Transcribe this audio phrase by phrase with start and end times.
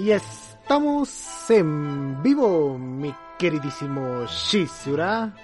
[0.00, 5.34] Y estamos en vivo, mi queridísimo Shizura.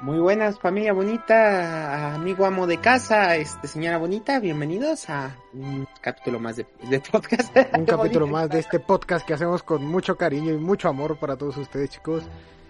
[0.00, 6.40] Muy buenas, familia bonita, amigo amo de casa, este señora bonita, bienvenidos a un capítulo
[6.40, 7.56] más de, de podcast.
[7.78, 11.36] Un capítulo más de este podcast que hacemos con mucho cariño y mucho amor para
[11.36, 12.24] todos ustedes, chicos.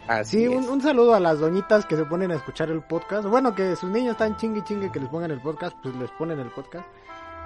[0.07, 3.27] Así Sí, un, un saludo a las doñitas que se ponen a escuchar el podcast.
[3.27, 6.39] Bueno, que sus niños están chingue chingue que les pongan el podcast, pues les ponen
[6.39, 6.85] el podcast.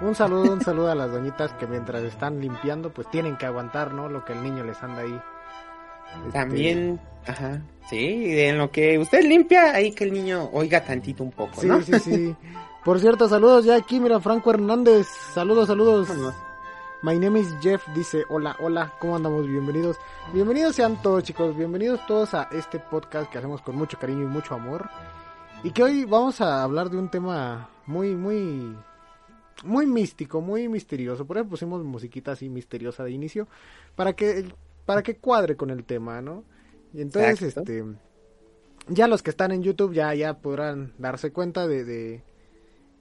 [0.01, 3.93] Un saludo, un saludo a las doñitas que mientras están limpiando, pues tienen que aguantar,
[3.93, 4.09] ¿no?
[4.09, 5.21] Lo que el niño les anda ahí.
[6.25, 11.23] este, También, ajá, sí, en lo que usted limpia, ahí que el niño oiga tantito
[11.23, 11.81] un poco, Sí, ¿no?
[11.81, 12.35] sí, sí.
[12.83, 15.07] Por cierto, saludos ya aquí, mira, Franco Hernández.
[15.33, 16.09] Saludos, saludos.
[17.01, 19.47] My name is Jeff, dice, hola, hola, ¿cómo andamos?
[19.47, 19.97] Bienvenidos.
[20.33, 21.55] Bienvenidos sean todos, chicos.
[21.55, 24.89] Bienvenidos todos a este podcast que hacemos con mucho cariño y mucho amor.
[25.63, 28.75] Y que hoy vamos a hablar de un tema muy, muy,
[29.63, 31.25] muy místico, muy misterioso.
[31.25, 33.47] Por eso pusimos musiquita así misteriosa de inicio
[33.95, 34.45] para que,
[34.85, 36.43] para que cuadre con el tema, ¿no?
[36.93, 37.71] Y entonces, Exacto.
[37.71, 37.83] este,
[38.87, 42.23] ya los que están en YouTube ya, ya podrán darse cuenta de, de,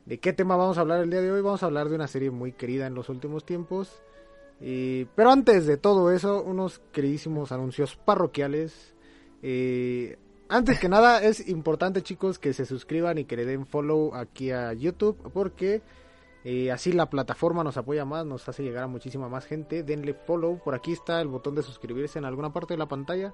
[0.06, 1.42] de qué tema vamos a hablar el día de hoy.
[1.42, 4.02] Vamos a hablar de una serie muy querida en los últimos tiempos.
[4.61, 8.95] Eh, pero antes de todo eso, unos queridísimos anuncios parroquiales.
[9.42, 10.18] Eh,
[10.48, 14.52] antes que nada, es importante, chicos, que se suscriban y que le den follow aquí
[14.52, 15.18] a YouTube.
[15.33, 15.83] Porque
[16.45, 19.83] eh, así la plataforma nos apoya más, nos hace llegar a muchísima más gente.
[19.83, 20.58] Denle follow.
[20.58, 23.33] Por aquí está el botón de suscribirse en alguna parte de la pantalla.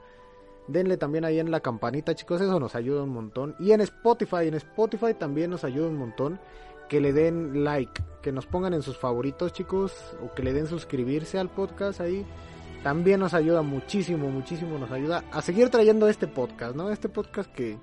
[0.66, 3.56] Denle también ahí en la campanita, chicos, eso nos ayuda un montón.
[3.58, 6.38] Y en Spotify, en Spotify también nos ayuda un montón
[6.90, 10.66] que le den like, que nos pongan en sus favoritos, chicos, o que le den
[10.66, 12.26] suscribirse al podcast ahí.
[12.82, 16.90] También nos ayuda muchísimo, muchísimo nos ayuda a seguir trayendo este podcast, ¿no?
[16.90, 17.78] Este podcast que,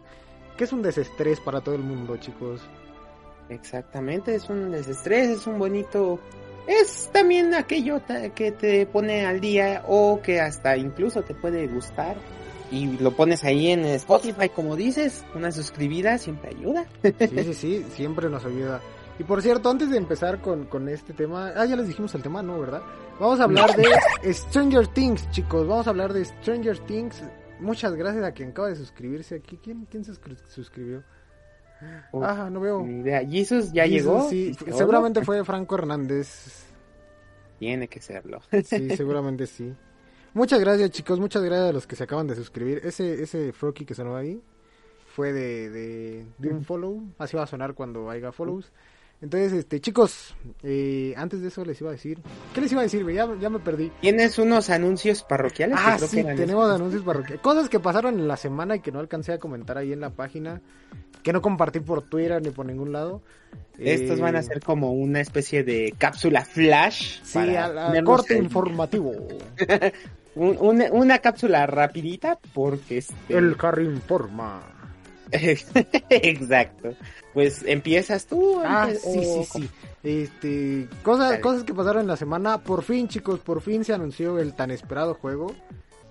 [0.55, 2.61] que es un desestrés para todo el mundo, chicos.
[3.49, 6.19] Exactamente, es un desestrés, es un bonito...
[6.67, 8.01] Es también aquello
[8.33, 12.15] que te pone al día o que hasta incluso te puede gustar
[12.71, 16.87] y lo pones ahí en Spotify como dices, una suscribida siempre ayuda.
[17.03, 18.81] Sí, sí, sí, siempre nos ayuda.
[19.19, 22.23] Y por cierto, antes de empezar con, con este tema, ah, ya les dijimos el
[22.23, 22.59] tema, ¿no?
[22.59, 22.81] ¿Verdad?
[23.19, 25.67] Vamos a hablar de Stranger Things, chicos.
[25.67, 27.21] Vamos a hablar de Stranger Things.
[27.59, 29.57] Muchas gracias a quien acaba de suscribirse aquí.
[29.63, 31.03] ¿Quién, quién se suscri- suscribió?
[32.11, 32.81] Uf, Ah, no veo.
[32.83, 33.21] Ni idea.
[33.27, 34.29] Jesus ya Jesus, llegó.
[34.29, 36.63] Sí, seguramente fue Franco Hernández.
[37.59, 38.41] Tiene que serlo.
[38.65, 39.73] Sí, seguramente sí.
[40.33, 41.19] Muchas gracias, chicos.
[41.19, 42.81] Muchas gracias a los que se acaban de suscribir.
[42.83, 44.41] Ese, ese Frocky que sonó ahí
[45.15, 47.01] fue de, de, de un follow.
[47.17, 48.71] Así va a sonar cuando haya follows.
[49.21, 52.19] Entonces, este, chicos, eh, antes de eso les iba a decir.
[52.53, 53.09] ¿Qué les iba a decir?
[53.09, 53.89] Ya, ya me perdí.
[54.01, 55.77] Tienes unos anuncios parroquiales.
[55.77, 57.39] que Ah, creo que sí, tenemos anuncios parroquiales.
[57.41, 60.09] Cosas que pasaron en la semana y que no alcancé a comentar ahí en la
[60.09, 60.61] página.
[61.25, 63.23] Que no compartí por Twitter ni por ningún lado.
[63.79, 67.19] Estos Eh, van a ser como una especie de cápsula flash.
[67.23, 69.11] Sí, para a la corte informativo.
[70.35, 73.35] un- una, una cápsula rapidita porque este...
[73.35, 74.61] El Carry informa.
[75.31, 76.93] Exacto.
[77.33, 78.61] Pues empiezas tú.
[78.63, 79.69] Ah, antes, sí, sí, o- sí.
[80.03, 81.41] Este, cosas, Dale.
[81.41, 82.59] cosas que pasaron en la semana.
[82.59, 85.55] Por fin, chicos, por fin se anunció el tan esperado juego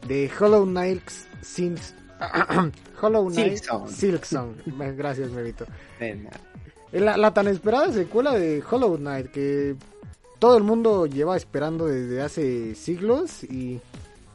[0.09, 1.09] de Hollow Knight
[1.41, 1.95] Sinks.
[3.01, 3.89] Hollow Knight Silksong.
[3.89, 4.55] Silksong.
[4.97, 5.67] Gracias, Mevito.
[6.01, 6.41] de nada.
[6.93, 9.75] La, la tan esperada secuela de Hollow Knight que
[10.39, 13.81] todo el mundo lleva esperando desde hace siglos y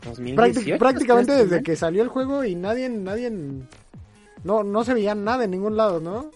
[0.01, 1.37] prácti- 2018, prácticamente ¿no?
[1.43, 3.31] desde que salió el juego y nadie, nadie,
[4.43, 6.31] no, no se veía nada en ningún lado, ¿no?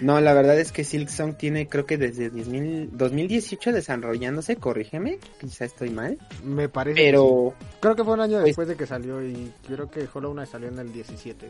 [0.00, 5.64] No, la verdad es que Silksong tiene creo que desde 10.000 2018 desarrollándose, corrígeme, quizá
[5.64, 6.96] estoy mal, Me parece.
[6.96, 7.06] que sí.
[7.12, 10.32] pero Creo que fue un año Pues- después de que salió y creo que Hollow
[10.32, 11.48] Knight salió en el 17.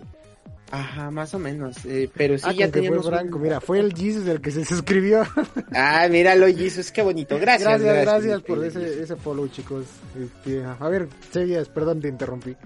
[0.70, 3.38] ajá, más o menos, eh, pero sí ah, ya fue teníamos un- Franco.
[3.38, 5.22] Mira, fue el Jesus el que se suscribió.
[5.72, 7.38] Ah, míralo, Jesus, qué bonito.
[7.38, 9.84] Gracias, gracias, gracias, por increíble, ese, ese follow, chicos.
[10.20, 12.56] Este, a ver, seguías, perdón, te interrumpí.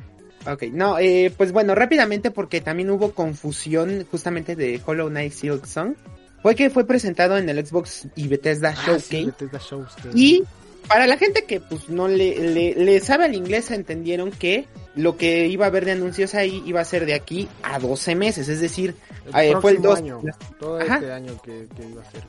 [0.47, 5.95] Ok, no, eh, pues bueno, rápidamente porque también hubo confusión justamente de Hollow Knight Silksong.
[6.43, 9.25] Fue que fue presentado en el Xbox y Bethesda Ah, sí, Showcase.
[9.45, 10.11] Bethesda.
[10.15, 10.43] Y
[10.89, 15.19] para la gente que pues no le, le, le sabe al inglés, entendieron que lo
[15.19, 18.49] que iba a haber de anuncios ahí iba a ser de aquí a 12 meses,
[18.49, 18.95] es decir,
[19.35, 19.99] el eh, fue el próximo 2.
[19.99, 20.21] año,
[20.59, 20.95] todo Ajá.
[20.97, 22.23] este año que, que iba a ser.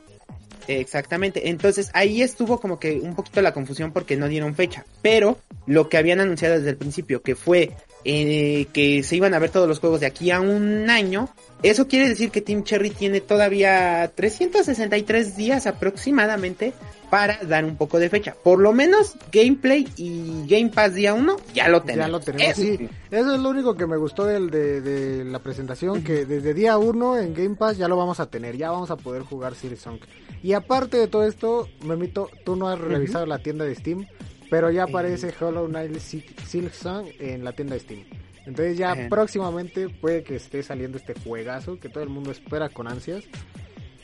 [0.67, 5.37] Exactamente, entonces ahí estuvo como que un poquito la confusión porque no dieron fecha, pero
[5.65, 7.71] lo que habían anunciado desde el principio, que fue
[8.03, 11.29] eh, que se iban a ver todos los juegos de aquí a un año,
[11.63, 16.73] eso quiere decir que Team Cherry tiene todavía 363 días aproximadamente
[17.11, 18.35] para dar un poco de fecha.
[18.41, 22.05] Por lo menos gameplay y Game Pass día 1 ya lo tenemos.
[22.05, 22.89] Ya lo tenemos, Eso sí.
[23.11, 26.77] Eso es lo único que me gustó del, de, de la presentación, que desde día
[26.77, 29.99] 1 en Game Pass ya lo vamos a tener, ya vamos a poder jugar Silksong.
[30.41, 34.07] Y aparte de todo esto, Memito, tú no has revisado la tienda de Steam,
[34.51, 38.03] pero ya aparece Hollow Knight Silksong en la tienda de Steam.
[38.45, 42.89] Entonces ya próximamente puede que esté saliendo este juegazo que todo el mundo espera con
[42.89, 43.23] ansias.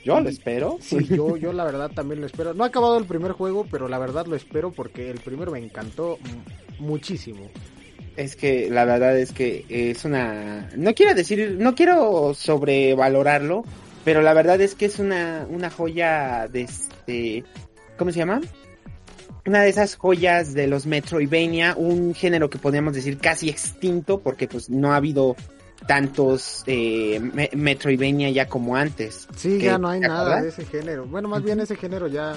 [0.06, 0.78] Yo lo espero.
[0.80, 2.54] Sí, yo, yo la verdad también lo espero.
[2.54, 5.60] No ha acabado el primer juego, pero la verdad lo espero porque el primero me
[5.60, 6.18] encantó
[6.80, 7.50] muchísimo.
[8.16, 10.70] Es que la verdad es que es una...
[10.78, 13.66] No quiero decir, no quiero sobrevalorarlo,
[14.06, 17.44] pero la verdad es que es una, una joya de este...
[17.98, 18.40] ¿Cómo se llama?
[19.48, 24.48] Una de esas joyas de los Metroidvania, un género que podríamos decir casi extinto porque
[24.48, 25.36] pues no ha habido
[25.88, 29.26] tantos eh, Me- Metroidvania ya como antes.
[29.38, 31.06] Sí, ya no hay ¿Te nada de ese género.
[31.06, 32.36] Bueno, más bien ese género ya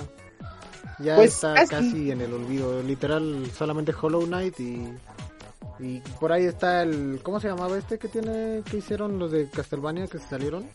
[1.01, 1.69] ya Pues, está casi.
[1.71, 2.11] casi.
[2.13, 2.81] en el olvido.
[2.83, 4.89] Literal, solamente Hollow Knight y
[5.81, 9.49] y por ahí está el ¿cómo se llamaba este que tiene que hicieron los de
[9.51, 10.67] Castlevania que se salieron?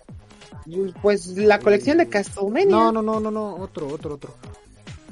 [1.01, 2.65] Pues la colección de Castlevania.
[2.65, 4.33] No, no, no, no, no, otro, otro, otro.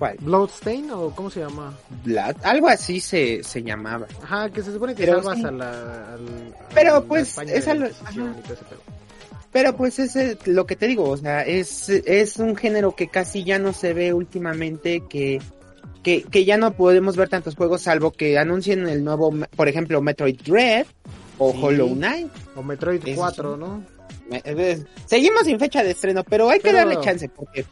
[0.04, 0.18] ¿Cuál?
[0.20, 1.74] Bloodstain o cómo se llama?
[2.04, 4.06] Blood, algo así se, se llamaba.
[4.22, 5.46] Ajá, que se supone que Pero salvas sí.
[5.46, 8.58] a la al- Pero, a pues, esa la lo- pedo.
[9.54, 13.08] Pero pues es eh, lo que te digo, o sea, es, es un género que
[13.08, 15.40] casi ya no se ve últimamente, que,
[16.04, 20.02] que, que ya no podemos ver tantos juegos salvo que anuncien el nuevo, por ejemplo,
[20.02, 20.86] Metroid Dread
[21.38, 21.60] o Sí.
[21.62, 22.32] Hollow Knight.
[22.58, 23.60] O Metroid Eso 4, sí.
[23.62, 23.84] ¿no?
[25.06, 27.66] Seguimos sin fecha de estreno, pero hay que Pero- darle chance porque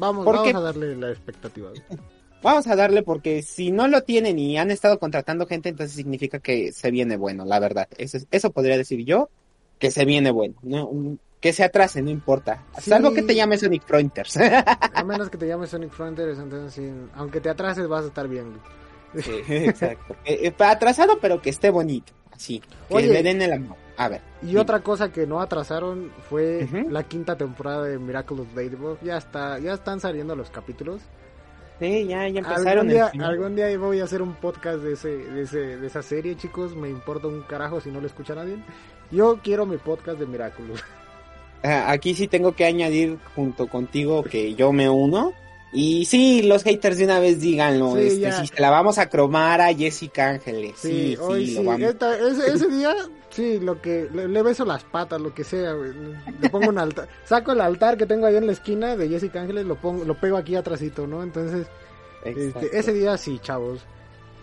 [0.00, 1.70] Vamos, ¿Por vamos a darle la expectativa.
[2.42, 6.38] vamos a darle porque si no lo tienen y han estado contratando gente, entonces significa
[6.38, 7.86] que se viene bueno, la verdad.
[7.98, 9.28] Eso, es- eso podría decir yo,
[9.78, 10.90] que se viene bueno, no,
[11.40, 12.64] que se atrase, no importa.
[12.78, 12.90] Sí.
[12.90, 14.36] Salvo que te llame Sonic Frontiers.
[14.94, 18.26] A menos que te llames Sonic Frontiers, entonces sí, aunque te atrases vas a estar
[18.26, 18.54] bien.
[19.14, 20.16] Sí, exacto.
[20.24, 22.12] Eh, eh, atrasado, pero que esté bonito.
[22.30, 22.60] Así.
[22.88, 23.08] Que Oye.
[23.08, 23.76] le den el amor.
[24.00, 24.22] A ver.
[24.42, 26.88] Y otra cosa que no atrasaron fue Ujú.
[26.90, 28.98] la quinta temporada de Miraculous Ladybug.
[29.02, 31.02] Ya está, ya están saliendo los capítulos.
[31.78, 32.88] Sí, ya, ya Algún empezaron.
[32.88, 36.00] día, el algún día voy a hacer un podcast de ese, de ese, de esa
[36.02, 36.74] serie, chicos.
[36.74, 38.56] Me importa un carajo si no lo escucha nadie.
[39.10, 40.82] Yo quiero mi podcast de Miraculous.
[41.62, 45.34] Ah, Aquí sí tengo que añadir junto contigo que yo me uno.
[45.72, 47.94] Y sí, los haters de una vez díganlo.
[47.94, 50.72] Sí, este, si se la vamos a cromar a Jessica Ángeles.
[50.76, 51.54] Sí, Sí, hoy sí.
[51.54, 51.88] lo vamos.
[51.88, 52.94] Esta- ese, ese día,
[53.30, 55.92] sí, lo que le, le beso las patas, lo que sea, güey.
[56.40, 59.40] Le pongo un altar, saco el altar que tengo ahí en la esquina de Jessica
[59.42, 61.22] Ángeles, lo pongo, lo pego aquí atrásito, ¿no?
[61.22, 61.68] Entonces,
[62.24, 63.80] este, ese día sí, chavos.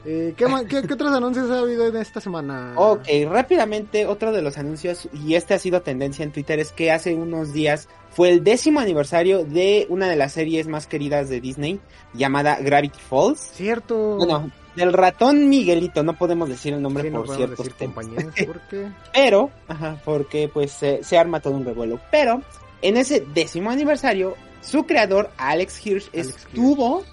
[0.09, 2.71] Eh, ¿qué, qué, qué otros anuncios ha habido en esta semana?
[2.77, 6.93] Ok, rápidamente, otro de los anuncios, y este ha sido tendencia en Twitter, es que
[6.93, 11.41] hace unos días fue el décimo aniversario de una de las series más queridas de
[11.41, 11.81] Disney,
[12.13, 13.39] llamada Gravity Falls.
[13.53, 14.15] Cierto.
[14.15, 19.51] Bueno, del ratón Miguelito, no podemos decir el nombre Sí, no por compañeros, porque Pero,
[19.67, 21.99] ajá, porque pues se, se arma todo un revuelo.
[22.11, 22.41] Pero,
[22.81, 27.03] en ese décimo aniversario, su creador, Alex Hirsch, Alex estuvo,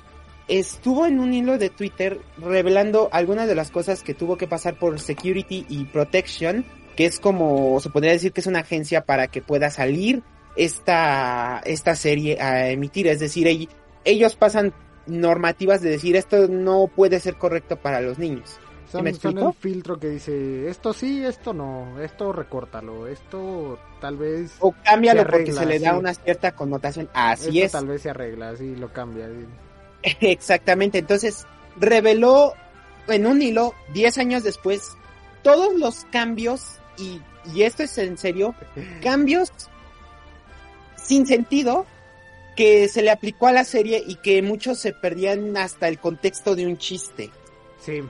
[0.49, 4.79] estuvo en un hilo de Twitter revelando algunas de las cosas que tuvo que pasar
[4.79, 6.65] por Security y Protection,
[6.97, 10.23] que es como, se podría decir que es una agencia para que pueda salir
[10.57, 13.07] esta, esta serie a emitir.
[13.09, 13.69] Es decir, ell-
[14.05, 14.73] ellos pasan
[15.07, 18.59] normativas de decir esto no puede ser correcto para los niños.
[18.91, 24.17] son, me son el filtro que dice, esto sí, esto no, esto recórtalo, esto tal
[24.17, 24.57] vez...
[24.61, 25.99] O cámbialo Se porque arregla, se le da sí.
[25.99, 27.09] una cierta connotación.
[27.13, 27.73] Así esto es.
[27.73, 29.27] tal vez se arregla, así lo cambia.
[29.27, 29.45] sí.
[30.21, 30.99] Exactamente.
[30.99, 31.47] Entonces,
[31.77, 32.53] reveló
[33.09, 34.97] en un hilo, 10 años después,
[35.43, 37.21] todos los cambios, y,
[37.55, 38.55] y esto es en serio,
[39.03, 39.51] cambios
[40.97, 41.87] sin sentido
[42.57, 46.55] que se le aplicó a la serie y que muchos se perdían hasta el contexto
[46.55, 47.31] de un chiste.
[47.81, 48.01] Sí,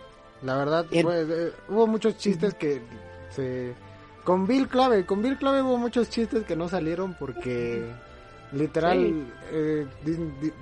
[0.43, 2.83] la verdad, eh, hubo muchos chistes que
[3.35, 3.73] se...
[4.23, 7.85] Con Bill Clave, con Bill Clave hubo muchos chistes que no salieron porque
[8.53, 9.27] literal, Sí.
[9.53, 9.87] eh,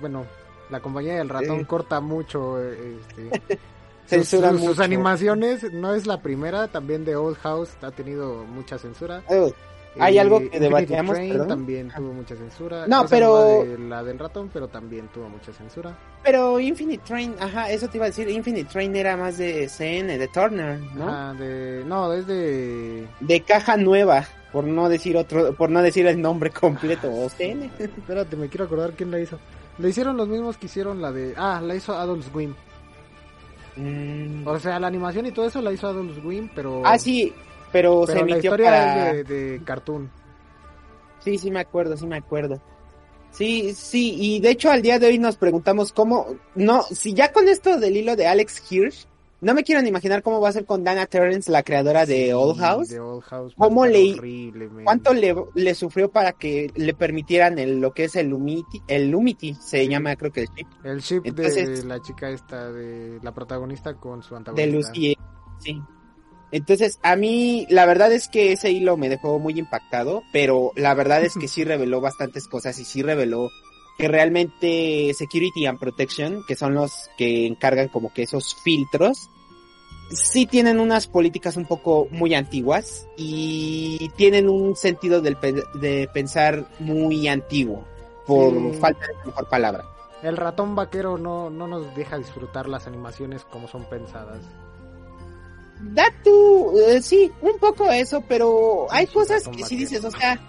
[0.01, 0.25] bueno,
[0.73, 1.65] la compañía del ratón Sí.
[1.65, 3.59] corta mucho eh, este,
[4.05, 4.83] Censura sus, sus mucho.
[4.83, 9.23] animaciones, no es la primera, también de Old House ha tenido mucha censura.
[9.99, 11.15] Hay algo que debatíamos,
[11.47, 12.85] también tuvo mucha censura.
[12.87, 15.95] No, Esa pero- de la del ratón, pero también tuvo mucha censura.
[16.23, 20.17] pero Infinite Train, ajá, eso te iba a decir, Infinite Train era más de CN,
[20.17, 21.07] de Turner, ¿no?
[21.07, 23.07] Ajá, de, no, es de...
[23.19, 27.69] de caja nueva, por no decir otro, por no decir el nombre completo, o CN.
[27.79, 29.37] Espérate, me quiero acordar quién la hizo.
[29.77, 31.33] Le hicieron los mismos que hicieron la de...
[31.35, 32.53] Ah, la hizo Adult Swim.
[33.75, 34.47] Mm.
[34.47, 36.81] O sea, la animación y todo eso la hizo Adult Swim, pero...
[36.85, 37.33] Ah, sí,
[37.71, 39.09] pero, se Pero la emitió historia para...
[39.11, 40.11] es de, de Cartoon.
[41.19, 42.61] Sí, sí me acuerdo, sí me acuerdo.
[43.31, 47.31] Sí, sí, y de hecho al día de hoy nos preguntamos cómo, no, si ya
[47.31, 49.07] con esto del hilo de Alex Hirsch,
[49.43, 52.33] no me quiero ni imaginar cómo va a ser con Dana Terrence, la creadora de
[52.33, 52.89] Old House.
[52.89, 53.53] De Old House.
[53.57, 54.15] ¿Cómo le,
[54.83, 59.11] cuánto le, le sufrió para que le permitieran el, lo que es el Lumity, el
[59.11, 60.41] Lumity se llama creo que
[60.83, 64.77] el chip, El Entonces- de la chica esta, de la protagonista con su de antagonista.
[64.77, 65.17] Lucy,
[65.59, 65.81] sí.
[66.51, 70.93] Entonces, a mí, la verdad es que ese hilo me dejó muy impactado, pero la
[70.93, 73.49] verdad es que sí reveló bastantes cosas y sí reveló
[73.97, 79.29] que realmente Security and Protection, que son los que encargan como que esos filtros,
[80.09, 86.09] sí tienen unas políticas un poco muy antiguas y tienen un sentido del pe- de
[86.13, 87.83] pensar muy antiguo,
[88.27, 88.77] por Sí.
[88.79, 89.83] falta de mejor palabra.
[90.21, 94.39] El ratón vaquero no, no nos deja disfrutar las animaciones como son pensadas.
[95.81, 100.39] Da tú, eh, sí, un poco eso, pero hay cosas que sí dices, o sea,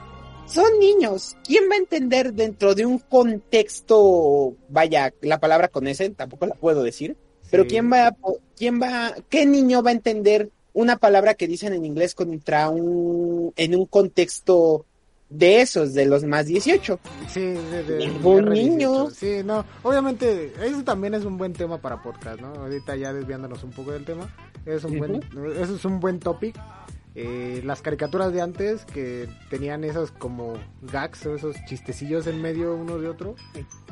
[0.47, 1.37] son niños.
[1.45, 6.55] ¿Quién va a entender dentro de un contexto, vaya, la palabra con ese, tampoco la
[6.55, 7.17] puedo decir,
[7.51, 8.15] pero quién va,
[8.57, 13.53] quién va, qué niño va a entender una palabra que dicen en inglés contra un,
[13.57, 14.85] en un contexto
[15.31, 16.99] de esos, de los más 18?
[17.29, 19.09] Sí, de, de- Ningún niño.
[19.09, 19.11] R18.
[19.13, 22.49] Sí, no, obviamente, eso también es un buen tema para podcast, ¿no?
[22.55, 24.29] Ahorita ya desviándonos un poco del tema,
[24.67, 25.15] es un buen,
[25.61, 26.57] eso es un buen topic.
[27.17, 32.75] Eh, las caricaturas de antes que tenían esos como gags o esos chistecillos en medio
[32.75, 33.37] uno de otro,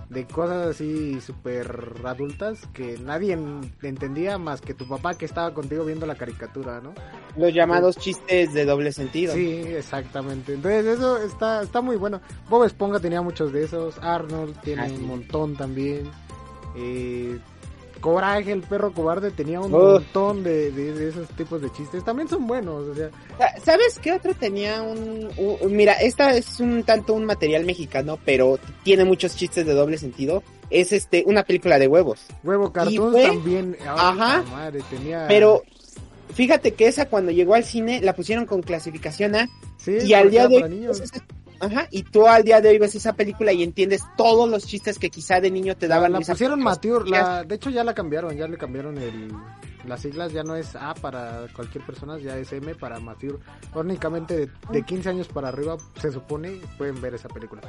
[0.08, 5.54] de cosas así súper adultas que nadie en- entendía más que tu papá que estaba
[5.54, 6.94] contigo viendo la caricatura, ¿no?
[7.36, 9.34] Los llamados chistes de doble sentido.
[9.34, 10.54] Sí, exactamente.
[10.54, 12.20] Entonces eso está, está muy bueno.
[12.50, 13.98] Bob Esponja tenía muchos de esos.
[14.02, 14.96] Arnold tiene Ah, sí.
[14.96, 16.10] un montón también.
[16.76, 17.38] Eh,
[18.02, 19.80] Coraje, el perro cobarde, tenía un Uf.
[19.94, 22.04] montón de, de- de esos tipos de chistes.
[22.04, 22.88] También son buenos.
[22.88, 27.24] O sea, Sa- ¿Sabes qué otro tenía un, un- Mira, esta es un tanto un
[27.24, 30.42] material mexicano, pero tiene muchos chistes de doble sentido.
[30.68, 32.20] Es este, una película de huevos.
[32.44, 33.76] Huevo Cartoons fue- también.
[33.80, 34.42] ay, Ajá.
[34.42, 35.26] puta madre, tenía...
[35.28, 35.62] Pero
[36.34, 40.30] fíjate que esa cuando llegó al cine la pusieron con clasificación A Sí, y al
[40.30, 41.24] día de hoy esa-
[41.62, 44.98] Ajá, y tú al día de hoy ves esa película y entiendes todos los chistes
[44.98, 46.10] que quizá de niño te daban.
[46.12, 49.32] la pusieron mature, la, de hecho ya la cambiaron, ya le cambiaron el,
[49.86, 53.38] las siglas, ya no es A para cualquier persona, ya es M para mature.
[53.76, 57.62] Únicamente de, de 15 años para arriba se supone pueden ver esa película.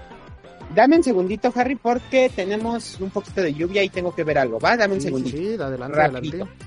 [0.73, 4.59] Dame un segundito, Harry, porque tenemos un poquito de lluvia y tengo que ver algo,
[4.59, 4.75] ¿va?
[4.75, 5.38] Dame un Sí, segundito.
[5.38, 6.35] sí, sí, adelante, Rapidito.
[6.45, 6.65] adelante.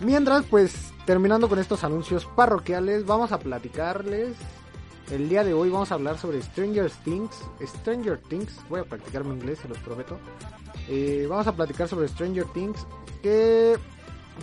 [0.00, 0.72] Mientras, pues,
[1.04, 4.34] terminando con estos anuncios parroquiales, vamos a platicarles.
[5.10, 7.36] El día de hoy vamos a hablar sobre Stranger Things.
[7.60, 10.18] Stranger Things, voy a practicar mi inglés, se los prometo.
[10.88, 12.86] Eh, vamos a platicar sobre Stranger Things,
[13.22, 13.76] que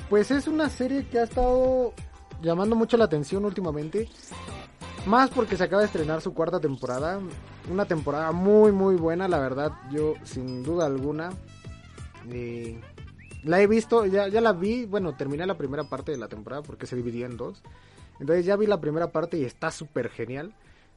[0.10, 1.94] pues es una serie que ha estado
[2.42, 4.10] llamando mucho la atención últimamente.
[5.06, 7.20] Más porque se acaba de estrenar su cuarta temporada.
[7.72, 9.72] Una temporada muy muy buena, la verdad.
[9.90, 11.30] Yo sin duda alguna.
[12.30, 12.82] eh,
[13.44, 14.86] la he visto, ya, ya la vi.
[14.86, 17.64] Bueno, terminé la primera parte de la temporada porque se dividió en dos.
[18.20, 20.54] Entonces ya vi la primera parte y está súper genial.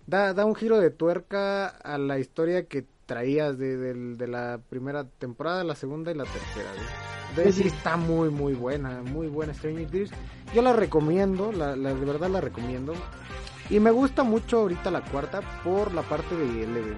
[0.06, 4.60] Da, da un giro de tuerca a la historia que traías de, del- de la
[4.68, 6.70] primera temporada, la segunda y la tercera.
[6.72, 6.88] ¿ves?
[7.30, 10.10] Entonces sí está muy muy buena, muy buena Stranger Things.
[10.54, 12.94] Yo la recomiendo, la, la- de verdad la recomiendo.
[13.68, 16.96] Y me gusta mucho ahorita la cuarta por la parte de Eleven.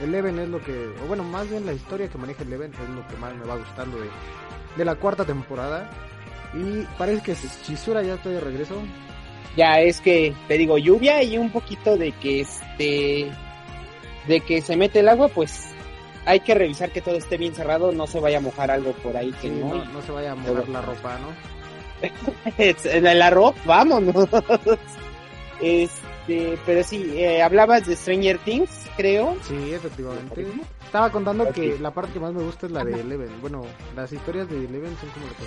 [0.00, 3.06] Eleven es lo que, o bueno, más bien la historia que maneja Eleven es lo
[3.08, 4.08] que más me va gustando de,
[4.76, 5.90] de la cuarta temporada.
[6.54, 7.34] Y parece que
[7.64, 8.76] Chisura ya estoy de regreso.
[9.56, 13.30] Ya es que te digo lluvia y un poquito de que este
[14.26, 15.70] de que se mete el agua, pues
[16.26, 19.16] hay que revisar que todo esté bien cerrado, no se vaya a mojar algo por
[19.16, 19.74] ahí que Sí, no.
[19.74, 21.58] no, no se vaya a mojar la ropa, ¿no?
[22.58, 24.28] en el arroz, vámonos.
[25.60, 26.07] Este,
[26.66, 29.36] pero sí, eh, hablabas de Stranger Things, creo.
[29.42, 30.46] Sí, efectivamente.
[30.84, 33.30] Estaba contando que la parte que más me gusta es la de Eleven.
[33.40, 35.44] Bueno, las historias de Eleven son como lo que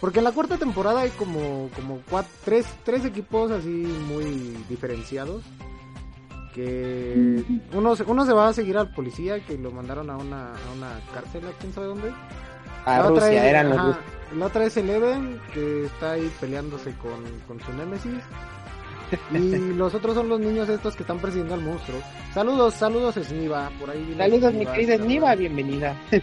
[0.00, 4.24] Porque en la cuarta temporada hay como, como cuatro, tres, tres equipos así muy
[4.68, 5.42] diferenciados.
[6.54, 10.48] Que uno, se- uno se va a seguir al policía que lo mandaron a una,
[10.50, 12.12] a una cárcel, ¿a quién sabe dónde?
[12.84, 14.02] A La otra Rusia, es- eran los ajá, rusos.
[14.36, 18.12] La otra es Eleven, que está ahí peleándose con, con su némesis.
[19.32, 22.00] Y los otros son los niños estos que están persiguiendo al monstruo.
[22.34, 24.14] Saludos, saludos Sniva, por ahí.
[24.16, 25.08] Saludos, mi Sniva, querida saludos.
[25.08, 25.96] Niva, bienvenida.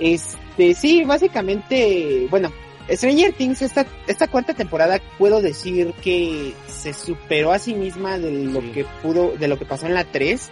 [0.00, 2.50] Este, sí, básicamente, bueno,
[2.90, 8.44] Stranger Things, esta, esta cuarta temporada, puedo decir que se superó a sí misma de
[8.46, 8.70] lo Sí.
[8.72, 10.50] que pudo, de lo que pasó en la 3,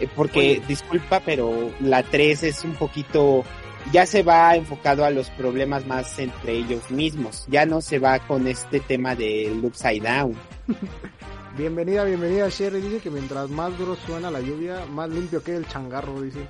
[0.00, 0.62] eh, porque, Oye.
[0.68, 3.44] disculpa, pero la 3 es un poquito,
[3.92, 8.20] ya se va enfocado a los problemas más entre ellos mismos, ya no se va
[8.20, 10.36] con este tema del upside down.
[11.56, 12.80] Bienvenida, bienvenida Sherry.
[12.80, 16.46] Dice que mientras más duro suena la lluvia, más limpio queda el changarro, dice.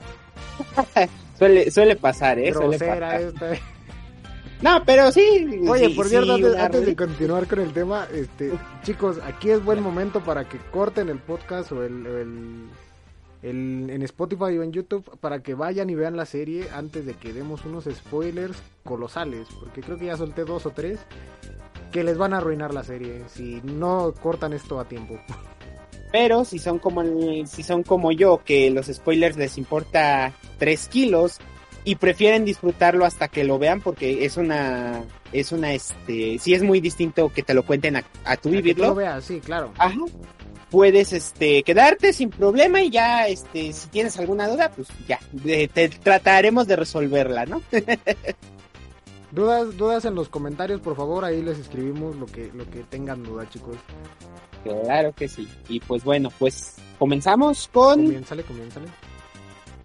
[1.38, 3.20] Suele, suele pasar, eh, suele pasar.
[3.20, 3.50] esta.
[4.60, 5.60] No, pero sí.
[5.68, 8.52] Oye, sí, por sí, cierto, antes, de continuar con el tema, este,
[8.84, 12.68] chicos, aquí es buen momento para que corten el podcast o el, o el-
[13.42, 17.14] el- en Spotify o en YouTube para que vayan y vean la serie antes de
[17.14, 21.00] que demos unos spoilers colosales, porque creo que ya solté dos o tres
[21.92, 25.20] que les van a arruinar la serie si no cortan esto a tiempo.
[26.10, 30.88] Pero si son como el- si son como yo, que los spoilers les importa 3
[30.88, 31.38] kilos
[31.84, 36.62] y prefieren disfrutarlo hasta que lo vean porque es una, es una, este, sí es
[36.62, 38.94] muy distinto que te lo cuenten a, a tú Para que lo vivirlo.
[38.94, 39.72] veas, sí, claro.
[39.78, 39.96] Ajá.
[40.70, 45.18] Puedes, este, quedarte sin problema y ya, este, si tienes alguna duda, pues ya,
[45.74, 47.60] te trataremos de resolverla, ¿no?
[49.32, 53.22] Dudas, dudas en los comentarios, por favor, ahí les escribimos lo que, lo que tengan
[53.22, 53.76] duda, chicos.
[54.84, 55.48] Claro que sí.
[55.68, 58.86] Y pues bueno, pues comenzamos con Comiénzale, comiénzale.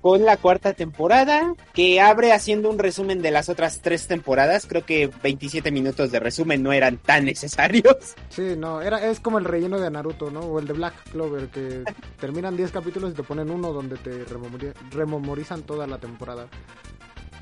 [0.01, 4.65] con la cuarta temporada, que abre haciendo un resumen de las otras tres temporadas.
[4.67, 8.15] Creo que 27 minutos de resumen no eran tan necesarios.
[8.29, 10.41] Sí, no, era, es como el relleno de Naruto, ¿no?
[10.41, 11.83] O el de Black Clover, que
[12.19, 16.47] terminan 10 capítulos y te ponen uno donde te rememori- rememorizan toda la temporada.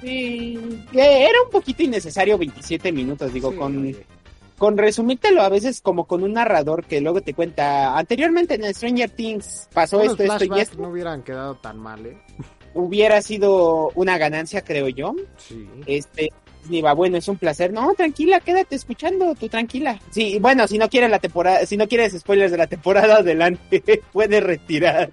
[0.06, 0.60] Sí,
[0.94, 4.06] era un poquito innecesario 27 minutos, digo, Sí, con, oye.
[4.58, 9.10] con resumírtelo a veces como con un narrador que luego te cuenta, anteriormente en Stranger
[9.10, 12.18] Things pasó Unos esto, esto y esto, no hubieran quedado tan mal, ¿eh?
[12.76, 15.16] hubiera sido una ganancia, creo yo.
[15.38, 15.68] Sí.
[15.88, 16.30] Este,
[16.62, 17.72] Disney va, bueno, es un placer.
[17.72, 20.00] No, tranquila, quédate escuchando, tú tranquila.
[20.12, 23.82] Sí, bueno, si no quieres la temporada, si no quieres spoilers de la temporada, adelante,
[24.12, 25.12] puedes retirar.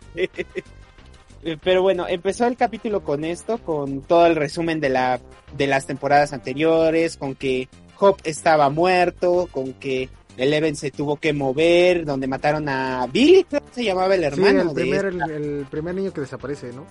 [1.42, 5.20] Eh, Pero bueno, empezó el capítulo con esto, con todo el resumen de la
[5.57, 11.33] de las temporadas anteriores, con que Hop estaba muerto, con que Eleven se tuvo que
[11.33, 14.61] mover, donde mataron a Billy, creo que se llamaba el Sí, hermano.
[14.62, 15.24] el de primer, esta.
[15.26, 16.87] el, el primer niño que desaparece, ¿no?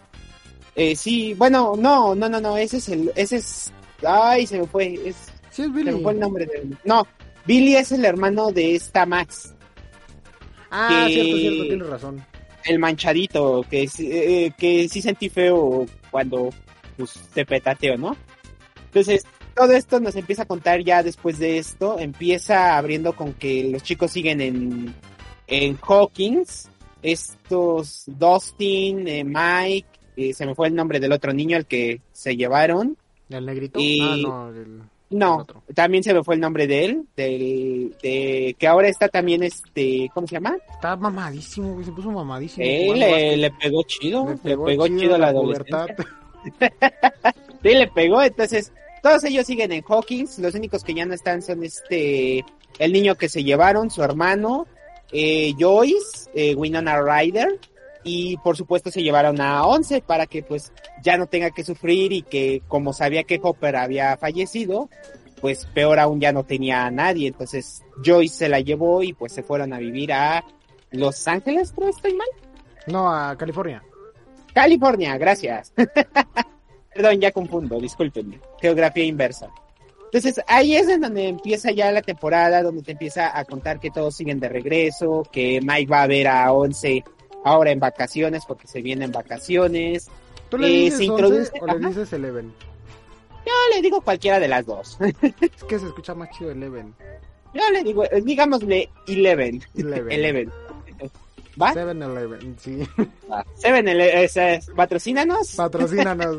[0.76, 3.74] Eh, sí, bueno, no, no, no, no, ese es el, ese es,
[4.06, 5.16] ay, se me fue, es,
[5.50, 6.02] Sí, es se me Billy.
[6.04, 7.06] fue el nombre del, no,
[7.46, 9.54] Billy es el hermano de esta Max,
[10.70, 12.26] Ah, que- cierto, cierto, tienes razón.
[12.66, 16.50] El manchadito, que, sí- eh, que sí sentí feo cuando,
[16.98, 18.16] pues, se petateó, ¿no?
[18.86, 23.66] Entonces, todo esto nos empieza a contar ya después de esto, empieza abriendo con que
[23.72, 24.94] los chicos siguen en,
[25.48, 26.70] en Hawkins,
[27.02, 32.02] estos Dustin, eh, Mike, eh, se me fue el nombre del otro niño al que
[32.12, 32.98] se llevaron,
[33.30, 33.80] ¿El negrito?
[33.80, 34.82] Y- Ah, no, el...
[35.12, 35.46] no,
[35.76, 40.10] también se me fue el nombre de él, del, de, que ahora está también este,
[40.14, 40.58] ¿cómo se llama?
[40.74, 42.66] Está mamadísimo, se puso mamadísimo.
[42.66, 45.96] Le, le pegó chido, Le le pegó chido chido, la adolescencia.
[47.62, 51.44] Sí, le pegó, entonces todos ellos siguen en Hawkins, los únicos que ya no están
[51.44, 52.44] son este,
[52.80, 54.66] el niño que se llevaron, su hermano,
[55.12, 57.60] eh, Joyce, eh, Winona Ryder,
[58.04, 60.72] y por supuesto se llevaron a Once para que pues
[61.04, 64.90] ya no tenga que sufrir y que como sabía que Hopper había fallecido,
[65.40, 69.34] pues peor aún ya no tenía a nadie, entonces Joyce se la llevó y pues
[69.34, 70.44] se fueron a vivir a
[70.92, 72.28] Los Ángeles, creo estoy mal.
[72.88, 73.84] No, a California.
[74.54, 75.74] California, gracias.
[76.94, 78.40] Perdón, ya confundo, discúlpenme.
[78.60, 79.50] Geografía inversa.
[80.06, 83.92] Entonces ahí es en donde empieza ya la temporada, donde te empieza a contar que
[83.92, 87.02] todos siguen de regreso, que Mike va a ver a Once
[87.44, 90.10] ahora en vacaciones porque se vienen vacaciones.
[90.50, 91.88] ¿Tú le Eh, dices se 11 introduce- o le ajá.
[91.90, 92.54] dices Eleven?
[93.46, 94.98] Yo le digo cualquiera de las dos.
[95.42, 96.94] Es que se escucha más chido Eleven.
[97.54, 99.62] Yo le digo, eh, digámosle Eleven.
[99.76, 100.12] Eleven.
[100.12, 100.52] Eleven.
[101.62, 101.74] ¿Va?
[101.74, 102.80] Seven Eleven, sí.
[103.30, 103.46] Va.
[103.56, 105.54] Seven, ele- ese es- patrocínanos.
[105.58, 106.38] Patrocínanos.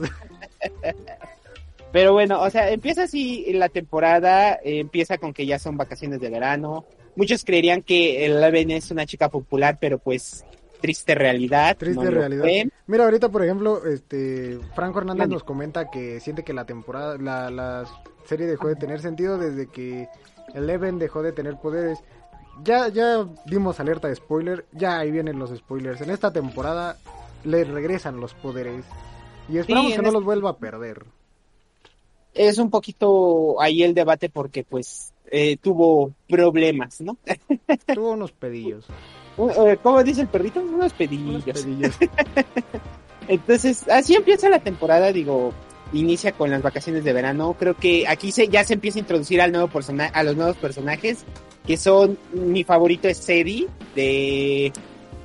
[1.92, 6.20] Pero bueno, o sea, empieza así la temporada, eh, empieza con que ya son vacaciones
[6.20, 6.86] de verano.
[7.16, 10.44] Muchos creerían que Eleven es una chica popular, pero pues
[10.82, 11.76] triste realidad.
[11.78, 12.44] Triste no realidad.
[12.86, 17.50] Mira, ahorita, por ejemplo, este Franco Hernández nos comenta que siente que la temporada, la,
[17.50, 17.86] la
[18.26, 20.08] serie dejó de tener sentido desde que
[20.54, 21.98] Eleven dejó de tener poderes.
[22.62, 26.02] Ya, ya dimos alerta de spoiler, ya ahí vienen los spoilers.
[26.02, 26.98] En esta temporada
[27.44, 28.84] le regresan los poderes.
[29.48, 31.04] Y esperamos que no este- los vuelva a perder.
[32.34, 37.16] Es un poquito ahí el debate porque pues eh, tuvo problemas, ¿no?
[37.94, 38.86] Tuvo unos pedillos.
[39.38, 40.60] Eh, ¿Cómo dice el perrito?
[40.60, 41.94] Unos Unos pedillos.
[43.28, 45.52] Entonces, así empieza la temporada, digo,
[45.92, 47.54] inicia con las vacaciones de verano.
[47.58, 50.56] Creo que aquí se, ya se empieza a introducir al nuevo persona, a los nuevos
[50.56, 51.24] personajes,
[51.66, 54.72] que son, mi favorito es Sadie, de,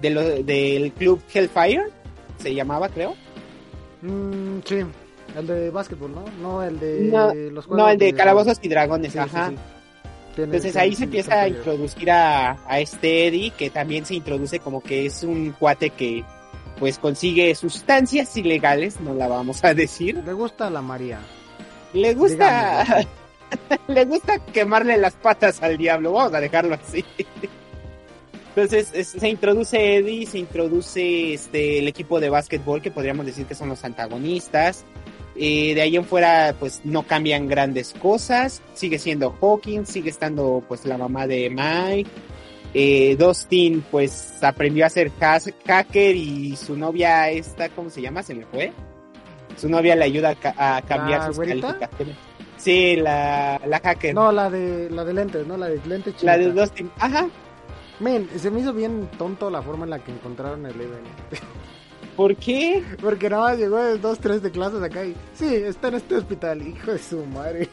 [0.02, 1.86] de lo- del club Hellfire,
[2.38, 3.16] se llamaba, creo.
[4.04, 4.76] Mm, sí,
[5.36, 6.24] el de básquetbol, ¿no?
[6.42, 9.50] No, el de No, los No, juegos el de Calabozos y Dragones, Sí, ajá.
[9.50, 9.56] sí.
[10.38, 14.82] Entonces ahí se empieza a introducir a, a este Eddie, que también se introduce como
[14.82, 16.24] que es un cuate que
[16.80, 20.22] pues consigue sustancias ilegales, no la vamos a decir.
[20.26, 21.20] Le gusta la María.
[21.94, 22.86] Le gusta,
[23.88, 27.04] le gusta quemarle las patas al diablo, vamos a dejarlo así.
[28.56, 33.56] Entonces se introduce Eddie, se introduce este el equipo de básquetbol que podríamos decir que
[33.56, 34.84] son los antagonistas.
[35.40, 40.64] Eh, de ahí en fuera pues no cambian grandes cosas, sigue siendo Hawkins, sigue estando
[40.68, 42.10] pues la mamá de Mike.
[42.74, 48.24] Eh, Dustin pues aprendió a ser hacker y su novia esta, ¿cómo se llama?
[48.24, 48.74] Se me fue.
[49.56, 52.16] Su novia le ayuda a, cambiar sus calificaciones.
[52.58, 54.16] Sí, la, la hacker.
[54.16, 57.28] No, la de la de lentes, no, la de lentes La de Dustin, ajá.
[58.00, 61.02] Men, se me hizo bien tonto la forma en la que encontraron el Eleven.
[62.18, 62.84] ¿Por qué?
[63.00, 65.16] Porque nada más llegó de dos, tres de clases acá y...
[65.36, 67.70] Sí, está en este hospital, hijo de su madre.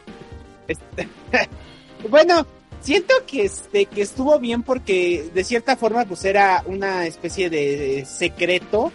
[0.67, 1.09] Este,
[2.09, 2.45] bueno,
[2.79, 8.05] siento que, este, que estuvo bien porque de cierta forma pues era una especie de
[8.05, 8.91] secreto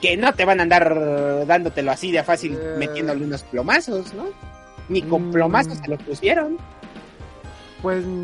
[0.00, 2.76] que no te van a andar dándotelo así de fácil eh.
[2.78, 4.24] metiéndole unos plomazos, ¿no?
[4.88, 5.32] Ni con mm.
[5.32, 6.56] plomazos se lo pusieron.
[7.82, 8.22] Pues no,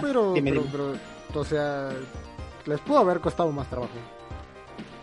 [0.00, 0.94] pero, pero,
[1.34, 1.90] o sea,
[2.64, 3.90] les pudo haber costado más trabajo.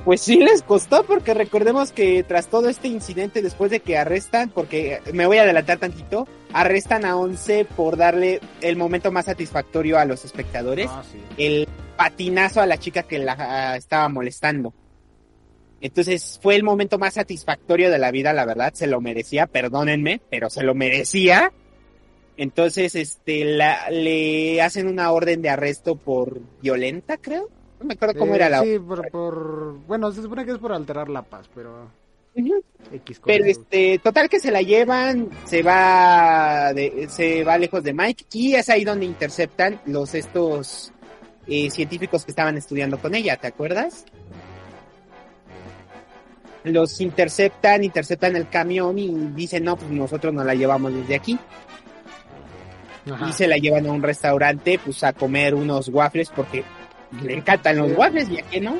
[0.05, 4.49] Pues sí les costó porque recordemos que tras todo este incidente después de que arrestan,
[4.49, 9.97] porque me voy a adelantar tantito, arrestan a Once por darle el momento más satisfactorio
[9.97, 11.03] a los espectadores, ah,
[11.37, 14.73] el patinazo a la chica que la ah, estaba molestando.
[15.79, 20.19] Entonces fue el momento más satisfactorio de la vida, la verdad, se lo merecía, perdónenme,
[20.29, 21.53] pero se lo merecía.
[22.35, 27.49] Entonces, este, la, le hacen una orden de arresto por violenta, creo.
[27.83, 28.61] No me acuerdo cómo era la.
[28.61, 31.89] Sí, por, bueno, se supone que es por alterar la paz, pero.
[33.25, 38.25] pero este, total que se la llevan, se va, de, se va lejos de Mike
[38.31, 40.93] y es ahí donde interceptan los estos
[41.45, 44.05] eh, científicos que estaban estudiando con ella, ¿te acuerdas?
[46.63, 51.37] Los interceptan, interceptan el camión y dicen, no, pues nosotros nos la llevamos desde aquí.
[53.27, 56.63] Y se la llevan a un restaurante, pues a comer unos waffles porque
[57.21, 58.75] le encantan los waffles, ya que no.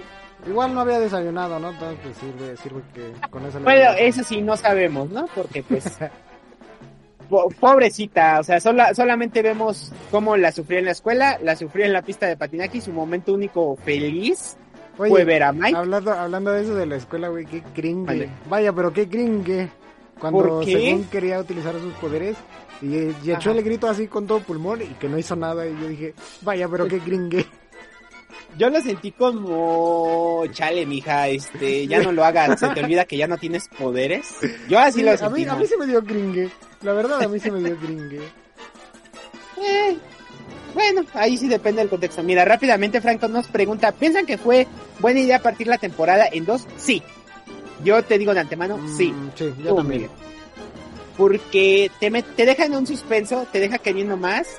[0.47, 1.71] Igual no había desayunado, ¿no?
[1.71, 3.59] Entonces sirve, sirve que con eso.
[3.61, 5.25] Bueno, eso sí no sabemos, ¿no?
[5.33, 5.85] Porque pues
[7.59, 12.01] pobrecita, o sea, solamente vemos cómo la sufrió en la escuela, la sufrió en la
[12.01, 14.57] pista de patinaje y su momento único feliz
[14.95, 15.75] fue ver a Mike.
[15.75, 18.29] Hablando, hablando de eso de la escuela, güey, qué cringe.
[18.49, 19.69] Vaya, pero qué cringe.
[20.19, 22.37] Cuando según quería utilizar sus poderes
[22.81, 25.87] y, echó el grito así con todo pulmón y que no hizo nada y yo
[25.87, 27.45] dije, vaya, pero qué gringue.
[28.57, 33.17] Yo lo sentí como, chale, mija, este, ya no lo hagas, se te olvida que
[33.17, 34.37] ya no tienes poderes.
[34.69, 35.43] Yo así lo sentí.
[35.43, 36.49] A mí, a mí se me dio gringue,
[36.81, 38.21] la verdad a mí se me dio gringue.
[39.65, 39.97] Eh,
[40.73, 42.23] bueno, ahí sí depende del contexto.
[42.23, 44.67] Mira, rápidamente Franco nos pregunta, ¿piensan que fue
[44.99, 46.67] buena idea partir la temporada en dos?
[46.77, 47.01] Sí.
[47.83, 49.13] Yo te digo de antemano, mm, sí.
[49.35, 50.09] Sí, yo también.
[51.17, 54.57] Porque te, te deja en un suspenso, te deja queriendo más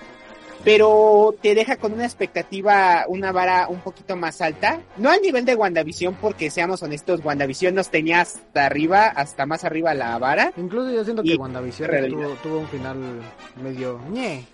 [0.64, 4.80] pero te deja con una expectativa, una vara un poquito más alta.
[4.96, 9.64] No al nivel de WandaVision, porque seamos honestos, WandaVision nos tenía hasta arriba, hasta más
[9.64, 10.52] arriba la vara.
[10.56, 11.90] Incluso yo siento que WandaVision
[12.42, 12.96] tuvo, un final
[13.62, 14.46] medio ñe.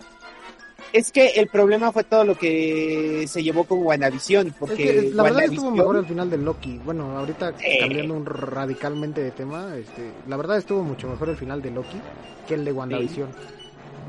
[0.91, 5.43] Es que el problema fue todo lo que se llevó con WandaVision, porque la verdad
[5.43, 6.81] estuvo mejor el final de Loki.
[6.83, 11.61] Bueno, ahorita cambiando un radicalmente de tema, este, la verdad estuvo mucho mejor el final
[11.61, 12.01] de Loki
[12.45, 13.29] que el de WandaVision.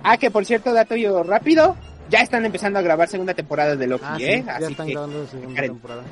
[0.02, 1.76] Ah, que por cierto, dato yo rápido,
[2.08, 4.44] ya están empezando a grabar segunda temporada de Loki, ah, ¿eh?
[4.46, 6.02] ya están grabando segunda temporada.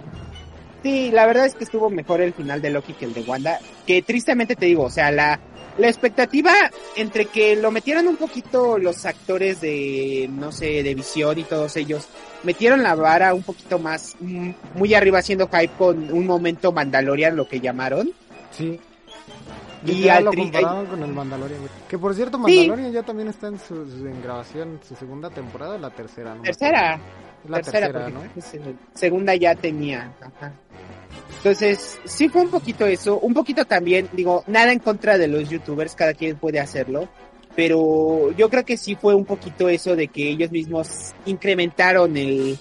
[0.83, 3.59] Sí, la verdad es que estuvo mejor el final de Loki que el de Wanda.
[3.87, 5.39] Que tristemente te digo, o sea, la,
[5.77, 6.53] la expectativa
[6.97, 11.77] entre que lo metieron un poquito los actores de, no sé, de visión y todos
[11.77, 12.09] ellos,
[12.45, 17.37] metieron la vara un poquito más, mm, muy arriba haciendo hype con un momento Mandalorian,
[17.37, 18.11] lo que llamaron.
[18.51, 18.81] Sí.
[19.85, 21.61] Y ya lo compararon con el Mandalorian.
[21.89, 25.91] Que por cierto, Mandalorian ya también está en, su, en grabación, su segunda temporada, la
[25.91, 26.43] tercera, ¿no?
[26.43, 27.01] Tercera.
[27.49, 28.21] La tercera, ¿no?
[28.93, 30.13] segunda ya tenía.
[30.21, 30.53] Ajá.
[31.39, 35.49] Entonces, sí fue un poquito eso, un poquito también, digo, nada en contra de los
[35.49, 37.09] youtubers, cada quien puede hacerlo,
[37.57, 42.59] pero yo creo que sí fue un poquito eso de que ellos mismos incrementaron el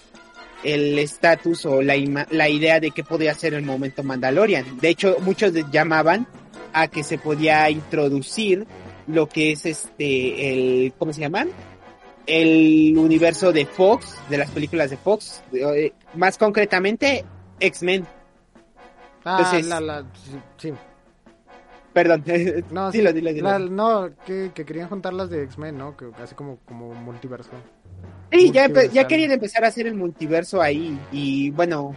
[0.63, 1.95] el estatus o la,
[2.31, 4.77] la idea de qué podía ser el momento Mandalorian.
[4.79, 6.27] De hecho, muchos llamaban
[6.73, 8.67] a que se podía introducir
[9.07, 11.49] lo que es este, el, ¿cómo se llaman?
[12.25, 17.25] El universo de Fox, de las películas de Fox, eh, más concretamente
[17.59, 18.05] X-Men.
[19.25, 20.05] Ah, la, la,
[20.57, 20.73] sí.
[21.93, 22.23] Perdón,
[22.71, 23.59] no, dilo, dilo, dilo.
[23.59, 25.97] no, que, querían juntar las de X-Men, ¿no?
[25.97, 27.51] Que así como, como multiverso.
[28.31, 31.95] Sí, ya, ya querían empezar a hacer el multiverso ahí y bueno,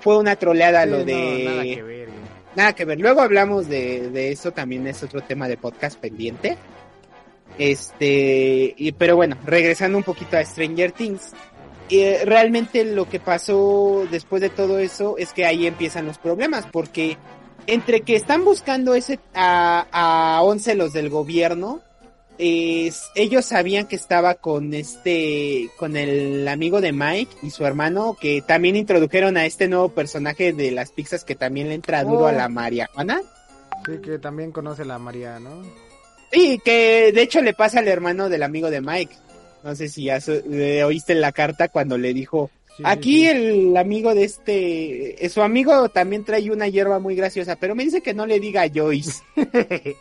[0.00, 1.44] fue una troleada lo de...
[1.44, 2.08] nada que ver,
[2.56, 3.00] Nada que ver.
[3.00, 6.56] Luego hablamos de, de eso, también es otro tema de podcast pendiente.
[7.58, 11.32] Este, y, pero bueno, regresando un poquito a Stranger Things,
[11.90, 16.66] eh, realmente lo que pasó después de todo eso es que ahí empiezan los problemas,
[16.70, 17.18] porque
[17.66, 21.82] entre que están buscando ese a, a 11 los del gobierno,
[23.14, 28.42] ellos sabían que estaba con este, con el amigo de Mike y su hermano, que
[28.42, 32.32] también introdujeron a este nuevo personaje de las pizzas que también le entra duro a
[32.32, 33.20] la marihuana.
[33.86, 35.62] Sí, que también conoce la María, ¿no?
[36.32, 39.14] Sí, que de hecho le pasa al hermano del amigo de Mike.
[39.64, 43.26] No sé si ya su- le oíste la carta cuando le dijo, Sí, aquí sí.
[43.28, 47.84] el amigo de este, eh, su amigo también trae una hierba muy graciosa, pero me
[47.84, 49.22] dice que no le diga a Joyce.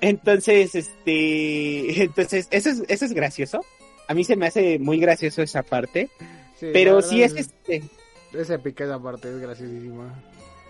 [0.00, 3.60] Entonces, este, entonces, eso es, eso es gracioso.
[4.08, 6.10] A mí se me hace muy gracioso esa parte,
[6.58, 7.82] Sí, pero sí es este,
[8.34, 10.14] Esa épica parte es graciosísima.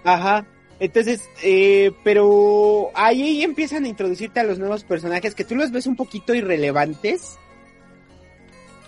[0.05, 0.47] Ajá.
[0.79, 5.73] Entonces, eh, pero ahí, ahí empiezan a introducirte a los nuevos personajes que tú los
[5.73, 7.39] ves un poquito irrelevantes.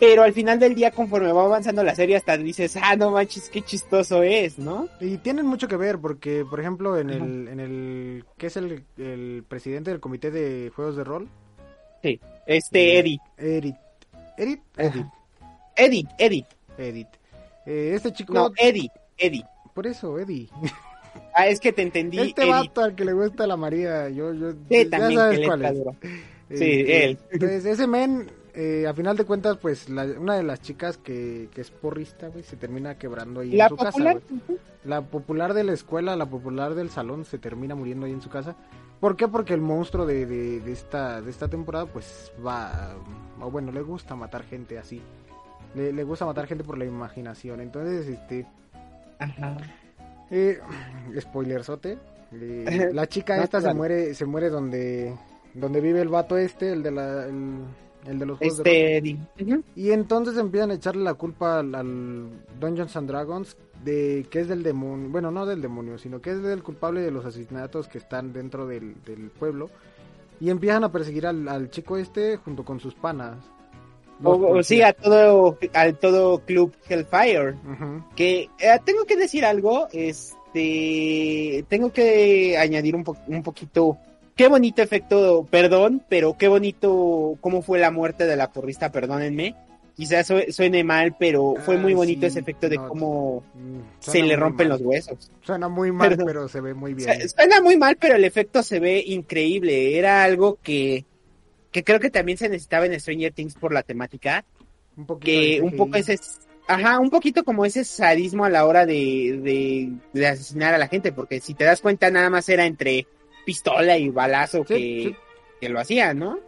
[0.02, 3.48] Pero al final del día, conforme va avanzando la serie, hasta dices, ah, no manches,
[3.48, 4.88] qué chistoso es, ¿no?
[5.00, 8.82] Y tienen mucho que ver porque, por ejemplo, en el, en el, ¿qué es el,
[8.98, 11.28] el presidente del comité de juegos de rol?
[12.46, 13.20] Este, Eddie.
[13.38, 13.76] Edith.
[14.36, 14.88] Edith, Ajá.
[14.88, 15.12] Edith,
[15.76, 16.46] Eddie, Eddie.
[16.78, 17.08] Edith.
[17.64, 19.44] Eh, este chico, No, Eddie, Eddie.
[19.72, 20.48] por eso, Eddie.
[21.34, 24.50] Ah, es que te entendí, Este vato al que le gusta la María, yo, yo,
[24.68, 25.76] Sí, ya también sabes que cuál es.
[25.78, 27.18] Eh, Sí, eh, él.
[27.30, 31.48] Entonces, ese men, eh, a final de cuentas, pues, la- una de las chicas que,
[31.54, 34.14] que es porrista, güey, se termina quebrando ahí La en su popular.
[34.20, 34.58] casa, güey.
[34.84, 38.28] La popular de la escuela, la popular del salón, se termina muriendo ahí en su
[38.30, 38.56] casa.
[39.00, 39.26] ¿Por qué?
[39.28, 42.94] Porque el monstruo de, de, de esta, de esta temporada, pues, va,
[43.40, 45.00] o bueno, le gusta matar gente así.
[45.74, 47.60] Le, le gusta matar gente por la imaginación.
[47.60, 48.46] Entonces, este,
[49.18, 49.56] Ajá.
[50.30, 50.60] eh,
[51.20, 51.98] spoilerzote.
[52.32, 55.14] eh, la chica No esta se muere, se muere donde,
[55.54, 57.64] donde vive el vato este, el de la, el,
[58.06, 59.08] el de los juegos de rol.
[59.38, 59.44] Este.
[59.44, 59.62] Ujú.
[59.76, 62.28] Y entonces empiezan a echarle la culpa al, al
[62.60, 66.42] Dungeons and Dragons de que es del demonio, bueno, no del demonio, sino que es
[66.42, 69.70] del culpable de los asesinatos que están dentro del, del pueblo.
[70.40, 73.38] Y empiezan a perseguir al, al chico este junto con sus panas.
[74.24, 77.56] O, o sí, a todo, al todo Club Hellfire.
[78.14, 83.98] Que eh, tengo que decir algo, este, tengo que añadir un, po- un poquito,
[84.42, 89.55] qué bonito efecto, perdón, pero qué bonito cómo fue la muerte de la porrista, perdónenme.
[89.94, 93.44] Quizás sue- suene mal, pero fue muy Ah, bonito sí, ese efecto de no, cómo
[93.55, 94.78] Mm, se le rompen mal.
[94.78, 95.31] los huesos.
[95.42, 97.20] Suena muy mal, pero se ve muy bien.
[97.20, 99.96] Su- Suena muy mal, pero el efecto se ve increíble.
[99.96, 101.05] Era algo que,
[101.70, 104.44] que creo que también se necesitaba en Stranger Things por la temática.
[104.96, 106.18] un poquito que un poco ese
[106.66, 110.88] ajá un poquito como ese sadismo a la hora de, de, de asesinar a la
[110.88, 113.07] gente porque si te das cuenta nada más era entre
[113.44, 115.16] pistola y balazo Sí, que, sí.
[115.61, 116.38] que lo hacían no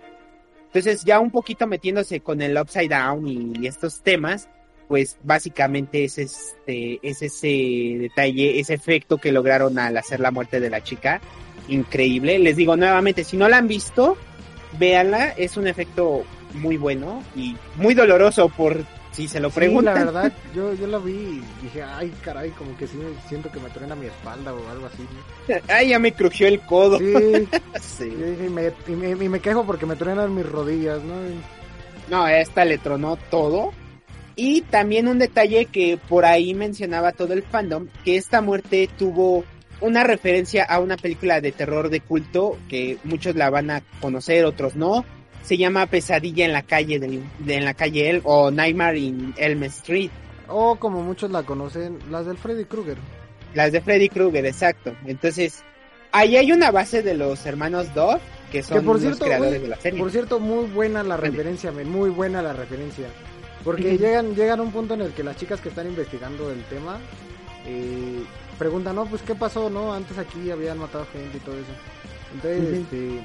[0.66, 4.48] entonces ya un poquito metiéndose con el upside down y estos temas
[4.88, 10.60] pues básicamente es este es ese detalle ese efecto que lograron al hacer la muerte
[10.60, 11.20] de la chica.
[11.68, 12.38] Increíble.
[12.38, 14.16] Les digo nuevamente si no la han visto
[14.78, 15.28] véanla.
[15.30, 19.94] Es un efecto muy bueno y muy doloroso por si se lo Sí, preguntan.
[19.94, 22.98] la verdad, yo, yo la vi y dije, ay, caray, como que sí
[23.28, 25.02] siento que me truena mi espalda o algo así.
[25.48, 25.54] ¿no?
[25.68, 26.98] Ay, ya me crujió el codo.
[26.98, 27.04] Sí,
[27.80, 28.10] Sí.
[28.18, 31.14] yo dije, y me, y, me, y me quejo porque me truenan mis rodillas, ¿no?
[32.10, 33.72] No, a esta le tronó todo.
[34.36, 39.44] Y también un detalle que por ahí mencionaba todo el fandom, que esta muerte tuvo
[39.80, 44.44] una referencia a una película de terror de culto, que muchos la van a conocer,
[44.44, 45.04] otros no.
[45.44, 49.34] Se llama Pesadilla en la calle del, de, en la calle El o Nightmare in
[49.36, 50.10] Elm Street.
[50.48, 52.96] O como muchos la conocen, las del Freddy Krueger.
[53.54, 54.96] Las de Freddy Krueger, exacto.
[55.06, 55.62] Entonces,
[56.12, 59.52] ahí hay una base de los hermanos Dove, que son Que por los cierto, creadores
[59.52, 59.98] güey, de la serie.
[59.98, 63.06] Por cierto, muy buena la referencia, men, muy buena la referencia.
[63.62, 66.62] Porque llegan, llegan a un punto en el que las chicas que están investigando el
[66.64, 66.98] tema
[67.66, 68.22] eh,
[68.58, 69.94] preguntan, no, pues qué pasó, ¿no?
[69.94, 71.72] Antes aquí habían matado gente y todo eso.
[72.34, 73.24] Entonces, este,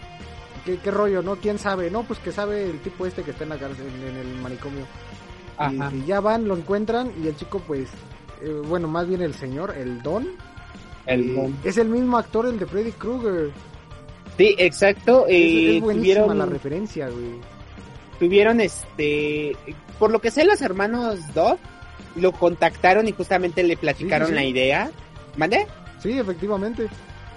[0.65, 1.36] ¿qué, qué rollo, no?
[1.36, 1.89] ¿Quién sabe?
[1.89, 4.82] No, pues que sabe el tipo este que está en la cárcel, en, el manicomio.
[4.82, 5.91] Y, Ajá.
[5.93, 7.89] y ya van, lo encuentran y el chico, pues,
[8.41, 10.28] eh, bueno, más bien el señor, el Don,
[11.06, 11.58] El eh, Don.
[11.63, 13.52] es el mismo actor, el de Freddy Krueger.
[14.38, 15.26] Sí, exacto.
[15.28, 17.32] Es, eh, es buenísima tuvieron, la referencia, güey.
[18.19, 19.56] tuvieron este,
[19.98, 21.58] por lo que sé los hermanos Dove
[22.15, 24.43] lo contactaron y justamente le platicaron Sí, sí, sí.
[24.43, 24.91] la idea.
[25.36, 25.67] ¿Mande?
[26.02, 26.88] Sí, efectivamente.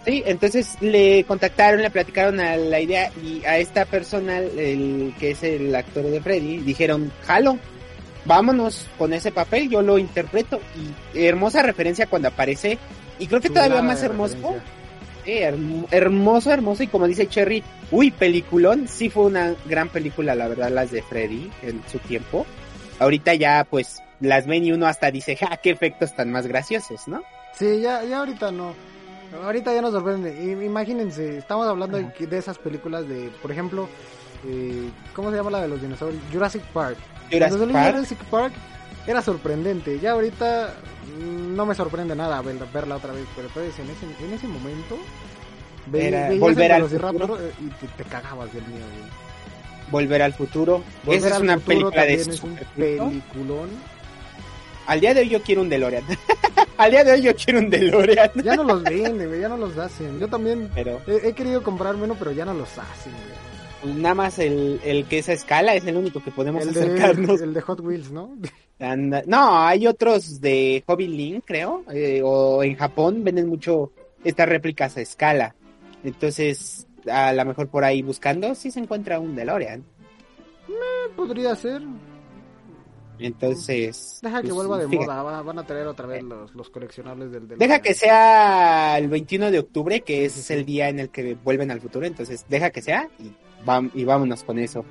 [0.04, 5.30] Sí, entonces le contactaron, le platicaron a la idea y a esta persona, el que
[5.30, 7.56] es el actor de Freddy, dijeron, jalo,
[8.24, 10.60] vámonos con ese papel, yo lo interpreto.
[11.14, 12.78] Y hermosa referencia cuando aparece,
[13.18, 14.34] y creo que todavía más hermoso,
[15.24, 15.96] referencia.
[15.96, 16.82] hermoso, hermoso.
[16.82, 17.62] Y como dice Cherry,
[17.92, 18.88] uy, peliculón.
[18.88, 22.44] Sí fue una gran película, la verdad, las de Freddy en su tiempo.
[22.98, 27.06] Ahorita ya, pues, las ven y uno hasta dice, ja, qué efectos tan más graciosos,
[27.06, 27.22] ¿no?
[27.56, 28.74] Sí, ya, ya ahorita no.
[29.44, 30.64] Ahorita ya nos sorprende.
[30.64, 33.88] Imagínense, estamos hablando de, esas películas de, por ejemplo,
[34.46, 36.22] eh, ¿cómo se llama la de los dinosaurios?
[36.32, 36.98] Jurassic Park.
[37.30, 37.94] Jurassic Park.
[37.94, 38.52] Jurassic Park
[39.06, 39.98] era sorprendente.
[39.98, 40.74] Ya ahorita
[41.18, 44.98] mm, no me sorprende nada verla, otra vez, pero entonces en ese, en ese momento
[45.86, 48.86] volver al futuro y te, cagabas del miedo.
[49.90, 50.82] Volver al futuro.
[51.06, 53.70] Esa es una película de es un peliculón.
[54.86, 56.04] Al día de hoy yo quiero un DeLorean.
[56.76, 58.30] Al día de hoy yo quiero un DeLorean.
[58.42, 60.18] ya no los venden, ya no los hacen.
[60.18, 63.12] Yo también he, querido comprarme uno, pero ya no los hacen,
[63.84, 67.40] Nada más el, el que esa escala es el único que podemos acercarnos.
[67.40, 68.36] El de Hot Wheels, ¿no?
[69.26, 73.92] no, hay otros de Hobby Link, creo, eh, o en Japón venden mucho
[74.24, 75.54] estas réplicas a escala.
[76.04, 79.84] Entonces, a lo mejor por ahí buscando, si se encuentra un DeLorean.
[80.68, 81.82] Me podría ser.
[83.22, 84.18] Entonces.
[84.22, 87.48] Deja que pues, vuelva de moda, van a traer otra vez los, los coleccionables del.
[87.48, 91.70] Deja que sea el 21 de octubre, que es el día en el que vuelven
[91.70, 92.06] al futuro.
[92.06, 93.32] Entonces, deja que sea y,
[93.94, 94.84] y vámonos con eso.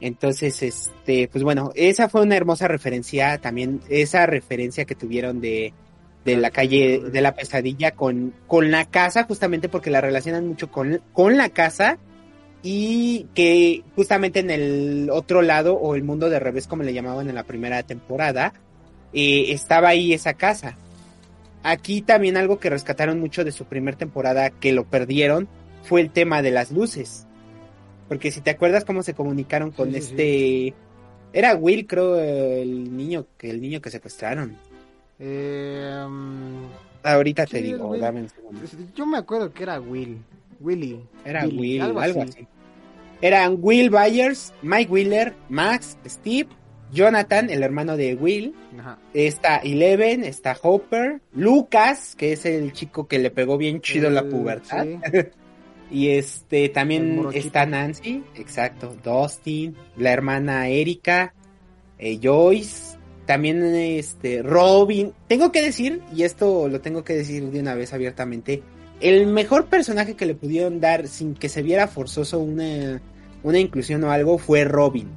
[0.00, 5.72] Entonces, este, pues bueno, esa fue una hermosa referencia, también esa referencia que tuvieron de,
[6.24, 10.70] de la calle de la pesadilla con, con la casa, justamente porque la relacionan mucho
[10.70, 11.98] con, con la casa
[12.62, 17.28] y que justamente en el otro lado o el mundo de revés como le llamaban
[17.28, 18.52] en la primera temporada,
[19.12, 20.76] eh, estaba ahí esa casa.
[21.62, 25.48] Aquí también algo que rescataron mucho de su primera temporada que lo perdieron
[25.82, 27.26] fue el tema de las luces
[28.08, 30.74] porque si te acuerdas cómo se comunicaron con este...
[31.32, 34.56] Era Will, creo, el niño que el niño que secuestraron.
[35.18, 36.62] Eh, um,
[37.02, 38.60] Ahorita te digo, dame un segundo.
[38.94, 40.18] Yo me acuerdo que era Will.
[40.60, 41.00] Willy.
[41.24, 42.46] Era Will, algo, así.
[43.20, 46.48] Eran Will Byers, Mike Wheeler, Max, Steve,
[46.92, 48.54] Jonathan, el hermano de Will.
[49.14, 54.24] Está Eleven, está Hopper, Lucas, que es el chico que le pegó bien chido la
[54.24, 54.86] pubertad.
[55.90, 61.32] Y este también está Nancy, exacto, Dustin, la hermana Erika,
[61.98, 65.12] eh, Joyce, también este Robin.
[65.28, 68.62] Tengo que decir, y esto lo tengo que decir de una vez abiertamente,
[69.00, 73.00] el mejor personaje que le pudieron dar sin que se viera forzoso una,
[73.42, 75.08] una inclusión o algo fue Robin.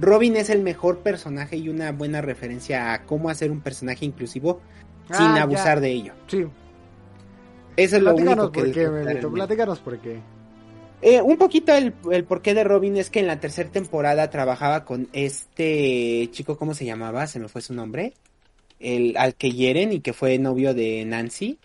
[0.00, 4.60] Robin es el mejor personaje y una buena referencia a cómo hacer un personaje inclusivo
[5.08, 6.12] sin ah, abusar de ello.
[6.28, 6.46] Sí,
[7.78, 8.60] eso es lo único que...
[8.60, 10.18] Por qué, platícanos por qué.
[11.00, 14.84] Eh, un poquito el, el porqué de Robin es que en la tercera temporada trabajaba
[14.84, 17.28] con este chico, ¿cómo se llamaba?
[17.28, 18.14] Se me fue su nombre.
[18.80, 21.60] El, al que hieren y que fue novio de Nancy.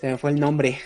[0.00, 0.78] Se me fue el nombre.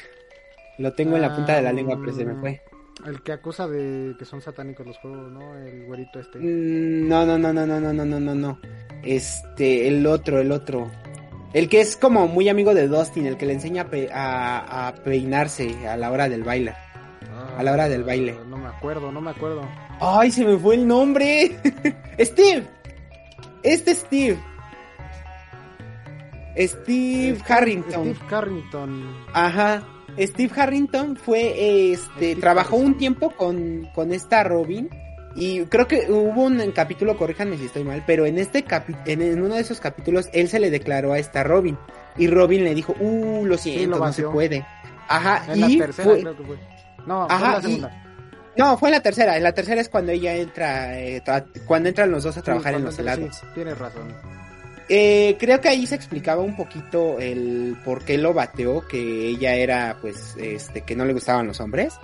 [0.78, 2.62] Lo tengo en la punta de la lengua, pero se me fue.
[3.06, 5.56] El que acusa de que son satánicos los juegos, ¿no?
[5.56, 6.38] El güerito este.
[6.38, 8.60] no, no, no, no, no, no, no, no, no.
[9.02, 10.90] Este, el otro, el otro.
[11.52, 15.96] El que es como muy amigo de Dustin, el que le enseña a, peinarse a
[15.96, 16.74] la hora del baile.
[17.56, 18.36] a la hora del baile.
[18.48, 19.62] No me acuerdo, no me acuerdo.
[20.00, 21.58] Ay, se me fue el nombre.
[22.20, 22.66] Steve.
[23.62, 24.38] Este Steve.
[26.56, 28.14] Steve Harrington.
[28.14, 29.16] Steve Harrington.
[29.32, 29.82] Ajá.
[30.18, 34.88] Steve Harrington fue, este, trabajó un tiempo con, con esta Robin
[35.34, 38.64] y creo que hubo un capítulo, corríjanme si estoy mal, pero en este
[39.06, 41.78] en, uno de esos capítulos él se le declaró a esta Robin.
[42.16, 44.66] Y Robin le dijo, uh, lo siento, no se puede.
[45.08, 46.20] Ajá, en y la tercera fue...
[46.20, 46.58] creo que fue.
[47.06, 48.04] No, fue en la segunda.
[48.56, 49.36] No, fue en la tercera.
[49.36, 51.22] En la tercera es cuando ella entra, eh,
[51.66, 53.36] cuando entran los dos a trabajar en los helados.
[53.36, 54.12] Sí, tienes razón.
[54.92, 59.54] Eh, creo que ahí se explicaba un poquito el por qué lo bateó, que ella
[59.54, 61.94] era, pues, este, que no le gustaban los hombres.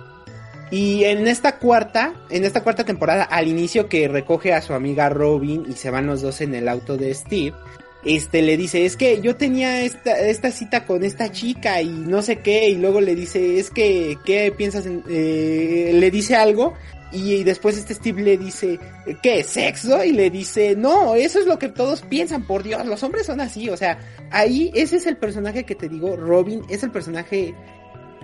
[0.71, 5.09] Y en esta cuarta, en esta cuarta temporada, al inicio que recoge a su amiga
[5.09, 7.57] Robin y se van los dos en el auto de Steve,
[8.05, 12.21] este le dice, es que yo tenía esta, esta cita con esta chica y no
[12.21, 16.73] sé qué, y luego le dice, es que, ¿qué piensas en, eh, le dice algo,
[17.11, 18.79] y, después este Steve le dice,
[19.21, 19.43] ¿qué?
[19.43, 20.03] ¿Sexo?
[20.03, 23.41] Y le dice, no, eso es lo que todos piensan, por Dios, los hombres son
[23.41, 23.99] así, o sea,
[24.31, 27.55] ahí ese es el personaje que te digo, Robin es el personaje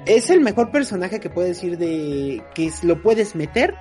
[0.06, 3.76] es el mejor personaje que puedes decir de que lo puedes meter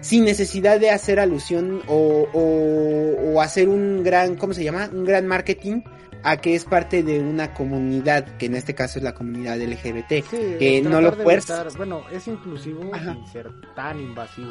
[0.00, 4.88] sin necesidad de hacer alusión o, o, hacer un gran, ¿cómo se llama?
[4.92, 5.82] Un gran marketing
[6.26, 10.28] a que es parte de una comunidad, que en este caso es la comunidad LGBT,
[10.58, 11.46] que no lo puedes...
[11.76, 14.50] Bueno, es inclusivo sin ser tan invasivo.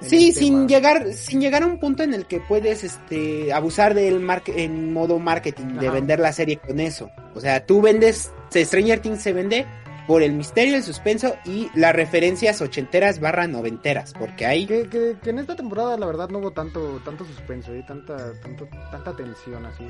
[0.00, 4.18] sí, sin llegar, sin llegar a un punto en el que puedes este abusar del
[4.18, 7.08] mar en modo marketing, de vender la serie con eso.
[7.36, 9.64] O sea, tú vendes Stranger Things se vende
[10.06, 14.66] por el misterio, el suspenso y las referencias ochenteras barra noventeras, porque hay...
[14.66, 18.32] Que, que, que, en esta temporada la verdad no hubo tanto tanto suspenso y tanta,
[18.40, 19.86] tanto, tanta tensión así.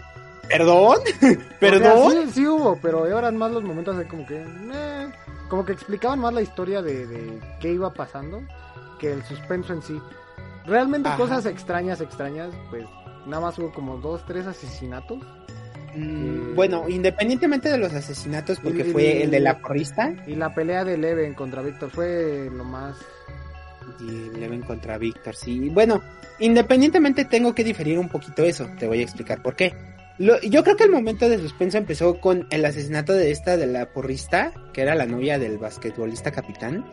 [0.49, 0.99] ¿Perdón?
[1.61, 2.13] ¿Perdón?
[2.27, 4.43] sí, sí, hubo, pero eran más los momentos de como que...
[4.43, 5.09] Eh,
[5.49, 8.43] como que explicaban más la historia de, de qué iba pasando
[8.99, 10.01] que el suspenso en sí.
[10.65, 11.19] Realmente Ajá.
[11.19, 12.87] cosas extrañas, extrañas, pues
[13.27, 15.19] nada más hubo como dos, tres asesinatos.
[15.95, 20.15] Mm, bueno, independientemente de los asesinatos, porque y, fue y, el de la porrista.
[20.27, 22.97] Y la pelea de Leven contra Víctor fue lo más.
[24.01, 25.69] Y Leven contra Víctor, sí.
[25.69, 26.03] Bueno,
[26.39, 28.69] independientemente tengo que diferir un poquito eso.
[28.79, 29.75] Te voy a explicar por qué.
[30.19, 33.67] Lo, yo creo que el momento de suspenso empezó con el asesinato de esta de
[33.67, 36.87] la porrista, que era la novia del basquetbolista capitán.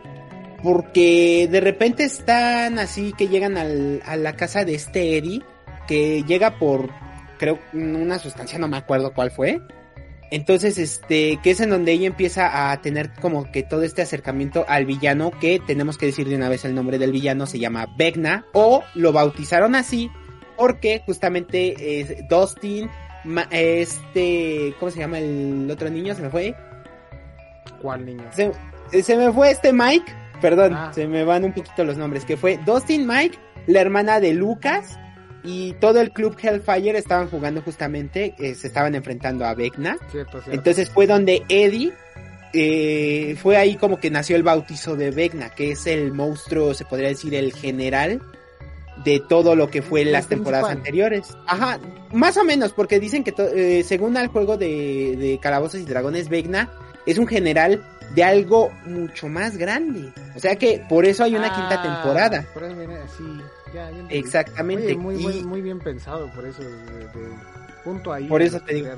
[0.62, 5.41] Porque de repente están así que llegan al, a la casa de este Eddie,
[5.88, 6.89] que llega por
[7.40, 9.62] creo, una sustancia, no me acuerdo cuál fue.
[10.32, 14.64] Entonces, este, que es en donde ella empieza a tener como que todo este acercamiento
[14.68, 17.88] al villano, que tenemos que decir de una vez el nombre del villano, se llama
[17.98, 20.12] Vecna, o lo bautizaron así,
[20.56, 22.90] porque justamente es Dustin,
[23.50, 26.14] este, ¿cómo se llama el otro niño?
[26.14, 26.56] ¿Se me fue?
[27.82, 28.26] ¿Cuál niño?
[28.32, 28.52] Se,
[29.02, 30.12] se me fue este Mike,
[30.42, 30.92] perdón, ah.
[30.94, 35.00] se me van un poquito los nombres, que fue Dustin Mike, la hermana de Lucas,
[35.44, 39.98] y todo el club Hellfire estaban jugando justamente, eh, se estaban enfrentando a Vecna.
[40.12, 40.52] Cierto, cierto.
[40.52, 41.94] Entonces fue donde Eddie,
[42.54, 46.86] eh, fue ahí como que nació el bautizo de Vecna, que es el monstruo, se
[46.86, 48.22] podría decir, el general
[49.04, 50.78] de todo lo que fue en las temporadas principal.
[50.78, 51.38] anteriores.
[51.48, 51.80] Ajá,
[52.12, 56.28] más o menos, porque dicen que eh, según el juego de, de Calabozos y Dragones,
[56.28, 56.70] Vecna
[57.06, 57.82] es un general
[58.14, 60.12] de algo mucho más grande.
[60.36, 62.46] O sea que por eso hay una ah, quinta temporada.
[62.54, 62.96] Por eso viene.
[63.74, 64.88] Ya, ya Exactamente.
[64.88, 66.64] Oye, muy, muy, muy, bien pensado, por eso.
[66.64, 67.10] De, de,
[67.84, 68.26] punto ahí.
[68.26, 68.90] Por eso te digo.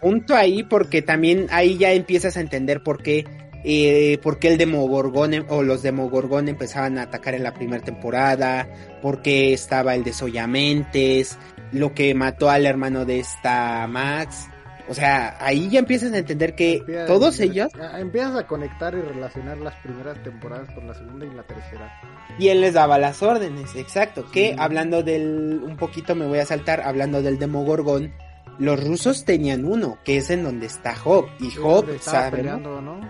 [0.00, 3.24] Punto ahí, porque también ahí ya empiezas a entender por qué.
[3.64, 8.68] Eh, por qué el Demogorgon o los Demogorgon empezaban a atacar en la primera temporada,
[9.00, 11.38] por qué estaba el de Soyamentes,
[11.70, 14.48] lo que mató al hermano de esta Max,
[14.92, 17.72] o sea, ahí ya empiezas a entender que empiezas, todos ellos...
[17.98, 21.98] Empiezas a conectar y relacionar las primeras temporadas con la segunda y la tercera.
[22.38, 24.24] Y él les daba las órdenes, exacto.
[24.26, 24.32] Sí.
[24.32, 25.62] Que hablando del...
[25.64, 28.12] Un poquito me voy a saltar, hablando del Demogorgón,
[28.58, 31.26] los rusos tenían uno, que es en donde está Job.
[31.40, 32.36] Y sí, Job, ¿sabe?
[32.36, 33.00] Peleando, ¿no?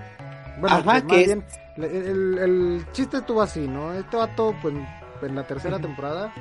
[0.61, 1.45] Bueno, Ajá, que bien,
[1.79, 3.93] el, el, chiste estuvo así, ¿no?
[3.93, 4.73] Este vato, pues,
[5.21, 6.33] en la tercera temporada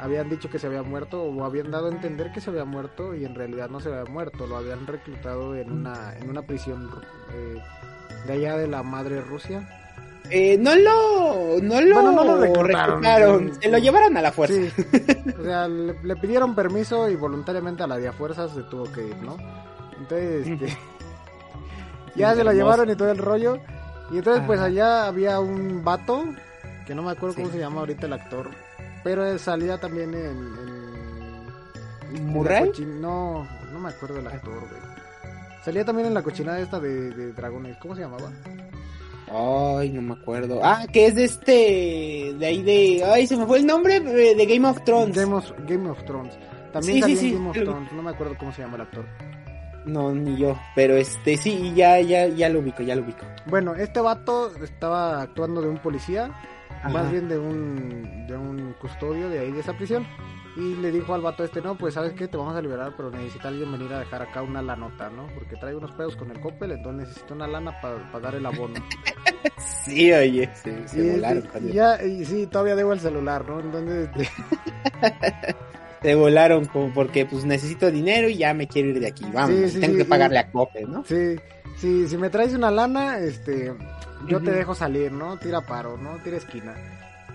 [0.00, 3.14] habían dicho que se había muerto o habían dado a entender que se había muerto
[3.14, 6.90] y en realidad no se había muerto, lo habían reclutado en una, en una prisión
[7.32, 7.62] eh,
[8.26, 9.68] de allá de la madre Rusia.
[10.28, 14.32] Eh, no lo, no lo, bueno, no lo reclutaron, reclutaron, se lo llevaron a la
[14.32, 14.54] fuerza.
[14.54, 14.84] Sí.
[15.38, 19.06] o sea, le, le, pidieron permiso y voluntariamente a la de fuerzas se tuvo que
[19.06, 19.36] ir, ¿no?
[19.98, 20.76] Entonces, este,
[22.16, 23.58] ya se lo llevaron y todo el rollo.
[24.10, 26.24] Y entonces, pues allá había un vato,
[26.86, 28.50] que no me acuerdo cómo se llama ahorita el actor,
[29.06, 30.52] pero salía también en.
[32.12, 32.72] en ¿Murray?
[33.00, 34.82] No, no me acuerdo del actor, güey.
[35.64, 37.76] Salía también en la cochinada esta de, de, dragones.
[37.78, 38.32] ¿Cómo se llamaba?
[39.30, 40.58] Ay, no me acuerdo.
[40.60, 42.34] Ah, que es de este.
[42.36, 43.04] De ahí de.
[43.04, 45.14] Ay, se me fue el nombre de Game of Thrones.
[45.14, 46.36] Game of, Game of Thrones.
[46.72, 47.92] También sí, salía sí, en Game of Thrones.
[47.92, 49.04] No me acuerdo cómo se llama el actor.
[49.84, 50.58] No, ni yo.
[50.74, 53.24] Pero este, sí, ya, ya, ya lo ubico, ya lo ubico.
[53.46, 56.32] Bueno, este vato estaba actuando de un policía
[56.78, 56.88] Ajá.
[56.88, 60.06] más bien de un, de un custodio de ahí de esa prisión.
[60.56, 63.10] Y le dijo al vato este, no, pues sabes que te vamos a liberar, pero
[63.10, 65.26] necesita alguien venir a dejar acá una lanota, ¿no?
[65.34, 68.46] Porque trae unos pedos con el Coppel, entonces necesita una lana para pa dar el
[68.46, 68.74] abono.
[69.58, 71.46] sí, oye, sí, se y, volaron.
[71.60, 73.60] Y, y ya, y sí, todavía debo el celular, ¿no?
[73.60, 74.08] Entonces...
[76.00, 79.56] te volaron como porque pues necesito dinero y ya me quiero ir de aquí, vamos,
[79.56, 81.04] sí, sí, tengo sí, que pagarle a Coppel, ¿no?
[81.04, 81.36] Sí,
[81.76, 83.74] sí, si me traes una lana, este
[84.26, 84.44] yo uh -huh.
[84.44, 85.38] te dejo salir, ¿no?
[85.38, 86.16] Tira paro, ¿no?
[86.22, 86.74] Tira esquina.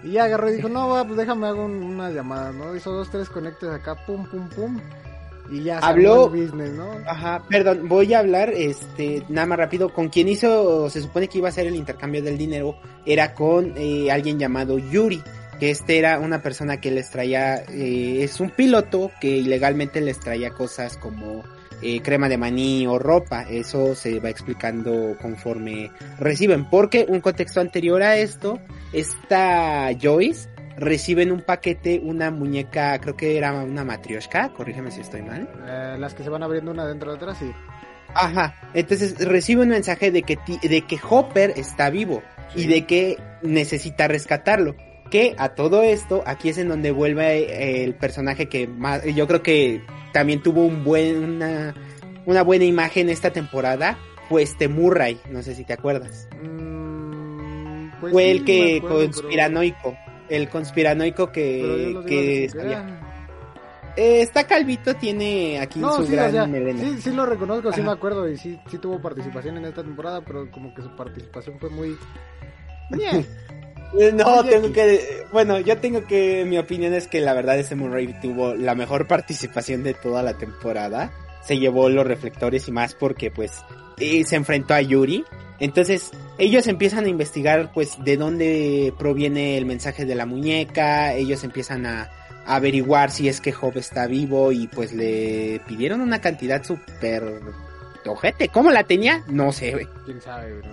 [0.04, 2.76] Y ya agarró y dijo, no, va, pues déjame hago un, una llamada, ¿no?
[2.76, 4.80] Hizo dos, tres conectes acá, pum, pum, pum.
[5.52, 6.92] Y ya habló el business, ¿no?
[7.06, 11.39] Ajá, perdón, voy a hablar, este, nada más rápido, con quien hizo, se supone que
[11.39, 15.22] iba a hacer el intercambio del dinero, era con eh, alguien llamado Yuri,
[15.60, 20.20] que este era una persona que les traía, eh, es un piloto que ilegalmente les
[20.20, 21.44] traía cosas como
[21.82, 23.44] eh, crema de maní o ropa.
[23.44, 26.70] Eso se va explicando conforme reciben.
[26.70, 28.60] Porque un contexto anterior a esto,
[28.94, 35.02] esta Joyce recibe en un paquete una muñeca, creo que era una matrioshka, corrígeme si
[35.02, 35.48] estoy mal.
[35.68, 37.52] Eh, las que se van abriendo una dentro de otra, sí.
[38.14, 42.22] Ajá, entonces recibe un mensaje de que, de que Hopper está vivo
[42.54, 42.62] sí.
[42.64, 44.76] y de que necesita rescatarlo.
[45.10, 49.44] Que a todo esto, aquí es en donde vuelve el personaje que más, yo creo
[49.44, 49.82] que
[50.14, 51.74] también tuvo un buen, una,
[52.26, 53.97] una buena imagen esta temporada,
[54.30, 56.28] fue este Murray, no sé si te acuerdas.
[56.41, 59.97] Mm, pues fue sí, el que pero- conspiranoico,
[60.30, 63.01] el conspiranoico que, no.
[63.97, 67.74] Eh, está calvito, tiene aquí No, su sí, gran o sea, sí, sí lo reconozco,
[67.74, 70.95] sí me acuerdo y sí, sí tuvo participación en esta temporada, pero como que su
[70.95, 71.97] participación fue muy...
[74.14, 77.76] No, Oye, tengo que, bueno, yo tengo que, mi opinión es que la verdad ese
[77.76, 81.12] Murray tuvo la mejor participación de toda la temporada.
[81.44, 83.64] Se llevó los reflectores y más porque pues
[83.98, 85.26] eh, se enfrentó a Yuri.
[85.60, 91.14] Entonces ellos empiezan a investigar pues de dónde proviene el mensaje de la muñeca.
[91.14, 92.10] Ellos empiezan a,
[92.46, 97.42] a averiguar si es que Job está vivo y pues le pidieron una cantidad súper
[98.06, 98.50] ojete.
[98.50, 99.24] ¿Cómo la tenía?
[99.28, 99.88] No sé, güey.
[100.06, 100.70] quién sabe, bro.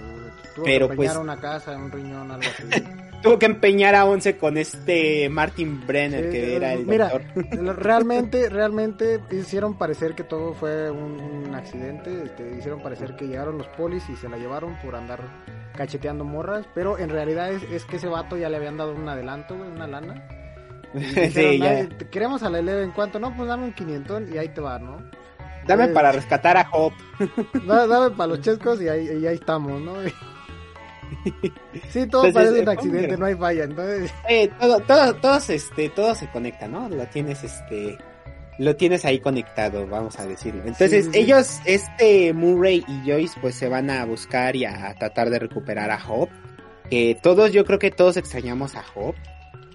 [0.65, 2.85] Pero, pues- una casa, un riñón, algo así.
[3.23, 7.77] Tuvo que empeñar a 11 con este Martin Brenner Sí, que era el mira, doctor.
[7.77, 12.23] Realmente, realmente hicieron parecer que todo fue un, un accidente.
[12.25, 15.21] este, hicieron parecer que llegaron los polis y se la llevaron por andar
[15.77, 16.67] cacheteando morras.
[16.75, 19.69] Pero en realidad es, es que ese vato ya le habían dado un adelanto, güey,
[19.69, 20.29] una lana.
[20.95, 21.71] Dijeron, sí, ya.
[21.71, 23.19] "Ay, te queremos a la Eleven, ¿cuánto?
[23.19, 24.97] No, pues dame un quinientón y ahí te va, ¿no?
[25.67, 26.71] Dame para rescatar a
[27.67, 29.95] da- Dame para los chescos y ahí, y ahí estamos, ¿no?
[31.91, 33.17] Sí, todo Entonces, parece eh, un accidente, hombre.
[33.19, 33.65] no hay falla.
[33.65, 36.89] Entonces, Eh, todo, todo, todos, este, todo se conecta, ¿no?
[36.89, 37.99] Lo tienes, este,
[38.59, 40.63] lo tienes ahí conectado, vamos a decirlo.
[40.63, 41.19] Entonces, Sí, sí, sí.
[41.19, 45.91] ellos, este, Murray y Joyce, pues se van a buscar y a tratar de recuperar
[45.91, 45.99] a.
[46.91, 49.15] Que todos, yo creo que todos extrañamos a Job.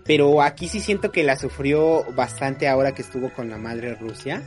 [0.06, 4.42] Pero aquí sí siento que la sufrió bastante ahora que estuvo con la madre Rusia.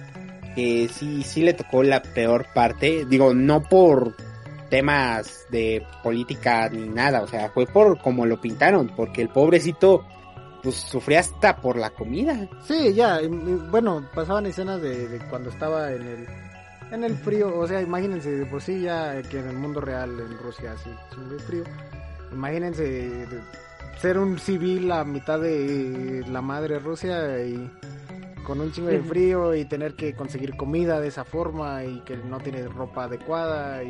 [0.55, 3.07] Que sí, sí le tocó la peor parte.
[3.09, 4.14] Digo, no por
[4.68, 10.04] temas de política ni nada, o sea, fue por como lo pintaron, porque el pobrecito
[10.62, 12.48] pues sufría hasta por la comida.
[12.64, 13.20] Sí, ya,
[13.70, 16.26] bueno, pasaban escenas de, cuando estaba en el
[16.92, 20.10] en el frío, o sea, imagínense, de por sí ya que en el mundo real
[20.20, 20.74] en Rusia
[21.12, 21.64] chingo de frío,
[22.32, 23.26] imagínense
[24.00, 27.70] ser un civil a mitad de la madre Rusia y
[28.47, 32.16] con un chingo de frío y tener que conseguir comida de esa forma y que
[32.16, 33.88] no tiene ropa adecuada y,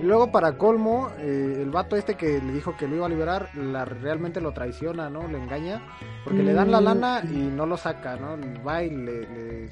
[0.00, 3.08] y luego para colmo eh, el vato este que le dijo que lo iba a
[3.10, 5.28] liberar la realmente lo traiciona, ¿no?
[5.28, 5.82] Le engaña
[6.24, 6.84] porque le dan la Mm.
[6.84, 8.36] lana y no lo saca, ¿no?
[8.64, 9.70] Va y le, le,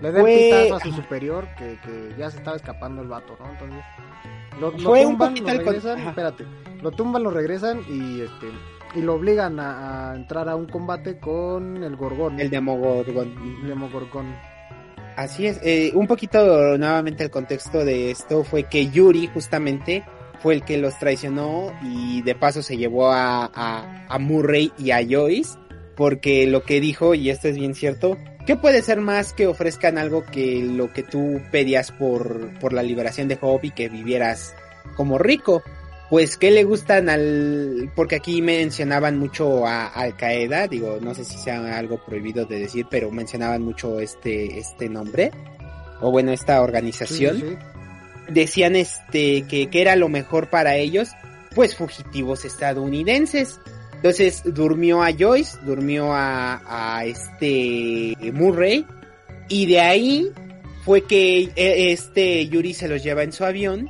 [0.00, 3.36] le da el pitazo a su superior que, que ya se estaba escapando el vato,
[3.40, 3.50] ¿no?
[3.50, 3.84] Entonces
[4.60, 6.08] lo, lo Fue tumban, lo con- regresan, ajá.
[6.10, 6.46] espérate,
[6.80, 8.48] lo tumban, lo regresan y este
[8.94, 13.34] y lo obligan a, a entrar a un combate con el Gorgón, El Demogorgon.
[13.62, 14.34] el Demogorgón.
[15.16, 15.60] Así es.
[15.62, 20.04] Eh, un poquito nuevamente el contexto de esto fue que Yuri justamente
[20.40, 24.90] fue el que los traicionó y de paso se llevó a, a, a Murray y
[24.90, 25.58] a Joyce
[25.96, 28.16] porque lo que dijo, y esto es bien cierto,
[28.46, 32.82] ¿qué puede ser más que ofrezcan algo que lo que tú pedías por, por la
[32.82, 34.54] liberación de Job y que vivieras
[34.96, 35.62] como rico?
[36.12, 37.90] Pues, ¿qué le gustan al...?
[37.96, 42.58] Porque aquí mencionaban mucho a Al Qaeda, digo, no sé si sea algo prohibido de
[42.58, 45.30] decir, pero mencionaban mucho este, este nombre,
[46.02, 47.36] o bueno, esta organización.
[47.38, 47.56] sí, sí.
[48.28, 51.08] Decían este, que, que era lo mejor para ellos,
[51.54, 53.58] pues fugitivos estadounidenses.
[53.94, 58.84] Entonces durmió a Joyce, durmió a, a este Murray,
[59.48, 60.30] y de ahí
[60.84, 63.88] fue que eh, este Yuri se los lleva en su avión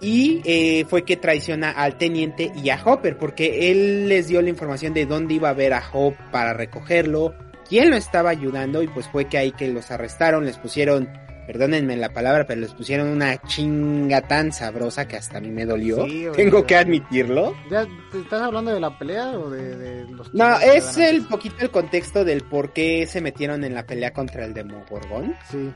[0.00, 4.50] y eh, fue que traiciona al teniente y a Hopper porque él les dio la
[4.50, 7.34] información de dónde iba a ver a Hop para recogerlo,
[7.68, 11.08] quién lo estaba ayudando y pues fue que ahí que los arrestaron, les pusieron,
[11.46, 15.64] perdónenme la palabra, pero les pusieron una chinga tan sabrosa que hasta a mí me
[15.64, 17.54] dolió, Sí, tengo que admitirlo.
[17.70, 21.56] ¿Ya te estás hablando de la pelea o de, de los No, es el poquito
[21.60, 25.34] el contexto del por qué se metieron en la pelea contra el Demogorgon.
[25.50, 25.72] Sí,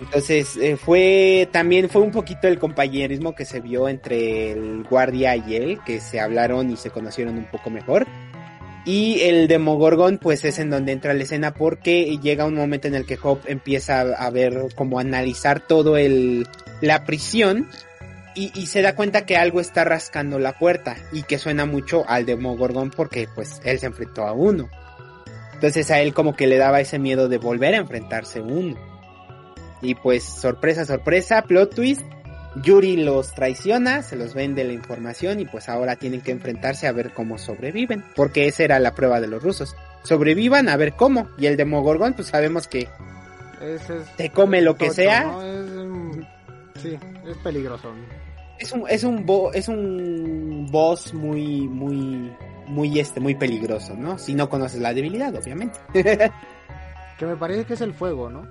[0.00, 5.36] Entonces, eh, fue también fue un poquito el compañerismo que se vio entre el guardia
[5.36, 8.06] y él, que se hablaron y se conocieron un poco mejor.
[8.86, 12.94] Y el Demogorgon, pues es en donde entra la escena porque llega un momento en
[12.94, 16.46] el que Hop empieza a, a ver, como analizar todo el,
[16.80, 17.68] la prisión
[18.36, 22.08] y, y se da cuenta que algo está rascando la puerta y que suena mucho
[22.08, 24.70] al Demogorgon porque pues él se enfrentó a uno.
[25.54, 28.76] Entonces a él como que le daba ese miedo de volver a enfrentarse uno.
[29.82, 32.02] Y pues sorpresa, sorpresa, plot twist.
[32.62, 36.92] Yuri los traiciona, se los vende la información y pues ahora tienen que enfrentarse a
[36.92, 38.04] ver cómo sobreviven.
[38.14, 39.76] Porque esa era la prueba de los rusos.
[40.04, 41.28] Sobrevivan a ver cómo.
[41.38, 42.88] Y el Demogorgon pues sabemos que
[43.60, 45.24] ese es te come lo que tocho, sea.
[45.24, 45.42] ¿no?
[45.42, 46.26] Es un-
[46.82, 47.92] sí, es peligroso.
[48.58, 52.32] Es un, es un, bo- es un boss muy, muy,
[52.66, 54.16] muy este, muy peligroso, ¿no?
[54.18, 55.78] Si no conoces la debilidad, obviamente.
[57.18, 58.46] Que me parece que es el fuego, ¿no?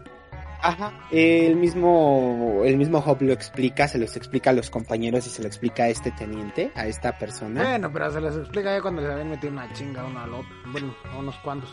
[0.65, 5.29] Ajá, el mismo, el mismo Hop lo explica, se los explica a los compañeros y
[5.29, 7.61] se lo explica a este teniente, a esta persona.
[7.61, 10.49] Bueno, pero se les explica ya cuando les habían metido una chinga uno al otro,
[10.71, 11.69] bueno, a unos cuantos.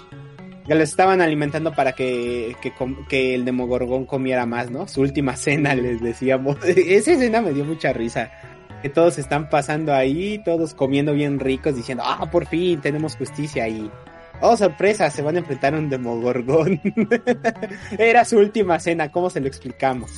[0.67, 2.75] Ya les estaban alimentando para que, que,
[3.09, 4.87] que el Demogorgón comiera más, ¿no?
[4.87, 6.59] Su última cena, les decíamos.
[6.65, 8.31] Esa escena me dio mucha risa.
[8.83, 13.67] Que todos están pasando ahí, todos comiendo bien ricos, diciendo, ah, por fin tenemos justicia
[13.69, 13.91] y
[14.45, 16.81] Oh, sorpresa, se van a enfrentar a un Demogorgón.
[17.99, 20.11] Era su última cena, ¿cómo se lo explicamos?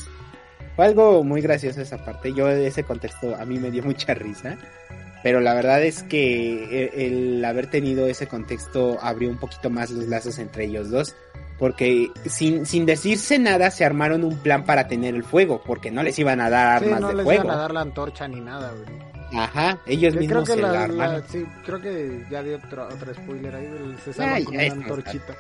[0.77, 2.33] Fue algo muy gracioso esa parte.
[2.33, 4.57] Yo, ese contexto, a mí me dio mucha risa.
[5.23, 9.91] Pero la verdad es que e, el haber tenido ese contexto abrió un poquito más
[9.91, 11.15] los lazos entre ellos dos.
[11.59, 15.61] Porque sin, sin decirse nada se armaron un plan para tener el fuego.
[15.67, 17.45] Porque no les iban a dar armas no de les fuego.
[17.45, 19.14] iban a dar la antorcha ni nada, güey.
[19.33, 22.87] Ajá, ellos Yo mismos creo que se la, la sí, creo que ya di otro,
[22.87, 25.35] otro spoiler ahí, del- se salvan Ay, con una antorchita.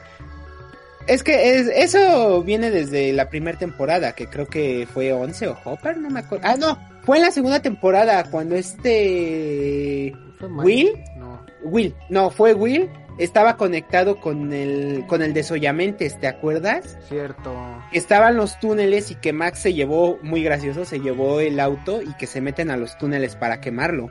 [1.06, 5.58] Es que es, eso viene desde la primera temporada, que creo que fue 11 o
[5.64, 6.46] Hopper, no me acuerdo.
[6.48, 10.48] Ah, no, fue en la segunda temporada cuando este ¿Fue?
[10.48, 11.44] Will, No.
[11.62, 16.98] Will, no, fue Will, estaba conectado con el con el desollamentes, ¿te acuerdas?
[17.08, 17.54] Cierto.
[17.92, 22.12] Estaban los túneles y que Max se llevó, muy gracioso, se llevó el auto y
[22.14, 24.08] que se meten a los túneles para quemarlo.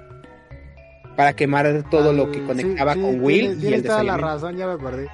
[1.16, 4.04] Para quemar todo lo que Al- conectaba sí, sí, con Will y tienes el toda
[4.04, 5.08] la razón, ya me acordé.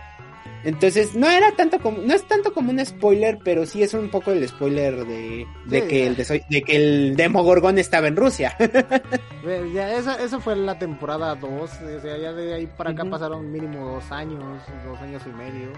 [0.63, 4.09] Entonces, no era tanto como, no es tanto como un spoiler, pero sí es un
[4.09, 6.07] poco el spoiler de, de Sí, que ya.
[6.07, 8.55] el deso- de que el Demogorgón estaba en Rusia.
[9.73, 11.67] Ya, esa, esa fue la temporada 2, o
[12.01, 15.69] sea, ya de ahí para acá pasaron mínimo dos años, dos años y medio.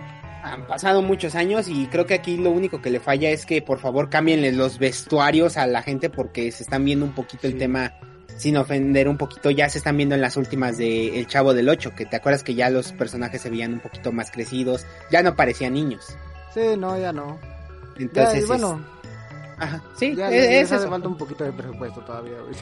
[0.43, 3.61] Han pasado muchos años y creo que aquí lo único que le falla es que
[3.61, 7.57] por favor cámbienle los vestuarios a la gente porque se están viendo un poquito el
[7.57, 7.93] tema
[8.37, 11.69] sin ofender un poquito, ya se están viendo en las últimas de El Chavo del
[11.69, 15.21] Ocho, que te acuerdas que ya los personajes se veían un poquito más crecidos, ya
[15.23, 16.15] no parecían niños.
[16.53, 17.39] Sí, no, ya no.
[17.97, 20.89] Ya, Entonces, y bueno, es- ajá, sí, ya es eso.
[20.89, 22.37] falta un poquito de presupuesto todavía.
[22.41, 22.55] güey.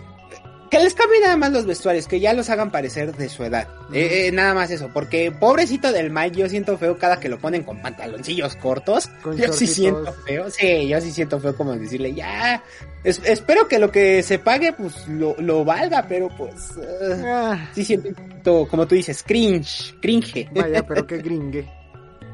[0.69, 3.67] Que les cambien nada más los vestuarios, que ya los hagan parecer de su edad.
[3.91, 7.39] Eh, eh, nada más eso, porque pobrecito del Mike, yo siento feo cada que lo
[7.39, 9.07] ponen con pantaloncillos cortos.
[9.23, 12.61] Con yo sí siento feo, sí, yo sí siento feo como decirle, ya,
[13.03, 17.69] es- espero que lo que se pague, pues lo, lo valga, pero pues, eh, Ah,
[17.73, 20.47] sí siento como tú dices, cringe, cringe.
[20.53, 21.67] vaya, pero qué gringue.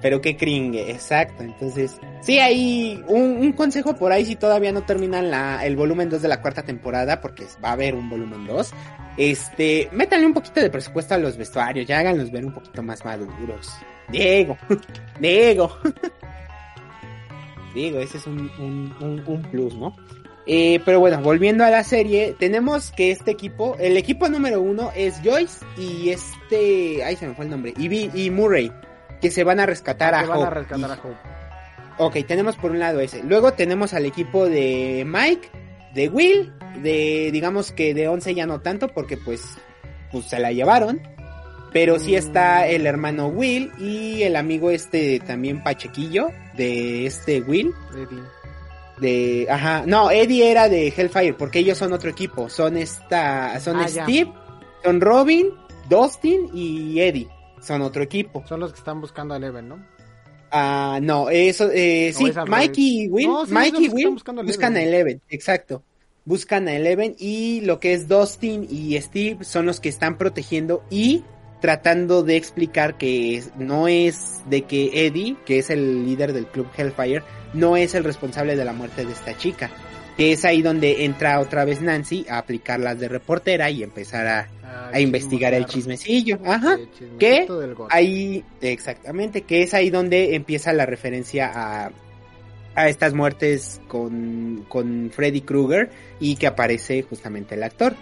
[0.02, 1.44] Pero qué cringe, exacto.
[1.44, 6.10] Entonces, sí, hay un, un consejo por ahí si todavía no terminan la, el volumen
[6.10, 8.74] 2 de la cuarta temporada, porque va a haber un volumen 2.
[9.18, 13.04] Este, métanle un poquito de presupuesto a los vestuarios, ya háganlos ver un poquito más
[13.06, 13.74] maduros.
[14.10, 14.58] Diego,
[15.20, 15.78] Diego.
[17.74, 19.96] Diego, ese es un, un, un, plus, ¿no?
[20.48, 24.92] Eh, pero bueno, volviendo a la serie, tenemos que este equipo, el equipo número uno
[24.96, 28.72] es Joyce y este, ay se me fue el nombre, y, y Murray,
[29.26, 30.56] que se van a rescatar a que van a Hope.
[30.56, 31.18] rescatar Y- a Hope.
[31.98, 33.24] Ok, tenemos por un lado ese.
[33.24, 35.50] Luego tenemos al equipo de Mike,
[35.94, 39.42] de Will, de digamos que de 11 ya no tanto porque pues,
[40.12, 41.02] pues se la llevaron.
[41.72, 42.70] Pero sí está Mm.
[42.74, 47.74] el hermano Will y el amigo este también Pachequillo de este Will.
[47.94, 48.24] Eddie.
[49.00, 52.50] De, ajá, no, Eddie era de Hellfire porque ellos son otro equipo.
[52.50, 54.04] Son esta, son Ah, ya.
[54.04, 54.32] Steve,
[54.84, 55.48] son Robin,
[55.90, 57.28] Dustin y Eddie.
[57.62, 58.44] Son otro equipo.
[58.48, 59.96] Son los que están buscando a Eleven, ¿no?
[60.52, 64.10] Ah, no, eso, eh, ¿O sí, Mike y Will, No, sí, Mike y Will a
[64.12, 64.88] buscan a Eleven.
[64.88, 65.84] Eleven, exacto.
[66.24, 70.84] Buscan a Eleven y lo que es Dustin y Steve son los que están protegiendo
[70.90, 71.24] y
[71.60, 76.68] tratando de explicar que no es de que Eddie, que es el líder del club
[76.78, 79.72] Hellfire, no es el responsable de la muerte de esta chica.
[80.18, 84.28] Que es ahí donde entra otra vez Nancy a aplicar las de reportera y empezar
[84.28, 84.48] a,
[84.94, 86.40] a investigar el chismecillo.
[86.46, 86.78] Ajá.
[87.20, 87.88] God.
[87.90, 91.92] Ahí, exactamente, que es ahí donde empieza la referencia a,
[92.76, 95.90] a estas muertes con, con Freddy Krueger
[96.20, 97.96] y que aparece justamente el actor.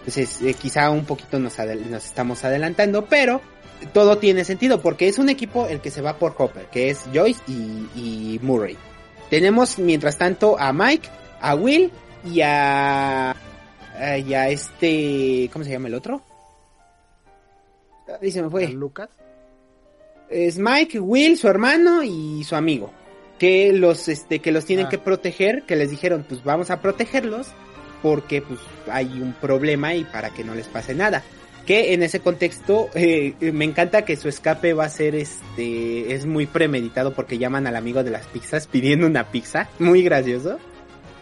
[0.00, 3.40] Entonces, eh, quizá un poquito nos, nos estamos adelantando, pero
[3.92, 7.04] todo tiene sentido porque es un equipo el que se va por Hopper, que es
[7.14, 8.76] Joyce y, y Murray.
[9.28, 11.08] Tenemos, mientras tanto, a Mike,
[11.40, 11.90] a Will
[12.24, 13.34] y a,
[14.26, 16.22] y a este, ¿cómo se llama el otro?
[18.20, 18.66] Ahí se me fue.
[18.66, 19.08] ¿A Lucas.
[20.28, 22.92] Es Mike, Will, su hermano y su amigo.
[23.38, 24.88] Que los, este, que los tienen Ah.
[24.88, 27.48] que proteger, que les dijeron, pues vamos a protegerlos,
[28.02, 28.60] porque pues
[28.90, 31.22] hay un problema y para que no les pase nada.
[31.66, 36.26] Que en ese contexto, eh, me encanta que su escape va a ser este, es
[36.26, 40.58] muy premeditado porque llaman al amigo de las pizzas pidiendo una pizza, muy gracioso.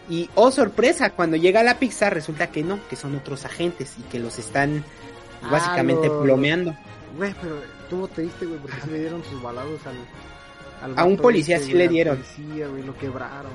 [0.09, 4.02] Y oh sorpresa, cuando llega la pizza resulta que no, que son otros agentes y
[4.02, 4.84] que los están
[5.42, 6.74] Ah, básicamente plomeando.
[7.16, 11.59] Güey, pero estuvo triste, güey, porque se le dieron sus balados al, a un policía
[11.59, 12.22] sí le dieron.
[12.86, 13.50] lo quebraron.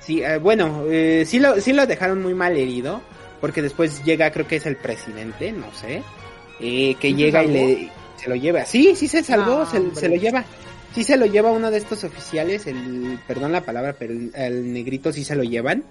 [0.00, 3.00] Sí, eh, bueno, eh, sí, lo, sí lo dejaron muy mal herido,
[3.40, 6.02] porque después llega, creo que es el presidente, no sé,
[6.60, 8.64] eh, que llega y le se lo lleva.
[8.64, 10.44] Sí, sí se salvó, se, lo lleva.
[10.94, 15.12] Sí se lo lleva uno de estos oficiales, el, perdón la palabra, pero el, negrito
[15.12, 15.84] sí se lo llevan.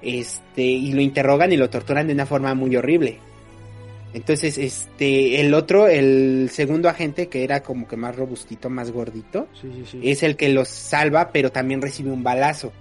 [0.00, 3.18] Este, y lo interrogan y lo torturan de una forma muy horrible.
[4.14, 9.48] Entonces, este, el otro, el segundo agente, que era como que más robustito, más gordito,
[10.02, 12.72] es el que los salva, pero también recibe un balazo.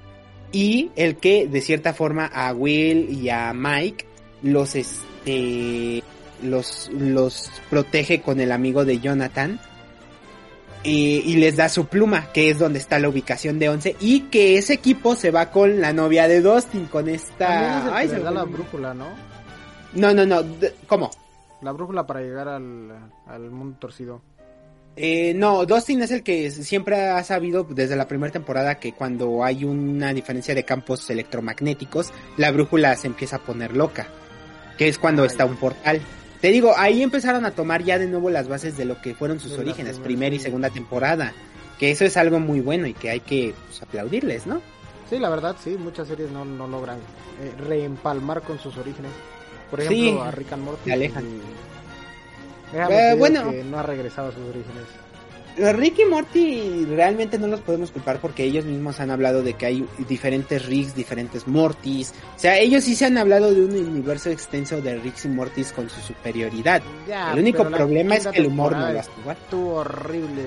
[0.51, 4.05] Y el que, de cierta forma, a Will y a Mike
[4.41, 6.01] los, este,
[6.41, 9.59] los, los protege con el amigo de Jonathan.
[10.89, 13.97] Y, les da su pluma, que es donde está la ubicación de Once.
[13.99, 17.93] Y que ese equipo se va con la novia de Dustin, con esta...
[17.93, 19.07] Ay, se da la brújula, ¿no?
[19.93, 20.41] No, no, no.
[20.87, 21.11] ¿Cómo?
[21.61, 24.21] La brújula para llegar al, al mundo torcido.
[24.99, 29.43] Eh, no, Dustin es el que siempre ha sabido desde la primera temporada que cuando
[29.43, 34.07] hay una diferencia de campos electromagnéticos, la brújula se empieza a poner loca.
[34.75, 36.01] Que es cuando está un portal.
[36.41, 39.39] Te digo, ahí empezaron a tomar ya de nuevo las bases de lo que fueron
[39.39, 41.33] sus orígenes, primera y segunda temporada.
[41.79, 44.61] Que eso es algo muy bueno y que hay que pues, aplaudirles, ¿no?
[45.09, 49.11] Sí, la verdad, sí, muchas series no, no logran eh, reempalmar con sus orígenes.
[49.69, 50.91] Por ejemplo, a Rick and Morty.
[50.91, 51.25] alejan.
[52.73, 54.85] Eh, bueno, que no ha regresado a sus orígenes.
[55.57, 59.65] Rick y Morty realmente no los podemos culpar porque ellos mismos han hablado de que
[59.65, 62.13] hay diferentes Ricks, diferentes Mortys.
[62.35, 65.71] O sea, ellos sí se han hablado de un universo extenso de Ricks y Mortys
[65.71, 66.81] con su superioridad.
[67.33, 70.43] el único problema es que el humor no lo Estuvo horrible.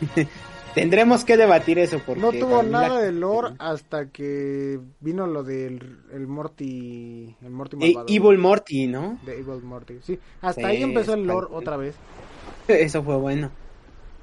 [0.74, 5.98] Tendremos que debatir eso porque no tuvo nada de lore hasta que vino lo del
[6.12, 9.18] el Morty, el Morty e Evil Morty, ¿no?
[9.24, 10.18] De Evil Morty, sí.
[10.40, 11.96] Hasta ahí empezó el lore otra vez.
[12.68, 13.50] Eso fue bueno.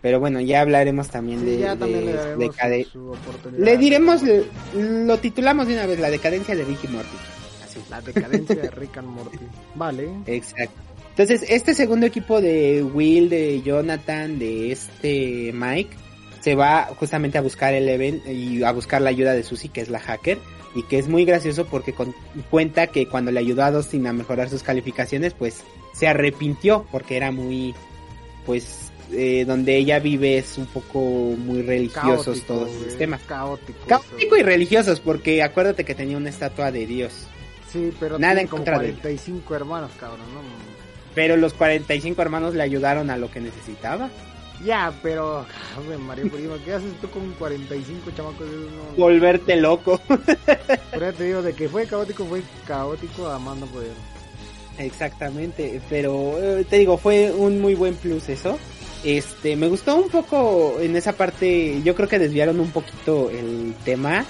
[0.02, 2.88] Pero bueno, ya hablaremos también de, ya también le,
[3.58, 4.22] le diremos,
[4.76, 7.18] lo titulamos de una vez, la decadencia de Rick y Morty.
[7.66, 7.80] Así.
[7.90, 9.40] La decadencia de Rick and Morty.
[9.76, 10.10] Vale.
[10.28, 10.80] Exacto.
[11.18, 15.98] Entonces, este segundo equipo de Will, de Jonathan, de este Mike,
[16.42, 19.82] se va justamente a buscar el event y a buscar la ayuda de Susie, que
[19.82, 20.38] es la hacker,
[20.76, 21.96] y que es muy gracioso porque
[22.52, 27.18] cuenta que cuando le ayudó a Dustin a mejorar sus calificaciones, pues se arrepintió porque
[27.18, 27.74] era muy,
[28.46, 33.22] pues, eh, donde ella vive es un poco muy religiosos todos los sistemas.
[33.28, 33.80] Caótico.
[33.88, 37.28] Caótico y religiosos, porque acuérdate que tenía una estatua de Dios.
[37.72, 40.42] Sí, pero nada en contra 45 hermanos, cabrón, ¿no?
[41.14, 44.10] Pero los 45 hermanos le ayudaron a lo que necesitaba.
[44.64, 45.46] Ya, pero,
[46.00, 48.48] Mario Prima, ¿qué haces tú con 45 chamacos?
[48.98, 50.02] Volverte loco.
[50.92, 53.92] pero te digo, de que fue caótico, fue caótico a mando poder.
[54.80, 58.58] Exactamente, pero eh, te digo, fue un muy buen plus eso.
[59.04, 63.74] Este, me gustó un poco en esa parte, yo creo que desviaron un poquito el
[63.86, 64.26] tema,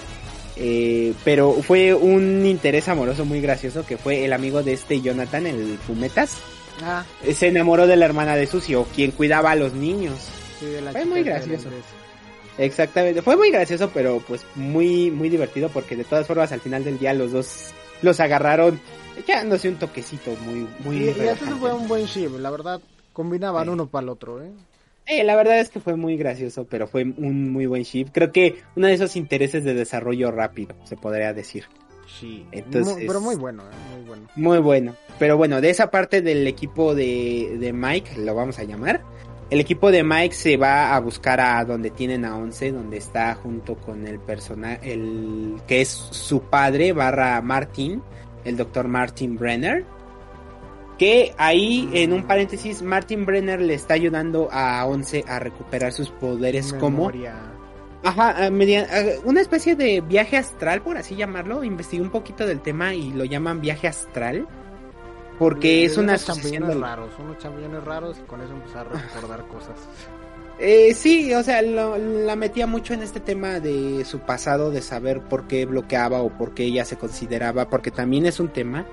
[0.56, 5.46] eh, pero fue un interés amoroso muy gracioso que fue el amigo de este Jonathan,
[5.46, 6.38] el Fumetas
[6.82, 7.04] Ah.
[7.32, 10.28] Se enamoró de la hermana de Sucio, quien cuidaba a los niños.
[10.92, 11.68] Fue muy gracioso.
[12.56, 16.82] Exactamente, fue muy gracioso, pero pues muy, muy divertido porque de todas formas al final
[16.82, 17.70] del día los dos
[18.02, 18.80] los agarraron
[19.16, 20.96] echándose un toquecito muy, muy.
[21.04, 22.80] Y, y fue un buen ship, la verdad,
[23.18, 24.52] combinaban uno para el otro, ¿eh?
[25.04, 28.10] Eh, la verdad es que fue muy gracioso, pero fue un muy buen ship.
[28.12, 31.64] Creo que uno de esos intereses de desarrollo rápido, se podría decir.
[32.06, 34.28] Sí, Entonces, pero muy bueno, eh, muy bueno.
[34.36, 34.94] Muy bueno.
[35.18, 39.02] Pero bueno, de esa parte del equipo de, de Mike, lo vamos a llamar.
[39.50, 43.34] El equipo de Mike se va a buscar a donde tienen a Once, donde está
[43.34, 48.00] junto con el personaje, el que es su padre, barra Martin,
[48.44, 49.84] el doctor Martin Brenner.
[50.98, 56.10] Que ahí, en un paréntesis, Martin Brenner le está ayudando a Once a recuperar sus
[56.10, 57.10] poderes como
[58.02, 58.48] Ajá,
[59.24, 61.64] una especie de viaje astral, por así llamarlo.
[61.64, 64.46] Investigué un poquito del tema y lo llaman viaje astral.
[65.38, 69.76] Porque es una champiñones raros, unos champiñones raros y con eso empezar a recordar cosas.
[70.58, 75.20] Eh, sí, o sea, la metía mucho en este tema de su pasado, de saber
[75.20, 78.84] por qué bloqueaba o por qué ella se consideraba, porque también es un tema,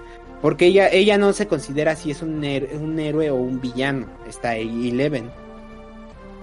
[0.45, 2.45] porque ella, ella no se considera si es un,
[2.79, 5.31] un héroe o un villano, está Eleven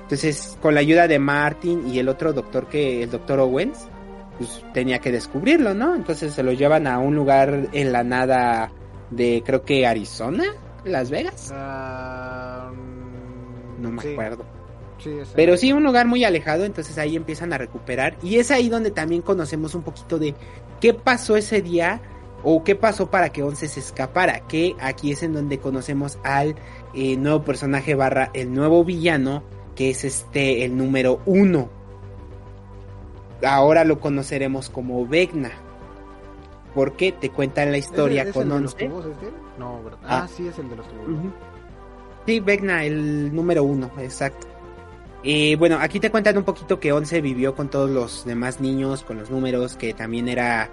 [0.03, 3.87] entonces, con la ayuda de Martin y el otro doctor que, el doctor Owens,
[4.39, 5.95] pues tenía que descubrirlo, ¿no?
[5.95, 8.73] Entonces se lo llevan a un lugar en la nada
[9.11, 10.47] de, creo que Arizona,
[10.85, 11.51] Las Vegas.
[11.55, 12.73] Ah,
[13.79, 14.45] no me acuerdo.
[15.35, 18.17] Pero sí, un lugar muy alejado, entonces ahí empiezan a recuperar.
[18.23, 20.35] Y es ahí donde también conocemos un poquito de
[20.81, 22.03] qué pasó ese día
[22.45, 24.41] o qué pasó para que Once se escapara.
[24.49, 26.55] Que aquí es en donde conocemos al
[26.95, 29.43] eh, nuevo personaje barra el nuevo villano
[29.77, 31.69] que es este el número uno.
[33.47, 35.51] Ahora lo conoceremos como Vecna.
[36.75, 38.87] Porque te cuentan la historia ¿Ese- es con el de los 11.
[38.89, 39.27] tubos este?
[39.59, 39.99] No, ¿verdad?
[40.05, 40.23] Ah.
[40.25, 41.07] Ah, sí, es el de los tubos.
[42.27, 44.47] Sí, Vecna, el número uno, exacto.
[45.25, 49.03] Eh, bueno, aquí te cuentan un poquito que Once vivió con todos los demás niños,
[49.03, 50.71] con los números, que también era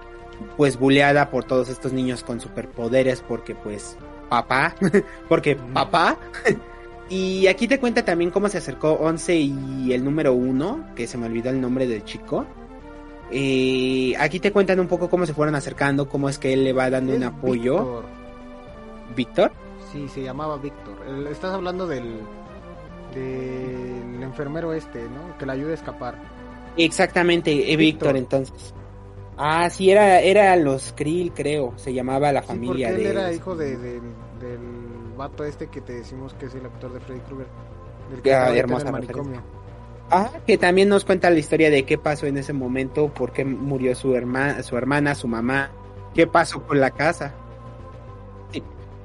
[0.57, 3.97] pues buleada por todos estos niños con superpoderes, porque pues
[4.29, 4.75] papá,
[5.29, 6.17] porque papá.
[7.09, 11.17] y aquí te cuenta también cómo se acercó Once y el número uno, que se
[11.17, 12.45] me olvidó el nombre del chico.
[13.31, 16.73] Eh, aquí te cuentan un poco cómo se fueron acercando, cómo es que él le
[16.73, 17.77] va dando un apoyo.
[17.77, 18.05] Víctor.
[19.15, 19.51] Víctor.
[19.91, 20.95] Sí, se llamaba Víctor.
[21.31, 22.19] Estás hablando del,
[23.13, 25.37] del enfermero este, ¿no?
[25.37, 26.15] Que le ayuda a escapar.
[26.77, 28.17] Exactamente, eh, Víctor, Víctor.
[28.17, 28.73] entonces.
[29.41, 33.19] Ah, sí, era, era los Krill, creo, se llamaba la Sí, familia porque él de...
[33.19, 34.01] era hijo de, de-
[34.41, 34.59] del
[35.17, 37.47] vato este que te decimos que es el actor de Freddy Krueger.
[38.11, 39.41] Del que Ah, hermosa manicomio.
[40.11, 43.45] Ah, que también nos cuenta la historia de qué pasó en ese momento, por qué
[43.45, 45.71] murió su hermana, su hermana, su mamá,
[46.13, 47.33] qué pasó con la casa.
[48.51, 48.61] Sí.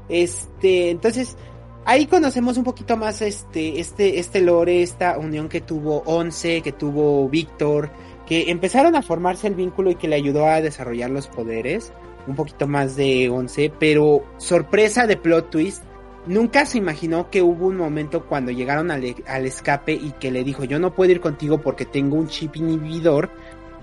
[0.09, 1.37] Este, entonces,
[1.85, 6.73] ahí conocemos un poquito más este, este, este lore, esta unión que tuvo Once, que
[6.73, 7.91] tuvo Víctor,
[8.27, 11.93] que empezaron a formarse el vínculo y que le ayudó a desarrollar los poderes,
[12.27, 15.83] un poquito más de Once, pero sorpresa de plot twist,
[16.27, 20.31] nunca se imaginó que hubo un momento cuando llegaron al, e- al escape y que
[20.31, 23.31] le dijo yo no puedo ir contigo porque tengo un chip inhibidor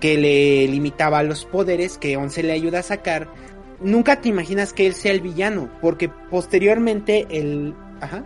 [0.00, 3.28] que le limitaba los poderes que Once le ayuda a sacar.
[3.80, 7.74] Nunca te imaginas que él sea el villano, porque posteriormente el...
[8.00, 8.24] Ajá.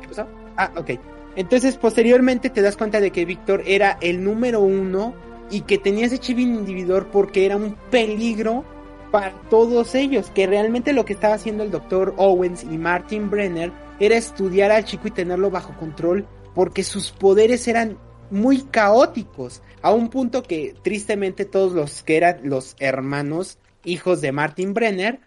[0.00, 0.26] ¿Qué pasó?
[0.56, 0.90] Ah, ok.
[1.36, 5.14] Entonces posteriormente te das cuenta de que Víctor era el número uno
[5.50, 8.64] y que tenía ese chip inhibidor porque era un peligro
[9.10, 13.70] para todos ellos, que realmente lo que estaba haciendo el doctor Owens y Martin Brenner
[14.00, 17.98] era estudiar al chico y tenerlo bajo control porque sus poderes eran
[18.30, 24.32] muy caóticos, a un punto que tristemente todos los que eran los hermanos hijos de
[24.32, 25.20] Martin Brenner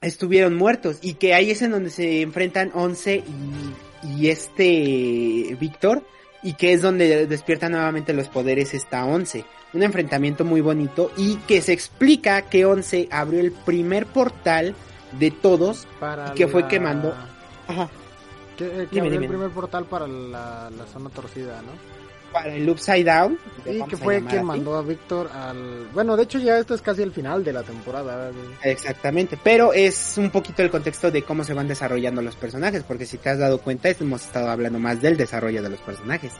[0.00, 6.02] estuvieron muertos y que ahí es en donde se enfrentan Once y, y este Víctor
[6.42, 9.44] y que es donde despierta nuevamente los poderes esta Once.
[9.72, 14.74] Un enfrentamiento muy bonito y que se explica que Once abrió el primer portal
[15.18, 15.86] de todos.
[15.98, 17.14] Para ¿Y qué fue la- que?
[17.68, 17.88] Ajá.
[18.56, 19.24] Que, eh, que Dime, abrió dime.
[19.26, 21.72] el primer portal para la, la zona torcida, ¿no?
[22.42, 23.38] Para el Upside Down.
[23.64, 25.88] vamos que fue quien mandó a Víctor al...
[25.94, 28.30] Bueno, de hecho ya esto es casi el final de la temporada.
[28.62, 33.06] Exactamente, pero es un poquito el contexto de cómo se van desarrollando los personajes, porque
[33.06, 36.32] si te has dado cuenta, hemos estado hablando más del desarrollo de los personajes.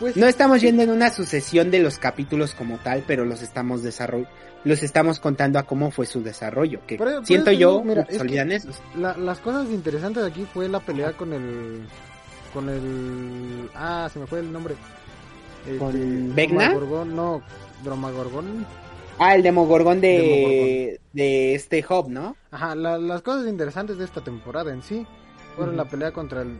[0.00, 3.82] Pues No estamos yendo en una sucesión de los capítulos como tal, pero los estamos
[3.82, 4.26] desarroll
[4.64, 8.80] los estamos contando a cómo fue su desarrollo, que siento yo, mira, es que- esos.
[8.96, 11.80] la- las cosas interesantes aquí fue la pelea con el...
[12.54, 13.68] Con el...
[13.74, 14.76] Ah, se me fue el nombre.
[15.66, 16.74] Este, ¿Con Vecna?
[17.04, 17.42] No,
[17.84, 18.66] Dromagorgón.
[19.18, 22.34] Ah, el Demogorgón de, de este Hob, ¿no?
[22.50, 25.06] Ajá, la- las cosas interesantes de esta temporada en sí
[25.56, 26.56] fueron la pelea contra el...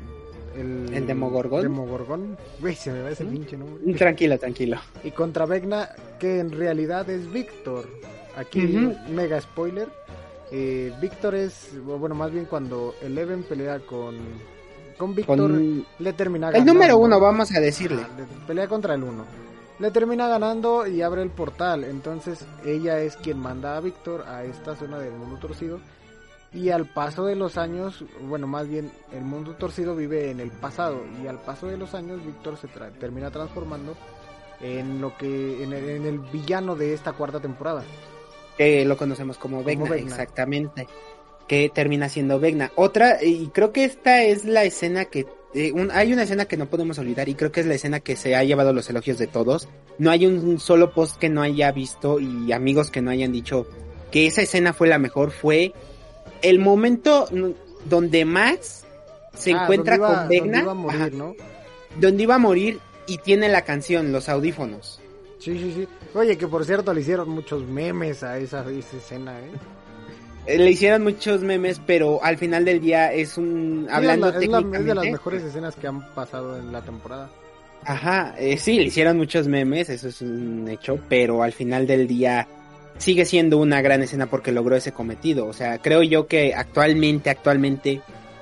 [0.54, 1.62] El, ¿El Demogorgón?
[1.62, 2.36] Demogorgón.
[2.60, 3.94] Güey, se me va ese pinche nombre.
[3.94, 4.76] Tranquilo, tranquilo.
[5.02, 5.88] Y contra Vecna,
[6.20, 7.88] que en realidad es Víctor.
[8.36, 8.60] Aquí,
[9.08, 9.88] mega spoiler.
[10.50, 14.16] Eh, Víctor es, bueno, más bien cuando Eleven pelea con,
[14.94, 16.72] con Víctor, Con le termina el ganando.
[16.74, 18.04] número uno, vamos a decirle.
[18.46, 19.24] Pelea contra el uno.
[19.78, 21.84] Le termina ganando y abre el portal.
[21.84, 25.80] Entonces ella es quien manda a Víctor a esta zona del mundo torcido.
[26.54, 30.50] Y al paso de los años, bueno, más bien el mundo torcido vive en el
[30.50, 31.00] pasado.
[31.22, 33.96] Y al paso de los años, Víctor se tra- termina transformando
[34.60, 37.82] en lo que en el, en el villano de esta cuarta temporada.
[38.56, 40.10] que lo conocemos como Vecna, Vecna.
[40.10, 40.86] exactamente,
[41.48, 42.72] que termina siendo Vecna.
[42.76, 46.56] Otra, y creo que esta es la escena que, eh, un- hay una escena que
[46.56, 49.18] no podemos olvidar y creo que es la escena que se ha llevado los elogios
[49.18, 49.68] de todos.
[49.98, 53.66] No hay un solo post que no haya visto y amigos que no hayan dicho
[54.10, 55.72] que esa escena fue la mejor, fue
[56.42, 57.28] el momento
[57.84, 58.84] donde Max
[59.34, 61.34] se Ah, encuentra iba- con Vecna, Donde iba a morir, ajá, ¿no?
[62.00, 65.00] donde iba a morir y tiene la canción, los audífonos.
[65.38, 65.88] Sí, sí, sí.
[66.14, 69.50] Oye, que por cierto le hicieron muchos memes a esa, esa escena, ¿eh?
[70.46, 73.86] Eh, Le hicieron muchos memes, pero al final del día es un...
[73.90, 77.30] Hablando es, la- es de las mejores escenas que han pasado en la temporada.
[77.84, 82.06] Ajá, eh, sí, le hicieron muchos memes, eso es un hecho, pero al final del
[82.06, 82.46] día
[82.98, 85.46] sigue siendo una gran escena porque logró ese cometido.
[85.46, 88.00] O sea, creo yo que actualmente, actualmente,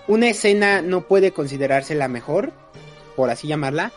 [0.08, 2.52] una escena no puede considerarse la mejor,
[3.16, 3.92] por así llamarla,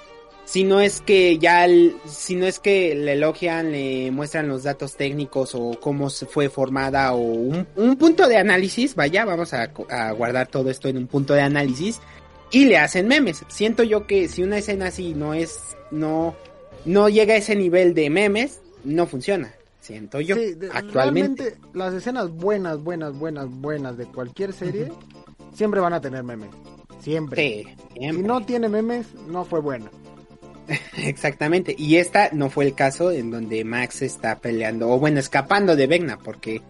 [0.46, 4.64] si no es que ya, el- si no es que le elogian, le muestran los
[4.64, 9.54] datos técnicos o cómo se fue formada o un, un punto de análisis, vaya, vamos
[9.54, 9.68] a,
[10.14, 12.00] guardar todo esto en un punto de análisis
[12.52, 13.44] y le hacen memes.
[13.48, 15.60] Siento yo que si una escena así no es,
[15.92, 16.36] no,
[16.86, 19.54] no llega a ese nivel de memes, no funciona.
[19.80, 20.36] Siento yo,
[20.72, 21.56] actualmente.
[21.74, 24.90] las escenas buenas, buenas, buenas, buenas de cualquier serie,
[25.54, 26.50] siempre van a tener memes.
[27.00, 27.66] Siempre.
[27.94, 29.92] Sí, Si no tiene memes, no fue buena.
[30.98, 35.76] Exactamente, y esta no fue el caso en donde Max está peleando, o bueno, escapando
[35.76, 36.62] de Vegna, porque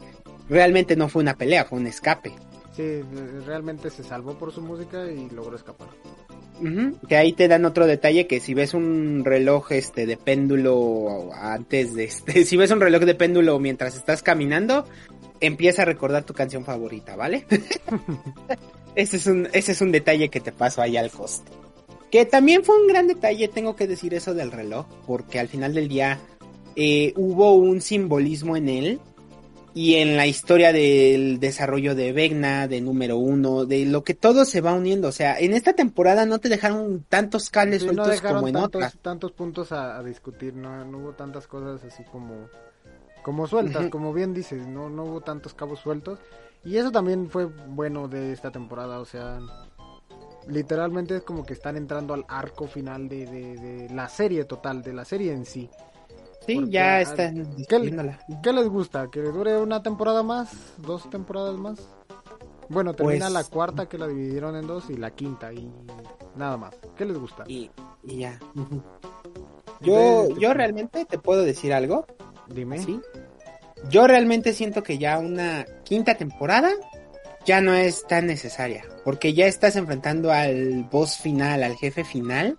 [0.50, 2.34] realmente no fue una pelea, fue un escape.
[2.76, 3.02] Sí,
[3.46, 5.90] realmente se salvó por su música y logró escapar.
[7.08, 11.94] Que ahí te dan otro detalle que si ves un reloj este de péndulo antes
[11.94, 14.86] de este, si ves un reloj de péndulo mientras estás caminando,
[15.40, 17.46] empieza a recordar tu canción favorita, ¿vale?
[18.96, 21.63] ese es un ese es un detalle que te paso ahí al costo.
[22.14, 25.74] Que también fue un gran detalle, tengo que decir eso del reloj, porque al final
[25.74, 26.20] del día
[26.76, 29.00] eh, hubo un simbolismo en él
[29.74, 34.46] y en la historia del desarrollo de Vegna, de número uno, de lo que todo
[34.46, 35.08] se va uniendo.
[35.08, 39.32] O sea, en esta temporada no te dejaron tantos cables sueltos como en tantos, tantos
[39.32, 42.48] puntos a, discutir, no, no, hubo tantas cosas así como,
[43.24, 46.20] como sueltas, como bien dices, no, no hubo tantos cabos sueltos.
[46.64, 49.40] Y eso también fue bueno de esta temporada, o sea,
[50.48, 54.94] literalmente es como que están entrando al arco final de, de, la serie total, de
[54.94, 55.70] la serie en sí.
[56.46, 57.56] Sí, ya están.
[57.70, 59.10] ¿qué, ¿Qué, les gusta?
[59.10, 60.74] ¿Que dure una temporada más?
[60.78, 61.80] ¿Dos temporadas más?
[62.70, 65.72] Bueno, termina pues la cuarta que la dividieron en dos y la quinta y
[66.36, 66.76] nada más.
[66.98, 67.46] ¿Qué les gusta?
[67.48, 67.72] Y,
[68.04, 68.40] ya.
[69.82, 72.06] Yo, yo realmente te puedo decir algo.
[72.48, 72.80] Dime.
[72.80, 73.00] ¿Sí?
[73.90, 76.72] Yo realmente siento que ya una quinta temporada
[77.46, 78.86] ya no es tan necesaria.
[79.04, 82.58] Porque ya estás enfrentando al boss final, al jefe final.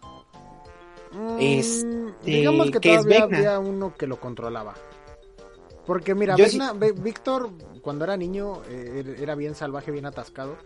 [1.13, 1.87] Mm, es,
[2.25, 4.75] digamos que, todavía había uno que lo controlaba.
[5.87, 6.37] Porque mira,
[6.97, 7.51] Víctor
[7.83, 10.57] cuando era niño eh, era bien salvaje, bien atascado.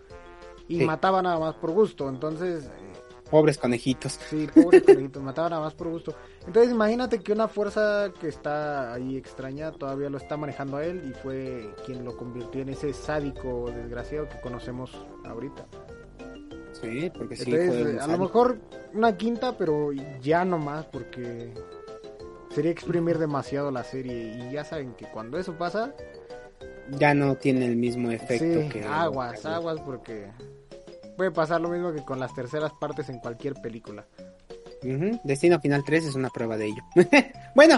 [0.67, 2.07] Y mataba nada más por gusto.
[2.07, 2.69] Entonces
[3.29, 4.19] Pobres conejitos.
[4.29, 6.15] Sí, pobres conejitos, mataban nada más por gusto.
[6.45, 11.03] Entonces imagínate que una fuerza que está ahí extraña todavía lo está manejando a él
[11.09, 14.91] y fue quien lo convirtió en ese sádico desgraciado que conocemos
[15.25, 15.65] ahorita.
[16.81, 17.53] Sí, porque sí.
[17.99, 18.59] a lo mejor
[18.93, 21.53] una quinta, pero ya no más porque
[22.49, 25.93] sería exprimir demasiado la serie y ya saben que cuando eso pasa
[26.97, 30.31] ya no tiene el mismo efecto que aguas, aguas porque
[31.19, 34.05] puede pasar lo mismo que con las terceras partes en cualquier película.
[35.25, 36.81] Destino Final 3 es una prueba de ello.
[37.55, 37.77] bueno,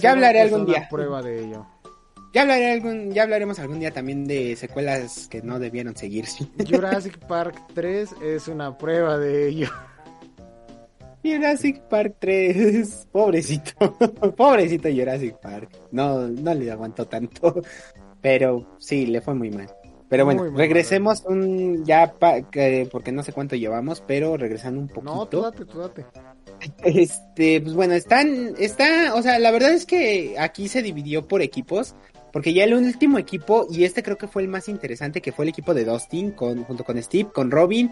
[0.00, 0.86] ya hablaré algún día.
[0.88, 1.66] prueba de ello.
[2.32, 6.46] Ya, hablaré algún, ya hablaremos algún día también de secuelas que no debieron seguirse.
[6.70, 9.68] Jurassic Park 3 es una prueba de ello.
[11.24, 13.96] Jurassic Park 3, pobrecito,
[14.36, 15.70] pobrecito Jurassic Park.
[15.90, 17.60] No, no le aguantó tanto,
[18.20, 19.75] pero sí, le fue muy mal.
[20.08, 25.14] Pero bueno, regresemos un ya porque no sé cuánto llevamos, pero regresando un poquito.
[25.14, 26.04] No, tú date, tú date.
[26.84, 31.42] Este, pues bueno, están, está, o sea, la verdad es que aquí se dividió por
[31.42, 31.94] equipos,
[32.32, 35.44] porque ya el último equipo, y este creo que fue el más interesante, que fue
[35.44, 37.90] el equipo de Dustin, con, junto con Steve, con Robin,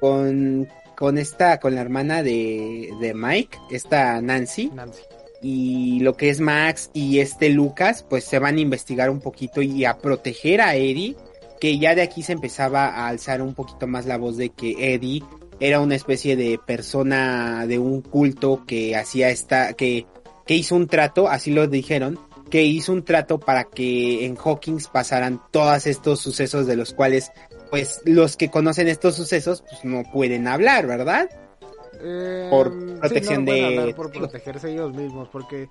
[0.00, 4.70] con, con esta, con la hermana de, de Mike, esta Nancy.
[4.74, 5.02] Nancy.
[5.42, 9.60] Y lo que es Max y este Lucas, pues se van a investigar un poquito
[9.60, 11.16] y a proteger a Eddie
[11.60, 14.94] que ya de aquí se empezaba a alzar un poquito más la voz de que
[14.94, 15.22] Eddie
[15.60, 20.06] era una especie de persona de un culto que hacía esta, que,
[20.46, 22.18] que hizo un trato, así lo dijeron,
[22.50, 27.32] que hizo un trato para que en Hawkins pasaran todos estos sucesos de los cuales,
[27.70, 31.28] pues, los que conocen estos sucesos, pues no pueden hablar, ¿verdad?
[32.00, 33.94] Eh, por protección de...
[33.96, 35.68] por protegerse ellos mismos, porque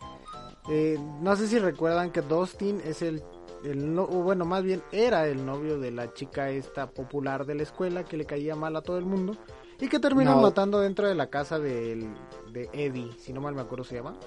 [0.69, 3.23] eh, no sé si recuerdan que Dustin es el
[3.65, 7.63] el no, bueno, más bien era el novio de la chica esta popular de la
[7.63, 9.35] escuela que le caía mal a todo el mundo
[9.79, 12.07] y que terminó matando dentro de la casa de,
[12.51, 14.17] de Eddie, si no mal me acuerdo se llama.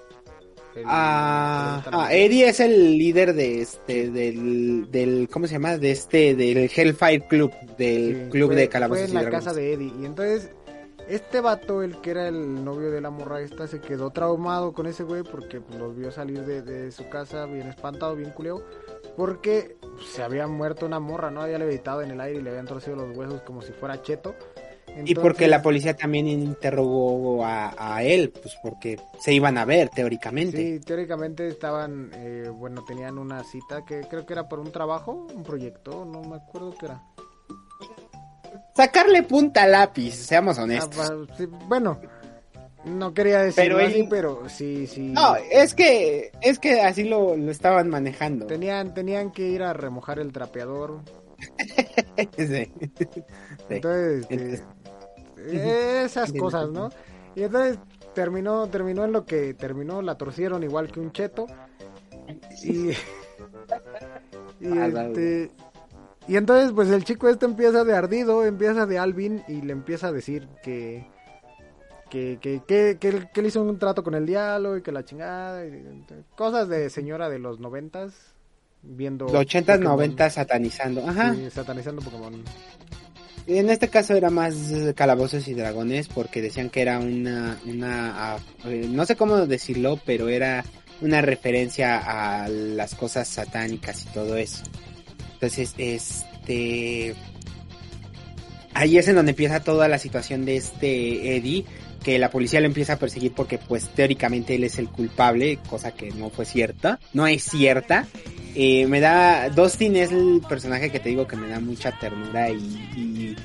[0.85, 5.79] ah, ah Eddie es el líder de este del, del ¿cómo se llama?
[5.79, 9.93] de este del Hellfire Club, del club de calabozos fue en la casa de Eddie
[10.01, 10.51] y entonces
[11.09, 14.87] este vato, el que era el novio de la morra esta, se quedó traumado con
[14.87, 18.63] ese güey porque pues, los vio salir de, de, su casa bien espantado, bien culeo.
[19.19, 19.77] Porque
[20.15, 21.41] se había muerto una morra, ¿no?
[21.41, 24.37] Había levitado en el aire y le habían torcido los huesos como si fuera cheto.
[25.05, 30.57] Y porque la policía también interrogó a, él, pues porque se iban a ver teóricamente.
[30.57, 35.27] Sí, teóricamente estaban, eh, bueno, tenían una cita que creo que era por un trabajo,
[35.35, 37.03] un proyecto, no me acuerdo qué era.
[38.77, 41.11] Sacarle punta lápiz, seamos honestos.
[41.11, 41.17] Ah,
[41.67, 41.99] bueno,
[42.85, 45.09] no quería decirlo pero así, pero sí, sí.
[45.09, 48.47] No, es que, es que así lo, estaban manejando.
[48.47, 51.01] Tenían, tenían que ir a remojar el trapeador.
[52.17, 52.69] Entonces,
[54.31, 54.63] este,
[56.05, 56.91] Esas cosas, ¿no?
[57.35, 57.79] Y entonces
[58.15, 61.47] terminó, terminó en lo que terminó, la torcieron igual que un cheto.
[62.63, 62.91] Y,
[64.61, 65.51] y, este,
[66.27, 70.09] y entonces pues el chico este empieza de ardido, empieza de Alvin y le empieza
[70.09, 71.07] a decir que
[72.09, 75.63] que, que, que, que, él hizo un trato con el diablo y que la chingada,
[76.37, 78.15] cosas de señora de los noventas,
[78.83, 79.27] viendo...
[79.27, 81.35] Los ochentas, noventas satanizando, ajá.
[81.35, 82.43] Sí, satanizando Pokémon.
[83.47, 84.55] En este caso era más
[84.95, 88.37] calabozos y dragones porque decían que era una, una,
[88.67, 90.65] eh, no sé cómo decirlo, pero era
[91.01, 94.65] una referencia a las cosas satánicas y todo eso.
[95.33, 97.15] Entonces, este,
[98.75, 101.65] ahí es en donde empieza toda la situación de este Eddie,
[102.03, 105.93] que la policía lo empieza a perseguir porque pues teóricamente él es el culpable, cosa
[105.93, 108.07] que no fue cierta, no es cierta.
[108.55, 112.51] Eh, me da, Dustin es el personaje que te digo que me da mucha ternura
[112.51, 113.37] y,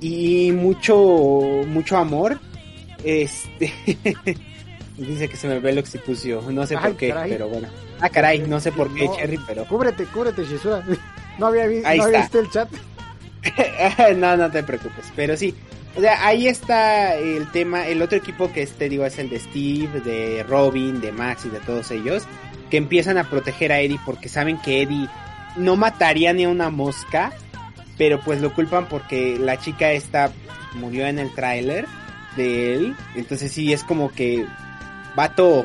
[0.00, 2.38] y, mucho, mucho amor.
[3.04, 3.72] Este,
[4.96, 7.68] dice que se me ve el occipucio, no sé por qué, pero bueno.
[8.00, 9.64] Ah, caray, no sé por qué, Cherry, pero.
[9.64, 10.84] Cúbrete, cúbrete, Shizura.
[11.38, 12.70] No había, visto el chat.
[14.16, 15.54] no, no te preocupes, pero sí.
[15.96, 17.86] O sea, ahí está el tema.
[17.86, 21.48] El otro equipo que este, digo, es el de Steve, de Robin, de Max y
[21.48, 22.26] de todos ellos
[22.70, 25.08] que empiezan a proteger a Eddie porque saben que Eddie
[25.56, 27.32] no mataría ni a una mosca,
[27.96, 30.30] pero pues lo culpan porque la chica esta
[30.74, 31.86] murió en el tráiler
[32.36, 34.44] de él, entonces sí es como que
[35.14, 35.64] vato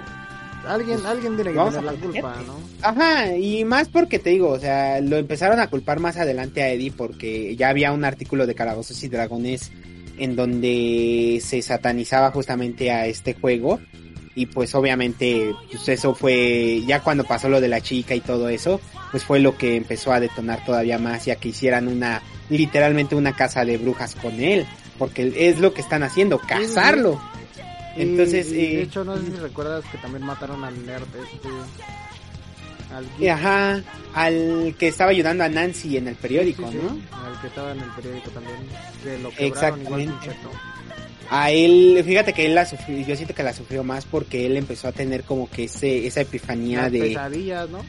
[0.65, 2.59] Alguien, pues, alguien tiene que tener la culpa, ¿no?
[2.83, 6.69] Ajá, y más porque te digo, o sea, lo empezaron a culpar más adelante a
[6.69, 9.71] Eddie porque ya había un artículo de Calabozos y Dragones
[10.21, 13.79] en donde se satanizaba justamente a este juego.
[14.35, 18.47] Y pues obviamente pues eso fue ya cuando pasó lo de la chica y todo
[18.47, 18.79] eso
[19.11, 23.35] pues fue lo que empezó a detonar todavía más ya que hicieran una literalmente una
[23.35, 24.65] casa de brujas con él
[24.97, 27.19] porque es lo que están haciendo cazarlo.
[27.97, 31.49] Entonces de eh, hecho no sé si recuerdas que también mataron al nerd este
[32.93, 33.81] al ajá
[34.13, 37.89] al que estaba ayudando a Nancy en el periódico no al que estaba en el
[37.91, 38.57] periódico también
[39.03, 40.29] que lo exactamente
[41.33, 44.57] a él, fíjate que él la sufrió, yo siento que la sufrió más porque él
[44.57, 46.99] empezó a tener como que ese, esa epifanía de...
[46.99, 47.85] pesadillas, ¿no?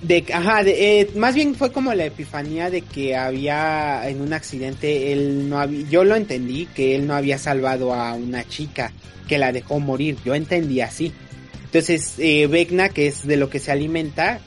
[0.00, 4.32] De, ajá, de, eh, más bien fue como la epifanía de que había en un
[4.32, 8.92] accidente, él no había, yo lo entendí, que él no había salvado a una chica,
[9.26, 11.12] que la dejó morir, yo entendí así.
[11.68, 14.40] Entonces, eh, Vecna, que es de lo que se alimenta,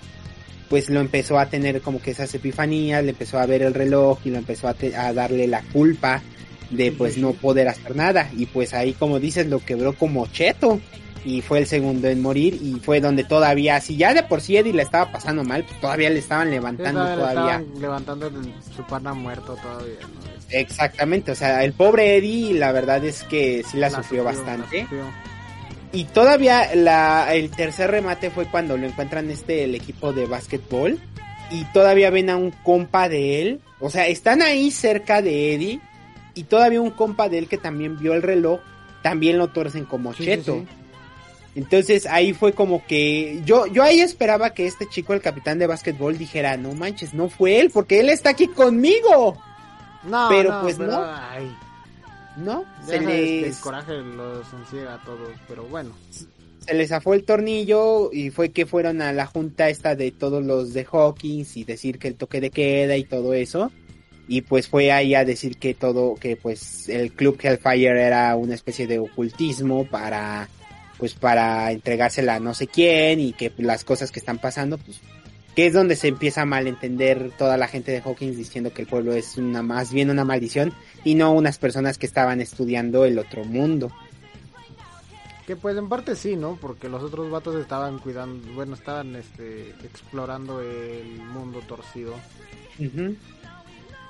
[0.70, 4.18] pues lo empezó a tener como que esas epifanías, le empezó a ver el reloj
[4.26, 6.24] y lo empezó a, a darle la culpa
[6.72, 8.32] de pues no poder hacer nada.
[8.36, 10.82] Y pues ahí como dices lo quebró como cheto
[11.24, 14.58] y fue el segundo en morir y fue donde todavía si ya de por sí
[14.58, 17.64] Eddie le estaba pasando mal pues todavía le estaban levantando todavía.
[17.80, 18.32] levantando
[18.76, 20.00] su pana muerto todavía
[20.50, 24.88] exactamente o sea el pobre Eddie la verdad es que sí la, sufrió, bastante
[25.94, 31.00] y todavía la el tercer remate fue cuando lo encuentran este el equipo de básquetbol
[31.50, 35.82] y todavía ven a un compa de él o sea están ahí cerca de Eddie
[36.34, 38.60] y todavía un compa de él que también vio el reloj,
[39.02, 40.64] también lo torcen como cheto.
[41.54, 45.68] Entonces ahí fue como que yo, yo ahí esperaba que este chico, el capitán de
[45.68, 49.38] básquetbol, dijera, no manches, no fue él, porque él está aquí conmigo.
[50.04, 51.06] No, pero pues no.
[52.38, 53.58] No, se les...
[53.58, 55.92] El coraje los enciega a todos, pero bueno.
[56.66, 60.44] Se les zafó el tornillo y fue que fueron a la junta esta de todos
[60.44, 63.72] los de Hawkins y decir que el toque de queda y todo eso
[64.32, 68.56] y pues fue ahí a decir que todo, que pues el club Hellfire era una
[68.56, 70.48] especie de ocultismo para,
[70.98, 75.02] pues para entregársela a no sé quién y que las cosas que están pasando, pues
[75.56, 78.88] que es donde se empieza a malentender toda la gente de Hawkins diciendo que el
[78.88, 80.74] pueblo es una más bien una maldición
[81.04, 83.92] y no unas personas que estaban estudiando el otro mundo.
[85.46, 86.58] Que pues en parte sí, ¿no?
[86.62, 92.16] Porque los otros vatos estaban cuidando, bueno, estaban este explorando el mundo torcido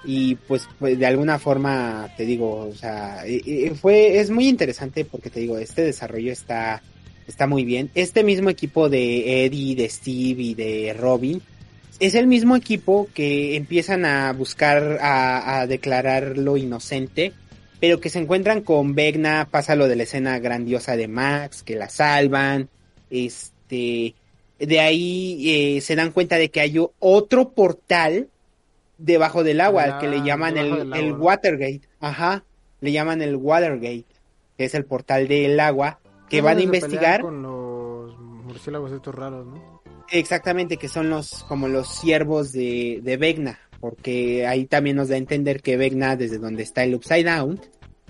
[0.04, 3.24] y pues, pues, de alguna forma te digo o sea
[3.80, 6.82] fue es muy interesante porque te digo este desarrollo está
[7.28, 11.42] está muy bien este mismo equipo de Eddie de Steve y de Robin
[12.00, 17.34] es el mismo equipo que empiezan a buscar a, a declararlo inocente
[17.80, 21.76] pero que se encuentran con Vegna pasa lo de la escena grandiosa de Max que
[21.76, 22.70] la salvan
[23.10, 24.16] este
[24.62, 28.30] de ahí eh, se dan cuenta de que hay otro portal
[28.98, 31.82] debajo del agua, que le ah, llaman el, Watergate.
[32.00, 32.44] Ajá,
[32.80, 34.06] le llaman el Watergate,
[34.58, 36.00] que es el portal del agua,
[36.32, 37.22] que van a investigar.
[37.22, 39.82] Con los murciélagos estos raros, ¿no?
[40.10, 45.16] Exactamente, que son los como los siervos de, de Vegna, porque ahí también nos da
[45.16, 47.60] a entender que Vegna, desde donde está el Upside Down,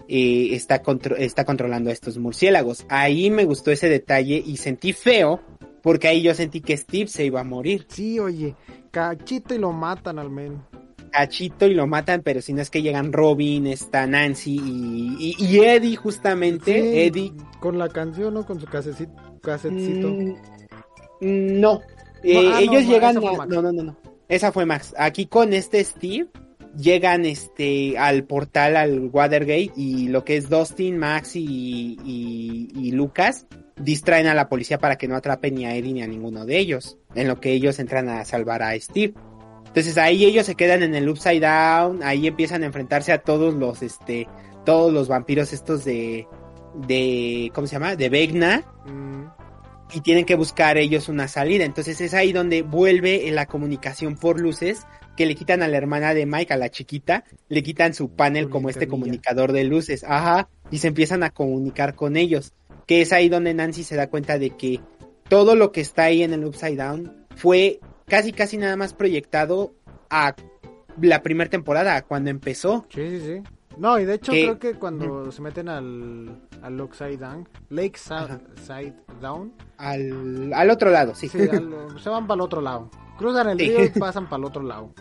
[0.07, 0.81] eh, está,
[1.17, 2.85] está controlando a estos murciélagos.
[2.89, 5.41] Ahí me gustó ese detalle y sentí feo
[5.81, 7.85] porque ahí yo sentí que Steve se iba a morir.
[7.89, 8.55] Sí, oye,
[8.91, 10.61] cachito y lo matan al men.
[11.11, 14.59] Cachito y lo matan, pero si no es que llegan Robin, está Nancy
[15.19, 17.05] y, Eddie justamente.
[17.05, 17.33] Eddie.
[17.59, 18.45] Con la canción, ¿no?
[18.45, 20.07] Con su casetcito.
[21.21, 21.81] Mm, no.
[22.23, 23.97] Eh, ah, ellos llegan no, no, no, no.
[24.27, 24.93] Esa fue Max.
[24.97, 26.27] Aquí con este Steve
[26.77, 33.45] llegan este al portal al Watergate y lo que es Dustin, Max y, y, Lucas
[33.77, 36.59] distraen a la policía para que no atrapen ni a Eddie ni a ninguno de
[36.59, 39.13] ellos, en lo que ellos entran a salvar a Steve.
[39.71, 43.53] Entonces ahí ellos se quedan en el Upside Down, ahí empiezan a enfrentarse a todos
[43.53, 44.27] los este
[44.65, 46.27] todos los vampiros estos de
[46.75, 47.95] de ¿cómo se llama?
[47.95, 48.65] de Vegna.
[48.85, 49.27] Mm.
[49.93, 51.63] Y tienen que buscar ellos una salida.
[51.63, 54.85] Entonces es ahí donde vuelve la comunicación por luces
[55.15, 58.49] que le quitan a la hermana de Mike, a la chiquita, le quitan su panel
[58.49, 62.53] como este comunicador de luces, ajá, y se empiezan a comunicar con ellos,
[62.87, 64.79] que es ahí donde Nancy se da cuenta de que
[65.27, 67.79] todo lo que está ahí en el Upside Down fue
[68.11, 69.73] casi casi nada más proyectado
[70.09, 70.35] a
[70.99, 72.85] la primera temporada, cuando empezó.
[72.89, 73.43] Sí, sí, sí.
[73.77, 78.95] No, y de hecho creo que cuando se meten al, al Upside Down, Lake Side
[79.21, 79.53] Down.
[79.77, 81.29] Al, al otro lado, sí.
[81.29, 82.91] sí se van para el otro lado.
[83.17, 84.93] Cruzan el río y pasan para el otro lado.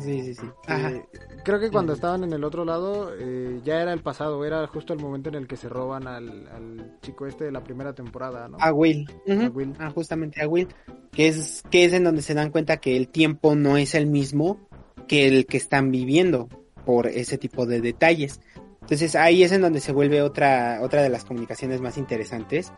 [0.00, 0.46] Sí, sí, sí.
[0.68, 1.02] Eh,
[1.44, 4.92] creo que cuando estaban en el otro lado eh, ya era el pasado, era justo
[4.92, 8.58] el momento en el que se roban al, chico este de la primera temporada, ¿no?
[8.60, 9.08] A Will.
[9.28, 9.74] a Will.
[9.78, 10.68] Ah, justamente a Will.
[11.12, 14.06] Que es, que es en donde se dan cuenta que el tiempo no es el
[14.06, 14.58] mismo
[15.06, 16.48] que el que están viviendo
[16.84, 18.40] por ese tipo de detalles.
[18.80, 22.72] Entonces ahí es en donde se vuelve otra, otra de las comunicaciones más interesantes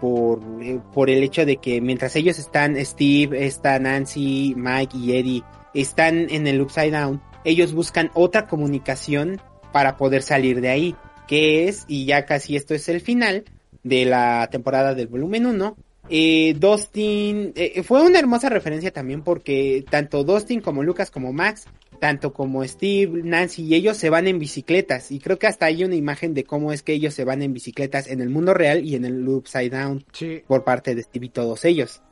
[0.00, 5.16] por, eh, por el hecho de que mientras ellos están, Steve, está Nancy, Mike y
[5.16, 9.40] Eddie, están en el Upside Down, ellos buscan otra comunicación
[9.72, 10.96] para poder salir de ahí,
[11.26, 13.44] que es, y ya casi esto es el final
[13.82, 15.76] de la temporada del volumen 1,
[16.10, 21.66] eh, Dustin, eh, fue una hermosa referencia también porque tanto Dustin como Lucas como Max
[21.98, 25.10] tanto como Steve, Nancy y ellos se van en bicicletas.
[25.10, 27.52] Y creo que hasta hay una imagen de cómo es que ellos se van en
[27.52, 30.04] bicicletas en el mundo real y en el Upside Down
[30.46, 32.02] por parte de Steve y todos ellos.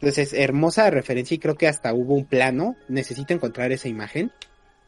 [0.00, 2.74] Entonces, hermosa referencia y creo que hasta hubo un plano.
[2.88, 4.32] Necesito encontrar esa imagen.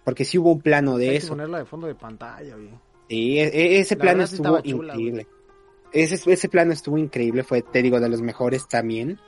[0.04, 1.28] Porque sí hubo un plano de eso.
[1.28, 2.56] ponerla de fondo de pantalla,
[3.08, 5.26] Sí, e, e, ese plano estuvo increíble.
[5.92, 7.42] ese, ese plano estuvo increíble.
[7.44, 9.18] Fue, te digo, de los mejores también.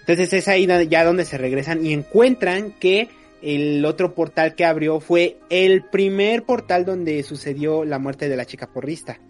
[0.00, 3.10] Entonces es ahí ya donde se regresan y encuentran que
[3.42, 8.46] el otro portal que abrió fue el primer portal donde sucedió la muerte de la
[8.46, 9.20] chica porrista.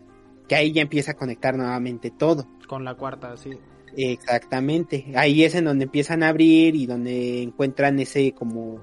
[0.47, 2.47] Que ahí ya empieza a conectar nuevamente todo.
[2.69, 3.51] Con la cuarta, sí.
[3.97, 5.06] Exactamente.
[5.15, 8.81] Ahí es en donde empiezan a abrir y donde encuentran ese como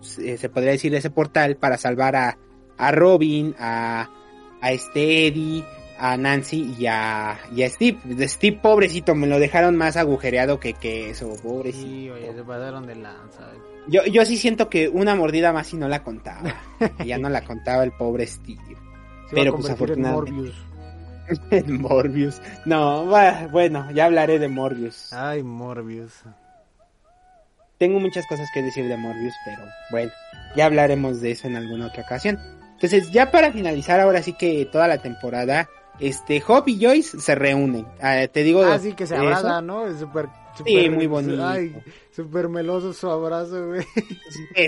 [0.00, 2.38] se podría decir ese portal para salvar a,
[2.76, 4.08] a Robin, a,
[4.60, 5.64] a este Eddie,
[5.98, 7.98] a Nancy y a, y a Steve.
[8.04, 11.86] De Steve, pobrecito, me lo dejaron más agujereado que, que eso, pobrecito.
[11.86, 13.50] Sí, oye, se pasaron de lanza.
[13.88, 16.54] Yo, yo sí siento que una mordida más y no la contaba.
[17.04, 18.76] ya no la contaba el pobre Steve.
[19.30, 20.52] Pero pues afortunadamente.
[21.66, 22.40] Morbius.
[22.64, 23.06] No,
[23.50, 25.12] bueno, ya hablaré de Morbius.
[25.12, 26.12] Ay, Morbius.
[27.78, 30.10] Tengo muchas cosas que decir de Morbius, pero bueno,
[30.56, 32.38] ya hablaremos de eso en alguna otra ocasión.
[32.72, 35.68] Entonces, ya para finalizar, ahora sí que toda la temporada,
[36.00, 37.86] este, Hop y Joyce se reúnen.
[38.00, 38.62] Ah, te digo.
[38.62, 39.86] Ah, sí, que se abrazan, ¿no?
[39.86, 40.28] Es súper
[40.64, 41.46] sí, muy bonito.
[41.46, 41.74] Ay,
[42.14, 43.86] súper meloso su abrazo, güey.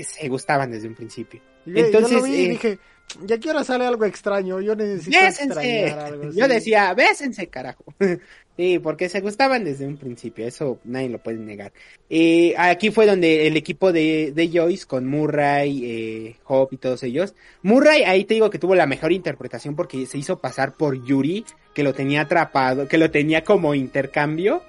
[0.03, 1.41] se gustaban desde un principio.
[1.67, 2.79] Entonces, yo lo vi y eh, dije,
[3.25, 6.31] ya quiero sale algo extraño, yo necesito extrañar algo.
[6.33, 7.85] Yo decía, bésense, carajo.
[8.57, 11.73] sí, porque se gustaban desde un principio, eso nadie lo puede negar.
[12.11, 17.03] Eh, aquí fue donde el equipo de, de Joyce con Murray, eh, Hope y todos
[17.03, 17.35] ellos.
[17.63, 21.45] Murray, ahí te digo que tuvo la mejor interpretación porque se hizo pasar por Yuri,
[21.75, 24.63] que lo tenía atrapado, que lo tenía como intercambio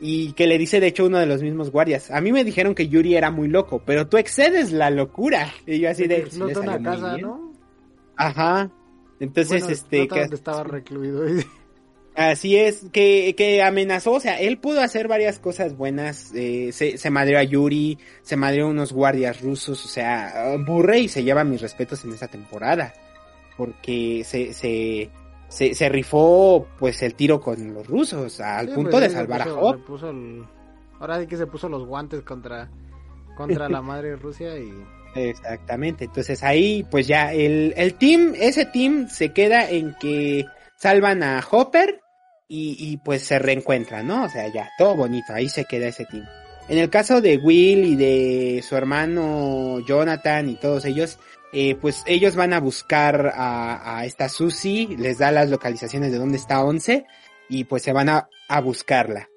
[0.00, 2.74] y que le dice de hecho uno de los mismos guardias, a mí me dijeron
[2.74, 5.52] que Yuri era muy loco, pero tú excedes la locura.
[5.66, 6.26] Y yo así de...
[6.56, 7.49] Una casa, ¿no?
[8.20, 8.70] Ajá.
[9.18, 10.06] Entonces, este...
[10.06, 11.24] Que estaba recluido.
[12.14, 16.98] Así es, que, que amenazó, o sea, él pudo hacer varias cosas buenas, eh, se,
[16.98, 21.44] se madreó a Yuri, se madreó a unos guardias rusos, o sea, Burrey se lleva
[21.44, 22.92] mis respetos en esta temporada,
[23.56, 25.08] porque se, se,
[25.48, 29.54] se, se rifó pues el tiro con los rusos al punto pues, de salvar a
[29.54, 29.78] Hop.
[30.98, 32.68] Ahora sí que se puso los guantes contra,
[33.36, 34.70] contra la madre Rusia y...
[35.14, 40.44] Exactamente, entonces ahí pues ya el, el team, ese team se queda en que
[40.76, 42.00] salvan a Hopper
[42.48, 44.24] y, y pues se reencuentran, ¿no?
[44.24, 46.24] O sea, ya, todo bonito, ahí se queda ese team.
[46.68, 51.18] En el caso de Will y de su hermano Jonathan y todos ellos,
[51.52, 56.18] eh, pues ellos van a buscar a, a esta Susie, les da las localizaciones de
[56.18, 57.06] dónde está Once
[57.48, 59.29] y pues se van a, a buscarla.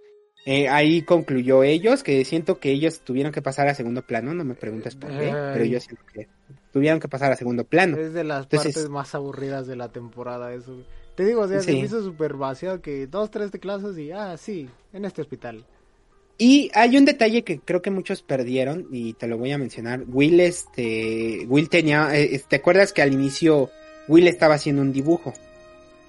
[0.45, 4.43] Eh, ahí concluyó ellos, que siento que ellos tuvieron que pasar a segundo plano, no
[4.43, 6.27] me preguntas por qué, pero yo siento que
[6.73, 7.97] tuvieron que pasar a segundo plano.
[7.97, 10.83] Es de las partes más aburridas de la temporada eso.
[11.15, 14.11] Te digo, o sea, se me hizo súper vaciado que dos, tres de clases y,
[14.11, 15.65] ah, sí, en este hospital.
[16.37, 20.03] Y hay un detalle que creo que muchos perdieron y te lo voy a mencionar.
[20.07, 23.69] Will, este, Will tenía, eh, ¿te acuerdas que al inicio
[24.07, 25.33] Will estaba haciendo un dibujo?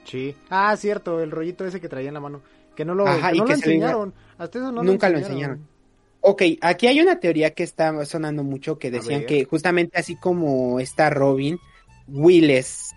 [0.05, 0.35] Sí.
[0.49, 2.43] Ah, cierto, el rollito ese que traía en la mano.
[2.75, 4.15] Que no lo, no lo enseñaron.
[4.39, 5.67] Hasta eso no Nunca lo enseñaron.
[6.21, 10.81] Ok, aquí hay una teoría que está sonando mucho que decían que justamente así como
[10.81, 11.59] está Robin,
[12.09, 12.95] Will es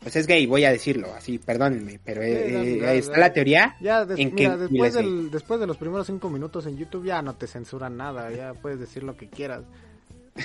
[0.00, 4.06] pues es gay, voy a decirlo así, perdónenme, pero eh, eh, está la teoría ya
[4.16, 7.48] en que después, del, después de los primeros cinco minutos en YouTube ya no te
[7.48, 9.62] censuran nada, ya puedes decir lo que quieras.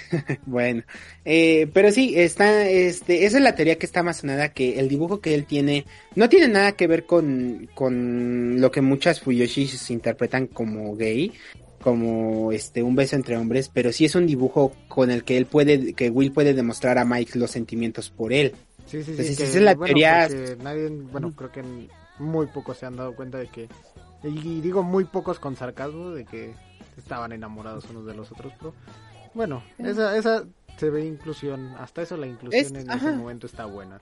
[0.45, 0.84] bueno,
[1.26, 4.90] eh, pero sí, está, este, esa es la teoría que está más sonada, que el
[4.90, 9.90] dibujo que él tiene no tiene nada que ver con, con lo que muchas Fuyoshis
[9.90, 11.32] interpretan como gay,
[11.82, 15.45] como este un beso entre hombres, pero sí es un dibujo con el que él
[15.45, 18.53] puede, que Will puede demostrar a Mike los sentimientos por él.
[18.86, 19.44] Sí, sí, sí.
[19.44, 20.30] es la bueno, teoría.
[20.61, 21.64] Nadie, bueno, creo que
[22.20, 23.68] muy pocos se han dado cuenta de que,
[24.24, 26.53] y digo muy pocos con sarcasmo, de que
[26.98, 28.74] estaban enamorados unos de los otros, pero
[29.34, 30.43] bueno, esa, esa
[30.77, 34.01] se ve inclusión, hasta eso la inclusión en ese momento está buena.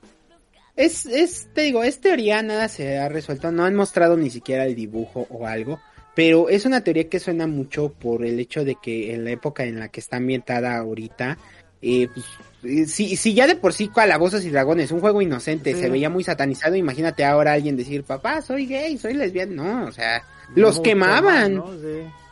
[0.76, 4.66] Es, es, te digo, es teoría, nada se ha resuelto, no han mostrado ni siquiera
[4.66, 5.80] el dibujo o algo,
[6.16, 9.64] pero es una teoría que suena mucho por el hecho de que en la época
[9.64, 11.38] en la que está ambientada ahorita,
[11.82, 12.26] eh, pues
[12.64, 16.10] eh, si, si ya de por sí Calabozos y Dragones, un juego inocente, se veía
[16.10, 19.54] muy satanizado, imagínate ahora alguien decir, papá, soy gay, soy lesbiana.
[19.54, 20.24] No, o sea,
[20.56, 21.64] los quemaban.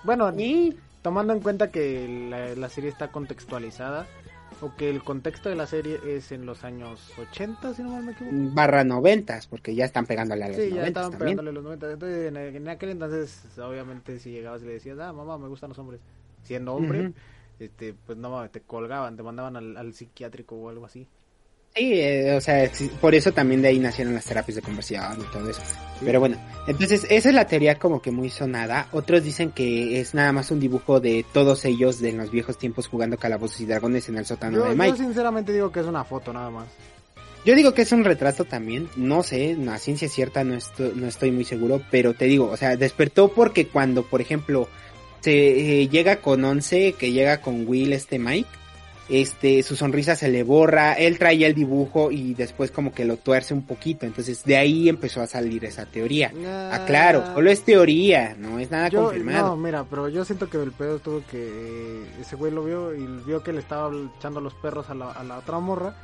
[0.03, 4.07] Bueno, y tomando en cuenta que la, serie está contextualizada,
[4.61, 8.03] o que el contexto de la serie es en los años 80, si no mal
[8.03, 8.35] me equivoco.
[8.53, 11.91] Barra 90, porque ya están pegándole a los sí, ya estaban pegándole a los 90.
[11.93, 15.79] Entonces, en, aquel entonces, obviamente, si llegabas y le decías, ah, mamá, me gustan los
[15.79, 16.01] hombres,
[16.43, 17.13] siendo hombre
[17.59, 21.07] este, pues no te colgaban, te mandaban al, psiquiátrico o algo así.
[21.75, 22.69] Sí, eh, o sea,
[22.99, 25.61] por eso también de ahí nacieron las terapias de conversión y todo eso.
[26.03, 26.37] Pero bueno,
[26.67, 28.87] entonces esa es la teoría como que muy sonada.
[28.91, 32.87] Otros dicen que es nada más un dibujo de todos ellos de los viejos tiempos
[32.87, 34.97] jugando calabozos y dragones en el sótano de Mike.
[34.97, 36.67] Yo sinceramente digo que es una foto nada más.
[37.45, 40.57] Yo digo que es un retrato también, no sé, la ciencia cierta no
[40.95, 44.67] no estoy muy seguro, pero te digo, o sea, despertó porque cuando, por ejemplo,
[45.21, 48.49] se eh, llega con Once, que llega con Will, este Mike.
[49.09, 53.17] Este, su sonrisa se le borra, él traía el dibujo y después como que lo
[53.17, 56.31] tuerce un poquito, entonces de ahí empezó a salir esa teoría.
[56.45, 59.47] Ah, claro, solo es teoría, no es nada confirmado.
[59.47, 63.05] No, mira, pero yo siento que el pedo estuvo que ese güey lo vio y
[63.25, 65.95] vio que le estaba echando los perros a la, a la otra morra.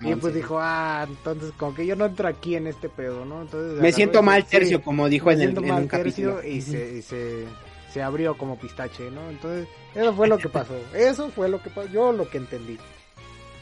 [0.00, 3.42] Y pues dijo, ah, entonces como que yo no entro aquí en este pedo, ¿no?
[3.42, 6.42] Entonces, me siento mal tercio, como dijo en el en capítulo.
[6.44, 7.44] Y, se, y se
[7.92, 9.30] se abrió como pistache, ¿no?
[9.30, 10.74] Entonces, eso fue lo que pasó.
[10.94, 12.78] Eso fue lo que pasó, yo lo que entendí.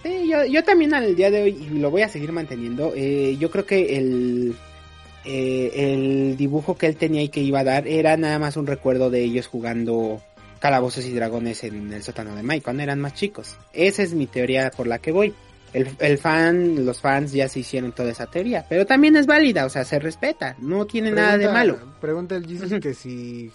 [0.02, 3.36] Sí, yo, yo también al día de hoy, y lo voy a seguir manteniendo, eh,
[3.38, 4.54] yo creo que el,
[5.24, 8.66] eh, el dibujo que él tenía y que iba a dar era nada más un
[8.66, 10.20] recuerdo de ellos jugando
[10.60, 13.56] calabozos y dragones en el sótano de Mike cuando eran más chicos.
[13.72, 15.34] Esa es mi teoría por la que voy.
[15.72, 19.66] El, el, fan, los fans ya se hicieron toda esa teoría, pero también es válida,
[19.66, 21.78] o sea, se respeta, no tiene nada de malo.
[22.00, 23.50] Pregunta el Jesus que si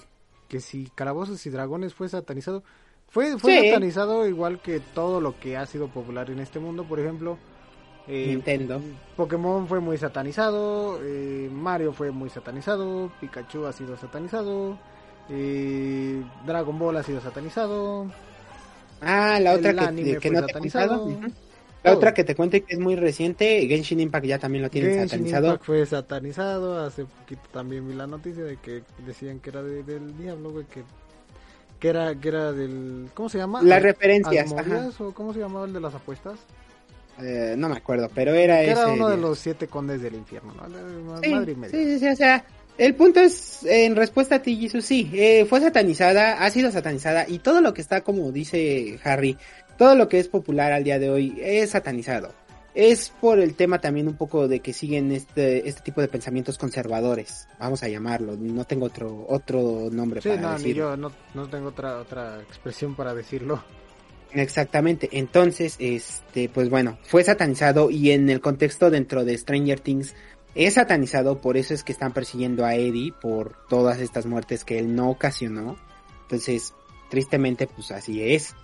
[0.50, 2.64] que si Calabozos y Dragones fue satanizado,
[3.08, 7.00] fue, fue satanizado igual que todo lo que ha sido popular en este mundo, por
[7.00, 7.38] ejemplo.
[8.08, 8.82] Eh, Nintendo.
[9.16, 14.80] Pokémon fue muy satanizado, eh, Mario fue muy satanizado, Pikachu ha sido satanizado,
[15.30, 18.08] eh, Dragon Ball ha sido satanizado.
[19.00, 21.20] Ah, la otra que, que no satanizado.
[21.84, 24.92] La otra que te cuente que es muy reciente, Genshin Impact ya también lo tienen
[24.92, 25.48] Genshin satanizado.
[25.48, 30.18] Impact fue satanizado, hace poquito también vi la noticia de que decían que era del
[30.18, 30.84] diablo, güey, que,
[31.80, 33.62] que era que era del ¿cómo se llama?
[33.62, 34.54] Las referencias,
[35.00, 36.40] o cómo se llamaba el de las apuestas?
[37.22, 38.72] Eh, no me acuerdo, pero era ese.
[38.72, 41.22] Era uno de los siete condes del infierno, ¿no?
[41.22, 42.46] Sí, Madre sí, sí, o sea,
[42.78, 47.26] el punto es, en respuesta a ti, Jesus, sí, eh, fue satanizada, ha sido satanizada,
[47.28, 49.38] y todo lo que está, como dice Harry,
[49.80, 52.34] todo lo que es popular al día de hoy es satanizado.
[52.76, 56.58] Es por el tema también un poco de que siguen este, este tipo de pensamientos
[56.58, 60.92] conservadores, vamos a llamarlo, no tengo otro, otro nombre para no, decirlo.
[60.92, 63.64] yo no, no tengo otra, otra expresión para decirlo.
[64.32, 70.14] Exactamente, entonces, este, pues bueno, fue satanizado y en el contexto dentro de Stranger Things
[70.56, 74.78] es satanizado, por eso es que están persiguiendo a Eddie por todas estas muertes que
[74.78, 75.78] él no ocasionó.
[76.24, 76.74] Entonces,
[77.10, 78.56] tristemente, pues así es.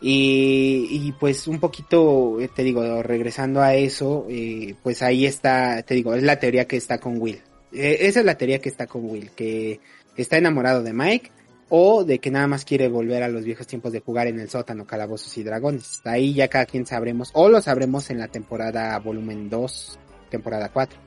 [0.00, 5.82] Y, y pues un poquito, eh, te digo, regresando a eso, eh, pues ahí está,
[5.82, 7.40] te digo, es la teoría que está con Will.
[7.72, 9.80] Eh, esa es la teoría que está con Will, que
[10.16, 11.32] está enamorado de Mike
[11.68, 14.48] o de que nada más quiere volver a los viejos tiempos de jugar en el
[14.48, 16.00] sótano, calabozos y dragones.
[16.04, 19.98] Ahí ya cada quien sabremos, o lo sabremos en la temporada volumen 2,
[20.30, 20.98] temporada 4.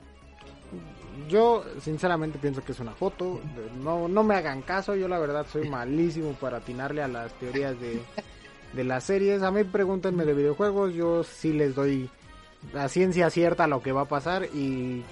[1.28, 3.40] Yo sinceramente pienso que es una foto,
[3.82, 7.78] no, no me hagan caso, yo la verdad soy malísimo para atinarle a las teorías
[7.80, 8.00] de
[8.72, 9.42] de las series.
[9.42, 12.08] A mí pregúntenme de videojuegos, yo sí les doy
[12.72, 15.02] la ciencia cierta a lo que va a pasar y,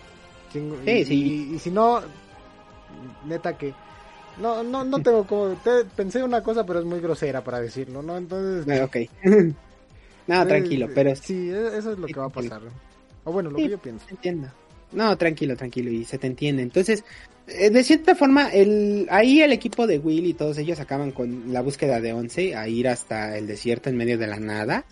[0.54, 2.00] y, si no,
[3.26, 3.74] neta que
[4.40, 5.56] no no no tengo como
[5.96, 8.16] pensé una cosa pero es muy grosera para decirlo, ¿no?
[8.16, 8.96] Entonces, ah, ok.
[10.26, 12.62] no, tranquilo, pero sí, e, eso es lo que va a pasar.
[13.24, 14.06] O bueno, lo que yo pienso.
[14.08, 14.48] Entiendo.
[14.92, 16.62] No, tranquilo, tranquilo y se te entiende.
[16.62, 17.04] Entonces,
[17.39, 17.39] eh,
[17.70, 21.60] de cierta forma, el, ahí el equipo de Will y todos ellos acaban con la
[21.60, 24.84] búsqueda de Once a ir hasta el desierto en medio de la nada.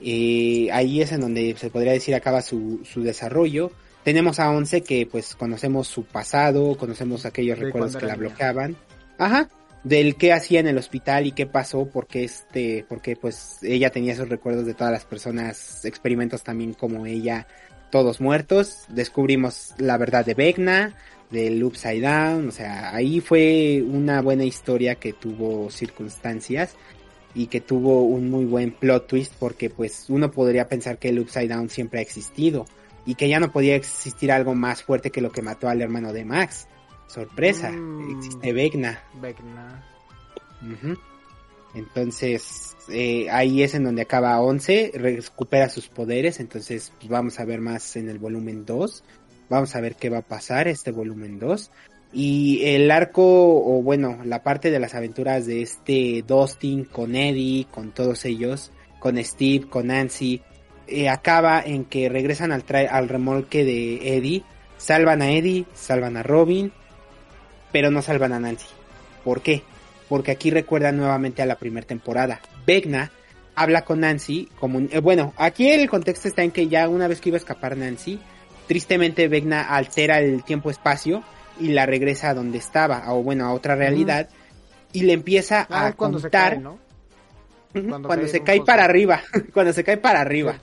[0.00, 3.70] y ahí es en donde se podría decir acaba su, su desarrollo.
[4.04, 8.76] Tenemos a Once que pues conocemos su pasado, conocemos aquellos recuerdos que la bloqueaban.
[9.18, 9.48] Ajá.
[9.84, 14.12] Del qué hacía en el hospital y qué pasó, porque este, porque pues ella tenía
[14.12, 17.46] esos recuerdos de todas las personas, experimentos también como ella,
[17.90, 18.84] todos muertos.
[18.88, 20.94] Descubrimos la verdad de Vecna,
[21.30, 26.74] del Upside Down, o sea, ahí fue una buena historia que tuvo circunstancias
[27.34, 31.20] y que tuvo un muy buen plot twist porque pues uno podría pensar que el
[31.20, 32.66] Upside Down siempre ha existido
[33.06, 36.12] y que ya no podía existir algo más fuerte que lo que mató al hermano
[36.12, 36.66] de Max.
[37.06, 38.16] Sorpresa, mm.
[38.16, 39.02] existe Vecna.
[39.20, 39.84] Vecna.
[41.74, 47.44] Entonces, eh, ahí es en donde acaba 11, recupera sus poderes, entonces pues, vamos a
[47.44, 49.04] ver más en el volumen 2.
[49.50, 51.70] Vamos a ver qué va a pasar este volumen 2.
[52.12, 57.66] Y el arco, o bueno, la parte de las aventuras de este Dustin con Eddie,
[57.68, 58.70] con todos ellos,
[59.00, 60.40] con Steve, con Nancy,
[60.86, 64.44] eh, acaba en que regresan al, al remolque de Eddie,
[64.78, 66.72] salvan a Eddie, salvan a Robin,
[67.72, 68.66] pero no salvan a Nancy.
[69.24, 69.62] ¿Por qué?
[70.08, 72.40] Porque aquí recuerdan nuevamente a la primera temporada.
[72.66, 73.10] Vecna
[73.56, 77.20] habla con Nancy como eh, bueno, aquí el contexto está en que ya una vez
[77.20, 78.20] que iba a escapar Nancy,
[78.70, 81.24] Tristemente Vecna altera el tiempo-espacio
[81.58, 84.28] y la regresa a donde estaba, o bueno, a otra realidad,
[84.92, 86.50] y le empieza ah, a cuando contar...
[86.50, 86.78] Se cae, ¿no?
[88.06, 89.22] Cuando, se cae para arriba,
[89.52, 90.60] cuando se cae para arriba.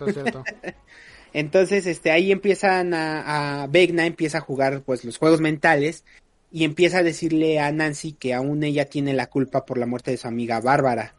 [1.34, 6.06] Entonces, este, ahí empiezan a, a Vecna empieza a jugar, pues, los juegos mentales,
[6.50, 10.12] y empieza a decirle a Nancy que aún ella tiene la culpa por la muerte
[10.12, 11.14] de su amiga Bárbara.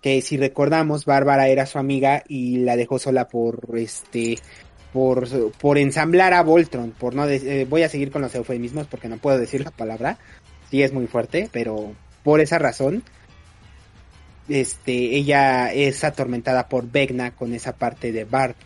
[0.00, 4.38] Que si recordamos, Bárbara era su amiga y la dejó sola por este
[4.92, 9.08] por, por ensamblar a Voltron, por no eh, voy a seguir con los eufemismos porque
[9.08, 10.18] no puedo decir la palabra,
[10.70, 11.92] sí es muy fuerte, pero
[12.22, 13.02] por esa razón,
[14.48, 18.56] este, ella es atormentada por Vecna con esa parte de Bart,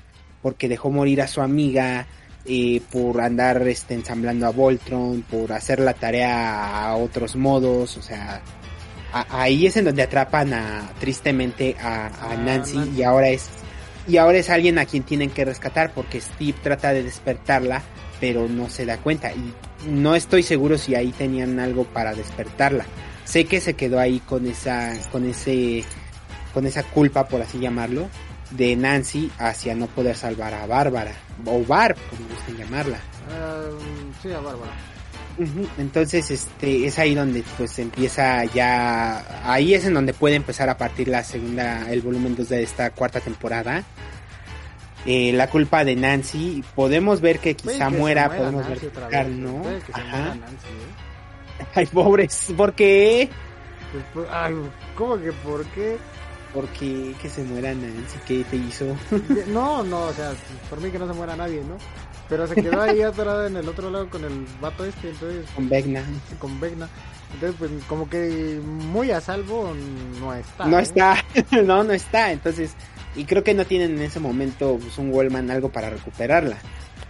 [0.43, 2.07] porque dejó morir a su amiga,
[2.45, 8.03] eh, por andar este, ensamblando a Voltron, por hacer la tarea a otros modos, o
[8.03, 8.41] sea,
[9.13, 12.79] ahí es en donde atrapan a, tristemente a, Nancy.
[12.97, 13.49] y ahora es
[14.07, 17.83] y ahora es alguien a quien tienen que rescatar porque Steve trata de despertarla
[18.21, 19.53] pero no se da cuenta y
[19.89, 22.87] no estoy seguro si ahí tenían algo para despertarla.
[23.25, 25.85] Sé que se quedó ahí con esa con ese
[26.55, 28.09] con esa culpa por así llamarlo
[28.51, 31.13] de Nancy hacia no poder salvar a Bárbara
[31.45, 32.99] o Barb como gusten llamarla.
[33.29, 34.96] Uh, sí, a Bárbara.
[35.79, 40.79] Entonces, este, es ahí donde pues empieza ya, ahí es en donde puede empezar a
[40.79, 43.85] partir la segunda, el volumen 2 de esta cuarta temporada.
[45.05, 49.63] Eh, la culpa de Nancy, podemos ver que quizá muera, podemos ver que ¿no?
[49.93, 50.35] Ajá.
[50.35, 50.41] ¿eh?
[51.75, 53.29] Ay, pobres, ¿por qué?
[54.13, 54.55] Pues, ay,
[54.97, 55.97] ¿cómo que por qué?
[56.53, 58.97] Porque que se muera Nancy, ¿qué te hizo?
[59.49, 60.33] no, no, o sea,
[60.69, 61.77] por mí que no se muera nadie, ¿no?
[62.29, 65.47] Pero se quedó ahí atorada en el otro lado con el vato este, entonces...
[65.55, 66.03] Con Vecna.
[66.41, 66.89] Con Vecna.
[67.35, 69.73] Entonces, pues como que muy a salvo
[70.21, 70.67] no está.
[70.67, 70.83] No ¿eh?
[70.83, 71.25] está,
[71.65, 72.33] no, no está.
[72.33, 72.73] Entonces,
[73.15, 76.57] y creo que no tienen en ese momento pues, un Wallman algo para recuperarla,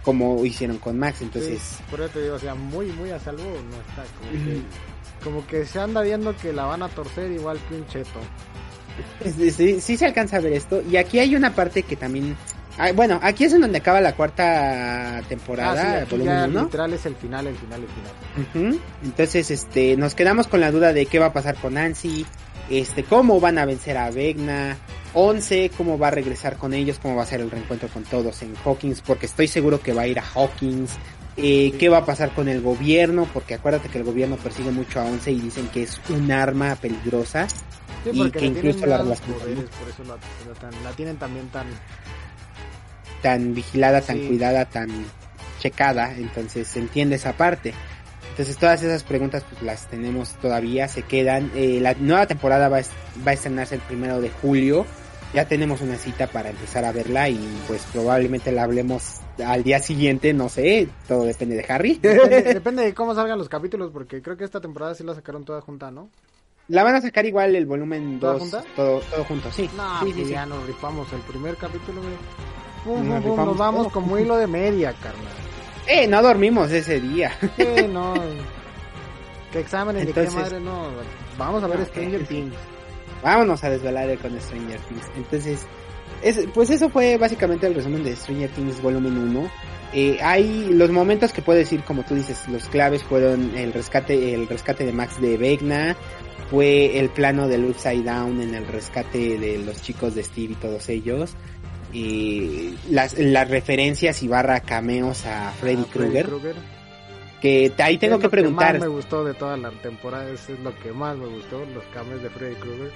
[0.03, 1.21] como hicieron con Max.
[1.21, 4.03] Entonces, por eso te digo, o sea, muy, muy a salvo no está.
[4.19, 4.61] Como, que,
[5.23, 8.19] como que se anda viendo que la van a torcer igual que un cheto.
[9.23, 10.81] Sí, sí se alcanza a ver esto.
[10.89, 12.35] Y aquí hay una parte que también
[12.77, 16.05] Ah, bueno, aquí es en donde acaba la cuarta temporada.
[16.09, 18.79] Ah, ya literal es el final, el final, el final.
[19.03, 22.25] Entonces, este, nos quedamos con la duda de qué va a pasar con Nancy,
[22.69, 24.77] este, cómo van a vencer a Vegna,
[25.13, 28.43] Once, cómo va a regresar con ellos, cómo va a ser el reencuentro con todos
[28.43, 30.91] en Hawkins, porque estoy seguro que va a ir a Hawkins.
[31.39, 34.99] Eh, qué va a pasar con el gobierno, porque acuérdate que el gobierno persigue mucho
[34.99, 37.47] a Once y dicen que es un arma peligrosa.
[38.11, 40.15] y que incluso la poderes, por eso la,
[40.47, 41.67] la, tan, la, tienen también tan
[43.21, 44.27] tan vigilada, tan sí.
[44.27, 44.89] cuidada, tan
[45.59, 47.73] checada, entonces se entiende esa parte.
[48.31, 51.51] Entonces todas esas preguntas pues las tenemos todavía, se quedan.
[51.55, 52.81] Eh, la nueva temporada va a,
[53.25, 54.85] va a estrenarse el primero de julio.
[55.33, 59.79] Ya tenemos una cita para empezar a verla y pues probablemente la hablemos al día
[59.79, 61.99] siguiente, no sé, todo depende de Harry.
[62.01, 65.43] Depende, depende de cómo salgan los capítulos, porque creo que esta temporada sí la sacaron
[65.43, 66.09] toda junta, ¿no?
[66.69, 68.39] La van a sacar igual el volumen 2.
[68.39, 68.63] junta?
[68.75, 69.69] Todo, todo junto, sí.
[69.75, 70.49] No, sí, pues sí, ya sí.
[70.49, 72.13] nos rifamos el primer capítulo, güey.
[72.87, 75.25] Pum, Nos pum, nos vamos como hilo de media, carnal.
[75.87, 77.31] Eh, no dormimos ese día.
[77.57, 78.13] Sí, no.
[79.51, 80.59] ¿Qué exámenes ni qué Entonces- madre?
[80.61, 80.87] No.
[81.37, 82.55] Vamos a ver No, Stranger eh, Things.
[83.21, 85.05] Vámonos a desvelar con Stranger Things.
[85.17, 85.67] Entonces,
[86.21, 89.51] es, pues eso fue básicamente el resumen de Stranger Things volumen 1.
[89.93, 94.33] Eh, hay los momentos que puedo decir, como tú dices, los claves fueron el rescate,
[94.33, 95.95] el rescate de Max de Vecna,
[96.49, 100.55] fue el plano del Upside Down en el rescate de los chicos de Steve y
[100.55, 101.35] todos ellos,
[101.93, 106.55] y las, las referencias y barra cameos a Freddy A Freddy Krueger,
[107.41, 110.53] que ahí tengo Es que lo preguntar, más me gustó de toda la temporada, eso
[110.53, 112.91] es lo que más me gustó, los cambios de Freddy Krueger.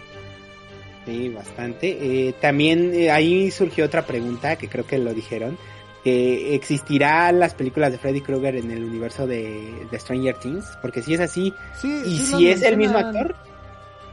[1.05, 2.27] Sí, bastante.
[2.27, 5.57] Eh, también eh, ahí surgió otra pregunta que creo que lo dijeron.
[6.03, 10.65] Que existirá las películas de Freddy Krueger en el universo de, de Stranger Things.
[10.81, 13.27] Porque si es así, Sí, y sí si es el mismo mencionan.
[13.27, 13.35] actor.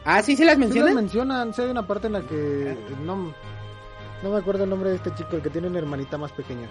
[0.04, 0.94] Ah, sí, se las Sí las mencionan.
[0.94, 3.34] mencionan, sí hay una parte en la que no,
[4.22, 6.68] no me acuerdo el nombre de este chico, el que tiene una hermanita más pequeña,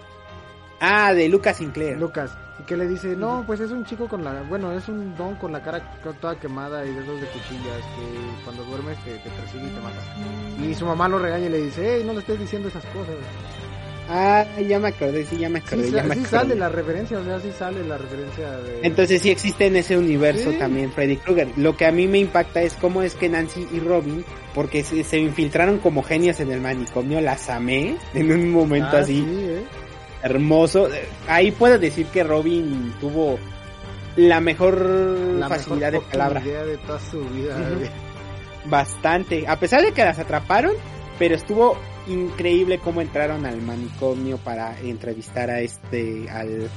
[0.80, 1.98] Ah, de Lucas Sinclair.
[1.98, 5.16] Lucas, y que le dice, no, pues es un chico con la, bueno, es un
[5.16, 5.82] don con la cara
[6.22, 9.82] toda quemada y de esos de cuchillas que cuando duermes te, te persigue y te
[9.82, 10.68] mata.
[10.70, 13.16] Y su mamá lo regaña y le dice, hey, no le estés diciendo esas cosas.
[14.10, 15.86] Ah, ya me acordé, sí, ya me acordé.
[15.88, 16.30] Sí, ya me acordé.
[16.30, 18.80] sale la referencia, o sea, sí sale la referencia de...
[18.84, 20.58] Entonces sí existe en ese universo Sí.
[20.58, 21.50] también Freddy Krueger.
[21.58, 24.24] Lo que a mí me impacta es cómo es que Nancy y Robin,
[24.56, 29.00] porque se, se infiltraron como genios en el manicomio, las amé en un momento Ah,
[29.02, 29.16] así.
[29.24, 29.64] sí, ¿eh?
[30.24, 30.88] hermoso.
[31.28, 33.38] Ahí puedo decir que Robin tuvo
[34.16, 36.42] la mejor La facilidad mejor de palabra.
[36.46, 37.56] idea de toda su vida.
[38.66, 39.46] Bastante.
[39.48, 40.72] A pesar de que las atraparon,
[41.20, 41.78] pero estuvo
[42.08, 46.70] increíble cómo entraron al manicomio para entrevistar a este, al,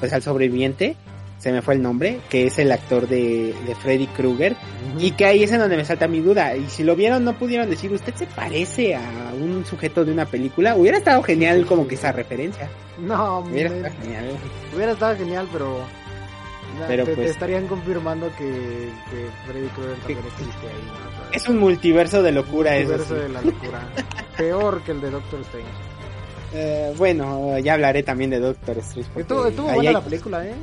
[0.00, 0.96] pues al sobreviviente.
[1.38, 4.56] Se me fue el nombre, que es el actor de, de Freddy Krueger.
[4.98, 6.56] Y que ahí es en donde me salta mi duda.
[6.56, 9.02] Y si lo vieron, no pudieron decir, ¿usted se parece a
[9.38, 10.74] un sujeto de una película?
[10.76, 12.70] Hubiera estado genial como que esa referencia.
[12.98, 14.24] No, Hubiera estado genial.
[14.74, 15.78] hubiera estado genial, pero...
[16.86, 18.44] Pero te, te pues- estarían confirmando que,
[19.10, 20.82] que Freddy Krueger también existe ahí.
[20.86, 21.32] ¿no?
[21.32, 22.88] Es un multiverso de locura eso.
[22.90, 23.20] universo sí.
[23.22, 23.88] de la locura.
[24.36, 25.70] Peor que el de Doctor Strange.
[26.54, 29.10] Eh, bueno, ya hablaré también de Doctor Strange.
[29.20, 30.54] Estuvo, estuvo buena hay- la película, ¿eh?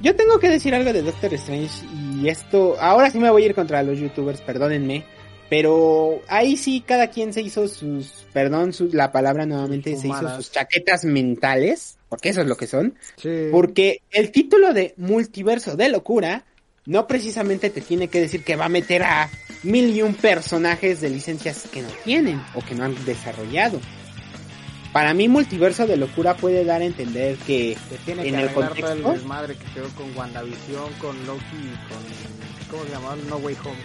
[0.00, 3.46] Yo tengo que decir algo de Doctor Strange y esto, ahora sí me voy a
[3.46, 5.04] ir contra los youtubers, perdónenme,
[5.50, 10.36] pero ahí sí cada quien se hizo sus, perdón su- la palabra nuevamente, se hizo
[10.36, 13.48] sus chaquetas mentales, porque eso es lo que son, Sí.
[13.50, 16.44] porque el título de multiverso de locura
[16.86, 19.28] no precisamente te tiene que decir que va a meter a
[19.62, 23.78] mil y un personajes de licencias que no tienen o que no han desarrollado.
[24.92, 28.48] Para mí multiverso de locura puede dar a entender que Se tiene en que el
[28.48, 32.70] arreglar todo el contexto- desmadre que quedó con WandaVision, con Loki y con...
[32.70, 33.16] ¿Cómo se llamaba?
[33.28, 33.76] No Way Home.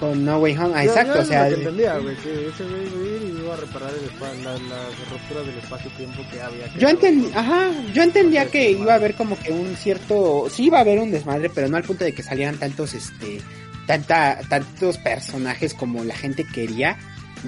[0.00, 2.48] Con No Way Home, ah, Yo- exacto, yo o sea, lo que entendía, güey, que
[2.48, 6.22] ese güey iba a ir y iba a reparar el la- las rupturas del espacio-tiempo
[6.32, 6.66] que había.
[6.76, 10.78] yo entendí, ajá, yo entendía que iba a haber como que un cierto, sí iba
[10.78, 13.40] a haber un desmadre, pero no al punto de que salieran tantos, este,
[13.86, 16.96] tanta, tantos personajes como la gente quería.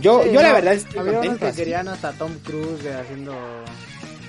[0.00, 2.94] Yo, Sí, yo la no, verdad estoy Había contento que querían hasta Tom Cruise de
[2.94, 3.34] haciendo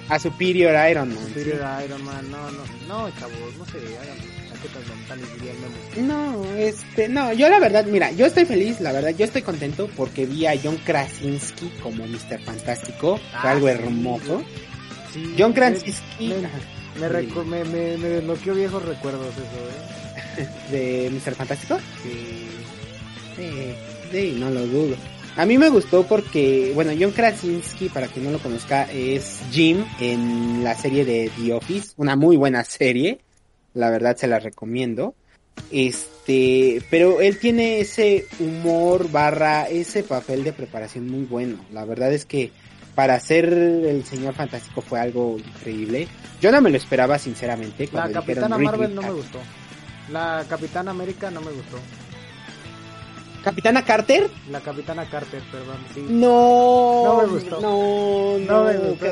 [0.09, 1.17] a Superior Iron Man.
[1.25, 1.33] sí.
[1.33, 2.31] Superior Iron Man.
[2.31, 4.17] No, no, no, chavos, no sé, hagan
[4.57, 6.13] chaquetas mentales, diría el memo.
[6.45, 9.89] No, este, no, yo la verdad, mira, yo estoy feliz, la verdad, yo estoy contento
[9.95, 12.39] porque vi a John Krasinski como Mr.
[12.43, 14.43] Fantástico, fue Ah, algo sí, hermoso.
[15.13, 17.09] Sí, John Krasinski me- Me,
[17.45, 20.47] me, me, me desbloqueó viejos recuerdos eso, ¿eh?
[20.71, 21.35] de Mr.
[21.35, 21.77] Fantástico.
[22.03, 22.47] Sí.
[23.35, 23.49] Sí,
[24.11, 24.95] sí, no lo dudo.
[25.35, 29.85] A mí me gustó porque, bueno, John Krasinski, para quien no lo conozca, es Jim
[29.99, 33.19] en la serie de The Office, una muy buena serie,
[33.77, 35.15] la verdad se la recomiendo.
[35.71, 41.57] Este, pero él tiene ese humor barra ese papel de preparación muy bueno.
[41.71, 42.51] La verdad es que
[42.95, 46.07] para ser el señor fantástico fue algo increíble.
[46.41, 47.85] Yo no me lo esperaba sinceramente.
[47.85, 49.39] La cuando Capitana Marvel no me gustó.
[50.11, 51.77] La Capitana América no me gustó.
[53.43, 54.29] Capitana Carter.
[54.51, 56.05] La Capitana Carter, perdón, sí.
[56.09, 57.61] No, No me gustó.
[57.61, 59.07] No, No no, me gustó,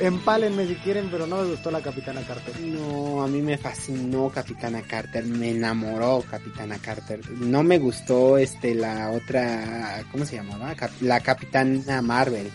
[0.00, 2.58] empálenme si quieren, pero no me gustó la Capitana Carter.
[2.60, 7.20] No, a mí me fascinó Capitana Carter, me enamoró Capitana Carter.
[7.30, 10.74] No me gustó este la otra, ¿cómo se llamaba?
[11.00, 12.50] La Capitana Marvel.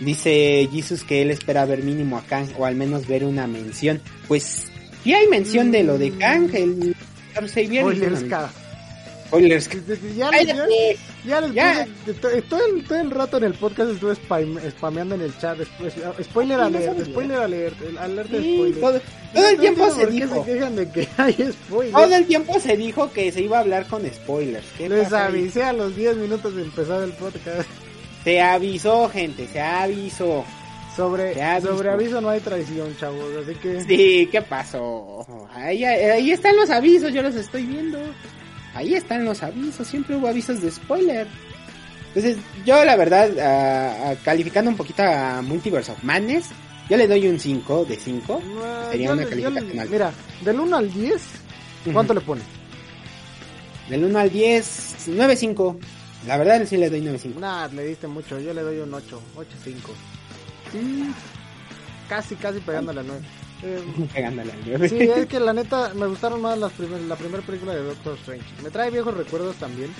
[0.00, 4.00] Dice Jesus que él espera ver mínimo a Kang o al menos ver una mención.
[4.26, 4.66] Pues
[5.02, 6.96] sí hay mención de lo de Kang, el
[7.48, 7.84] Xavier.
[9.34, 9.68] Spoilers.
[10.16, 10.66] Ya, ya,
[11.26, 11.86] ya les Ya.
[12.06, 15.58] puse- todo, el, todo el rato en el podcast estuve spam- spameando en el chat.
[15.58, 17.04] después- spoiler Sí, alert, sabía.
[17.04, 18.80] spoiler alert, alert de Sí, spoiler.
[18.80, 19.00] todo,
[19.34, 20.44] todo el tiempo se por qué dijo.
[20.44, 21.92] se quejan de que hay spoilers.
[21.92, 24.66] Todo el tiempo se dijo que se iba a hablar con spoilers.
[24.78, 25.28] ¿Qué Les ahí?
[25.28, 27.68] avisé a los 10 minutos de empezar el podcast.
[28.24, 30.44] Se avisó, gente, se avisó.
[30.96, 33.24] Sobre, sobre aviso no hay traición, chavos.
[33.42, 33.80] Así que.
[33.82, 35.26] Sí, ¿qué pasó?
[35.52, 37.98] Ahí, ahí están los avisos, yo los estoy viendo.
[38.74, 41.26] Ahí están los avisos, siempre hubo avisos de spoiler.
[42.08, 46.46] Entonces, yo la verdad, ah, ah, calificando un poquito a Multiverse of Madness,
[46.88, 48.40] yo le doy un 5 de 5.
[48.44, 49.92] No, Sería yo una le- calificación le- alta.
[49.92, 50.12] Mira,
[50.44, 51.22] del 1 al 10,
[51.92, 52.44] ¿cuánto le pones?
[53.88, 55.76] Del 1 al 10, 9.5.
[56.26, 57.38] La verdad sí le doy 9.5.
[57.40, 58.38] Nah, le diste mucho.
[58.40, 59.92] Yo le doy un 8, 8-5.
[60.72, 61.10] Mm,
[62.08, 63.22] Casi, casi pegándole al 9.
[64.14, 64.88] Eh.
[64.88, 68.14] Sí, es que la neta me gustaron más las primer, la primera película de Doctor
[68.18, 68.44] Strange.
[68.62, 69.90] Me trae viejos recuerdos también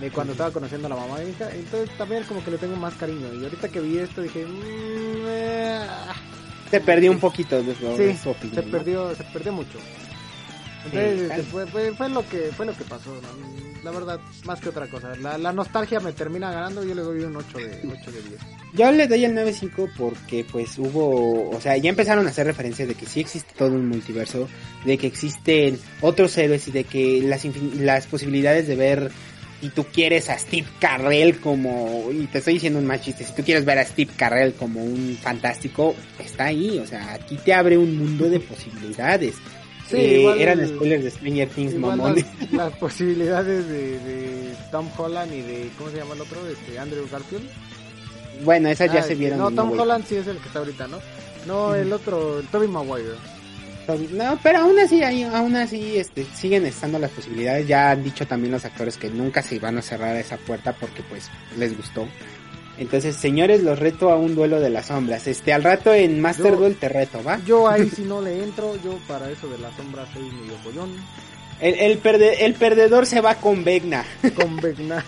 [0.00, 1.50] de cuando estaba conociendo a la mamá de mi hija.
[1.54, 3.32] Entonces también como que le tengo más cariño.
[3.34, 4.46] Y ahorita que vi esto dije...
[4.46, 6.14] "Mm, eh, ah".
[6.70, 8.54] Se perdió un poquito de su, Sí, de su opinión.
[8.56, 8.70] se ¿no?
[8.78, 9.78] perdió, se perdió mucho.
[10.86, 13.10] Entonces Sí, este, fue, fue, fue lo que fue lo que pasó.
[13.10, 13.71] ¿no?
[13.84, 15.14] La verdad, más que otra cosa.
[15.16, 16.84] La, la nostalgia me termina ganando.
[16.84, 18.40] Yo le doy un 8 de, 8 de 10.
[18.74, 22.86] Yo le doy el 9.5 porque pues hubo, o sea, ya empezaron a hacer referencia
[22.86, 24.48] de que sí existe todo un multiverso,
[24.84, 27.44] de que existen otros héroes y de que las,
[27.74, 29.10] las posibilidades de ver,
[29.60, 33.34] si tú quieres a Steve Carrell como, y te estoy diciendo un más chiste, si
[33.34, 37.52] tú quieres ver a Steve Carrell como un fantástico, está ahí, o sea, aquí te
[37.52, 39.34] abre un mundo de posibilidades.
[39.88, 45.32] Sí, Eh, igual- eran spoilers de Stranger Things, las, las posibilidades de, de Tom Holland
[45.32, 46.38] y de, ¿cómo se llama el otro?
[46.46, 47.48] Este, Andrew Garfield.
[48.44, 49.38] Bueno, esas ya Ah, se vieron.
[49.38, 50.98] No, Tom Way Holland sí es el que está ahorita, ¿no?
[51.46, 53.10] No, el otro, el Tobey Maguire.
[54.12, 57.66] No, pero aún así, aún así, este, siguen estando las posibilidades.
[57.66, 61.02] Ya han dicho también los actores que nunca se iban a cerrar esa puerta porque,
[61.02, 61.28] pues,
[61.58, 62.06] les gustó.
[62.82, 65.26] Entonces, señores, los reto a un duelo de las sombras.
[65.26, 67.40] Este, al rato en Master Yo- Duel te reto, ¿va?
[67.46, 70.90] Yo ahí si no le entro, yo para eso de la sombra soy medio pollón.
[71.60, 74.04] El, el, perde- el perdedor se va con Vegna.
[74.34, 75.04] Con Vecna.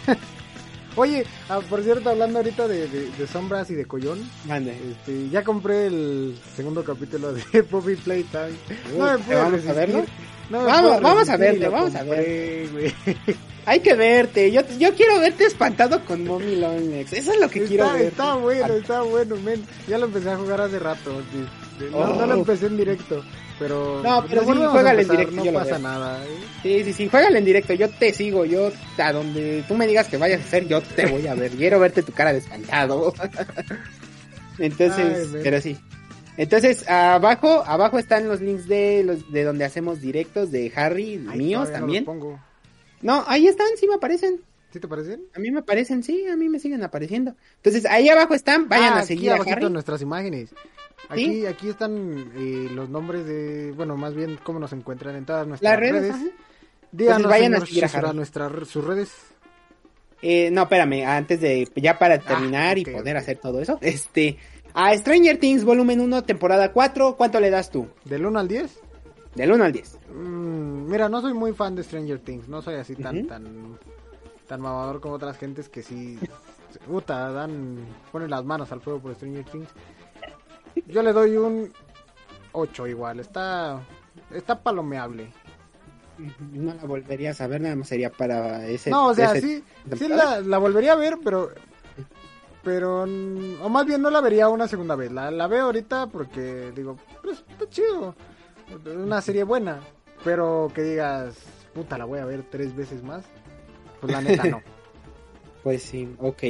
[0.96, 5.42] Oye, ah, por cierto, hablando ahorita de, de- de sombras y de collón, este, ya
[5.42, 8.52] compré el segundo capítulo de Poppy Playtime.
[8.96, 10.04] No me pude ¿Vamos a verlo?
[10.50, 12.68] No Vamos- vamos a verlo, lo vamos a güey.
[13.66, 14.52] Hay que verte.
[14.52, 17.12] Yo, yo quiero verte espantado con Mommy Longlegs.
[17.14, 18.02] Eso es lo que quiero ver.
[18.08, 19.64] está bueno, está bueno, men.
[19.88, 21.22] Ya lo empecé a jugar hace rato.
[21.32, 21.86] sí.
[21.90, 22.38] No, no lo Oh.
[22.38, 23.24] empecé en directo,
[23.58, 24.00] pero...
[24.04, 26.28] No, pero sí, juégalo en directo, No yo pasa nada, ¿eh?
[26.62, 30.06] Sí, sí, sí, juégalo en directo, yo te sigo, yo a donde tú me digas
[30.06, 33.12] que vayas a hacer, yo te voy a ver, quiero verte tu cara de espantado.
[34.58, 35.76] Entonces, Ay, pero sí.
[36.36, 41.38] Entonces, abajo, abajo están los links de los de donde hacemos directos de Harry, Ay,
[41.38, 42.04] míos no también.
[42.04, 42.40] pongo.
[43.02, 44.40] No, ahí están, sí me aparecen.
[44.72, 45.22] ¿Sí te parecen?
[45.36, 47.34] A mí me aparecen, sí, a mí me siguen apareciendo.
[47.56, 49.66] Entonces, ahí abajo están, vayan Ah, a aquí seguir a Harry.
[49.66, 50.50] en nuestras imágenes.
[51.08, 55.46] Aquí, aquí están eh, los nombres de, bueno, más bien cómo nos encuentran en todas
[55.46, 56.32] nuestras Las redes, redes.
[56.90, 58.16] Díganos, vayan a señor seguir a Harry.
[58.16, 59.12] nuestras sus redes.
[60.22, 63.78] Eh, no, espérame, antes de, ya para terminar Ah, ok, y poder hacer todo eso,
[63.82, 64.38] este,
[64.74, 67.88] a Stranger Things volumen 1, temporada 4, ¿cuánto le das tú?
[68.04, 68.80] Del 1 al 10.
[69.36, 69.98] Del 1 al 10.
[70.12, 72.48] Mm, mira, no soy muy fan de Stranger Things.
[72.48, 73.78] No soy así tan, tan,
[74.48, 76.18] tan mamador como otras gentes que sí,
[76.86, 79.68] puta, dan, ponen las manos al fuego por Stranger Things.
[80.88, 81.72] Yo le doy un
[82.50, 83.20] 8 igual.
[83.20, 83.80] Está,
[84.32, 85.28] está palomeable.
[86.52, 88.90] No la volverías a ver, nada más sería para ese.
[88.90, 89.64] No, o sea, ese sí,
[89.96, 91.50] sí la volvería a ver, pero...
[92.64, 95.12] Pero, o más bien no la vería una segunda vez.
[95.12, 98.14] La, la veo ahorita porque digo, pues está chido.
[98.86, 99.80] Una serie buena.
[100.24, 101.36] Pero que digas,
[101.74, 103.24] puta, la voy a ver tres veces más.
[104.00, 104.62] Pues la neta no.
[105.62, 106.42] Pues sí, ok.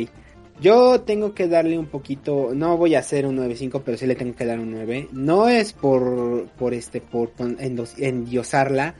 [0.60, 4.16] Yo tengo que darle un poquito, no voy a hacer un 9.5, pero sí le
[4.16, 5.08] tengo que dar un 9.
[5.12, 8.96] No es por, por este, por endos- endiosarla,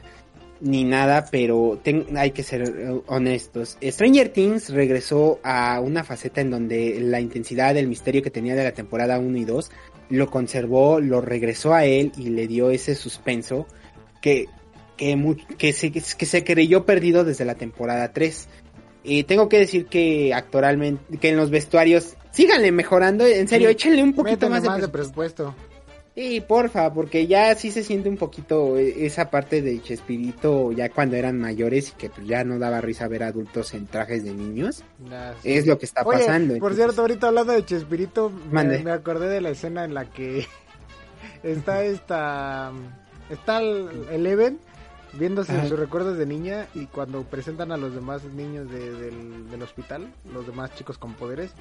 [0.61, 3.77] ni nada, pero ten- hay que ser eh, honestos.
[3.83, 8.65] Stranger Things regresó a una faceta en donde la intensidad del misterio que tenía de
[8.65, 9.71] la temporada 1 y 2
[10.11, 13.67] lo conservó, lo regresó a él y le dio ese suspenso
[14.21, 14.47] que,
[14.97, 18.49] que, que, se, que se creyó perdido desde la temporada 3.
[19.03, 24.03] Y tengo que decir que actoralmente, que en los vestuarios, síganle mejorando, en serio, échenle
[24.03, 25.55] un poquito más de, de presupuesto.
[26.15, 30.89] Sí, porfa, porque ya sí se siente un poquito eh, esa parte de Chespirito ya
[30.89, 34.33] cuando eran mayores y que pues ya no daba risa ver adultos en trajes de
[34.33, 34.85] niños.
[35.43, 35.53] Sí.
[35.53, 36.49] Es lo que está Oye, pasando.
[36.59, 38.61] Por entonces- cierto, ahorita hablando de Chespirito, me,
[38.93, 40.47] acordé de la escena en la que
[41.43, 42.71] está esta.
[43.31, 44.59] Está el Eleven
[45.15, 45.67] viéndose Ajá.
[45.69, 50.13] sus recuerdos de niña y cuando presentan a los demás niños de- del, del hospital,
[50.33, 51.53] los demás chicos con poderes,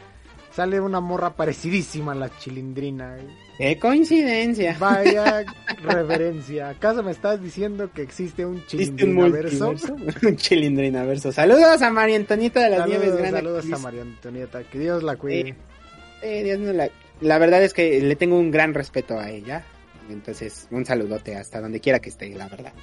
[0.55, 3.17] sale una morra parecidísima a la chilindrina.
[3.57, 4.75] ¡Qué coincidencia!
[4.79, 5.43] Vaya
[5.83, 6.69] referencia.
[6.69, 9.73] ¿Acaso me estás diciendo que existe un ¿Viste un chilindrinaverso?
[10.27, 11.31] un chilindrinaverso.
[11.31, 13.41] Saludos a María Antonieta de las Saludos, Nieves Grandes.
[13.43, 14.63] saludos a María Antonieta.
[14.63, 15.49] Que Dios la cuide.
[15.49, 15.55] Eh,
[16.21, 16.89] Eh, Dios mío, la,
[17.21, 19.63] la verdad es que le tengo un gran respeto a ella.
[20.09, 22.73] Entonces, un saludote hasta donde quiera que esté, la verdad.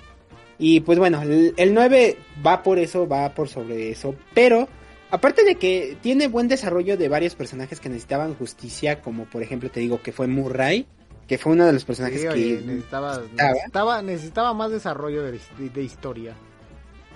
[0.59, 2.17] Y pues bueno, el 9
[2.47, 4.15] va por eso, va por sobre eso.
[4.35, 4.69] Pero,
[5.11, 9.71] aparte de que tiene buen desarrollo de varios personajes que necesitaban justicia, como por ejemplo
[9.71, 10.87] te digo que fue Murray,
[11.29, 12.67] que fue uno de los personajes Sí, oye, que...
[12.67, 13.53] necesitaba, necesitaba.
[13.53, 16.35] necesitaba, necesitaba más desarrollo de, de- de historia.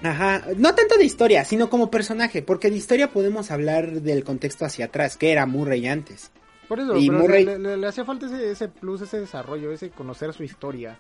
[0.03, 4.65] Ajá, no tanto de historia, sino como personaje, porque de historia podemos hablar del contexto
[4.67, 6.31] hacia atrás, que era Murray antes.
[6.69, 9.73] Por eso, Y pero Murray- le, le- le hacía falta ese, ese plus, ese desarrollo,
[9.73, 10.99] ese conocer su historia.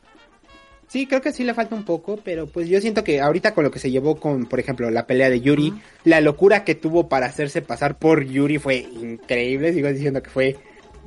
[0.94, 3.64] Sí, creo que sí le falta un poco, pero pues yo siento que ahorita con
[3.64, 7.08] lo que se llevó con, por ejemplo, la pelea de Yuri, la locura que tuvo
[7.08, 10.56] para hacerse pasar por Yuri fue increíble, sigo diciendo que fue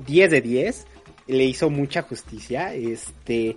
[0.06, 0.88] 10 de 10,
[1.28, 3.56] le hizo mucha justicia, este,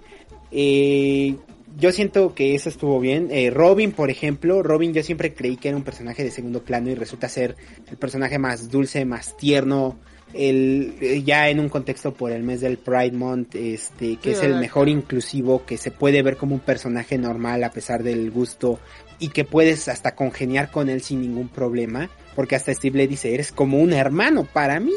[0.53, 1.35] eh,
[1.77, 5.71] yo siento que eso estuvo bien, Eh, Robin, por ejemplo, Robin yo siempre creí que
[5.71, 7.57] era un personaje de segundo plano y resulta ser
[7.91, 9.99] el personaje más dulce, más tierno,
[10.33, 14.39] el, eh, ya en un contexto por el mes del Pride Month, este, que Sí,
[14.39, 18.31] es el mejor inclusivo, que se puede ver como un personaje normal a pesar del
[18.31, 18.79] gusto
[19.19, 23.35] y que puedes hasta congeniar con él sin ningún problema, porque hasta Steve le dice,
[23.35, 24.95] eres como un hermano para mí.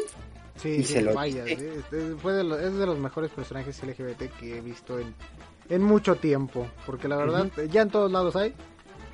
[0.56, 1.58] Sí, Y sí, se lo vaya, es,
[1.90, 5.12] de los, es de los mejores personajes LGBT que he visto en,
[5.68, 6.68] en mucho tiempo.
[6.86, 8.54] Porque la verdad, ya en todos lados hay.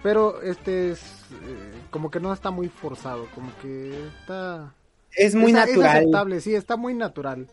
[0.03, 1.01] Pero este es
[1.33, 4.73] eh, como que no está muy forzado, como que está...
[5.17, 5.97] Es muy es, Es natural.
[5.97, 7.47] aceptable, sí, está muy natural.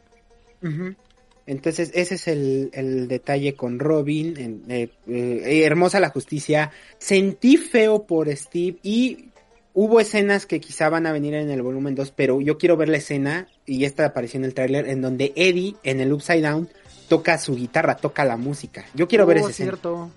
[1.46, 4.36] Entonces, ese es el, el detalle con Robin.
[4.38, 6.72] en- eh, eh, hermosa la justicia.
[6.98, 9.30] Sentí feo por Steve y
[9.74, 12.90] hubo escenas que quizá van a venir en el volumen 2, pero yo quiero ver
[12.90, 16.68] la escena, y esta apareció en el tráiler, en donde Eddie, en el Upside Down,
[17.08, 18.86] toca su guitarra, toca la música.
[18.94, 19.72] Yo quiero ver Oh, esa escena.
[19.72, 20.10] cierto.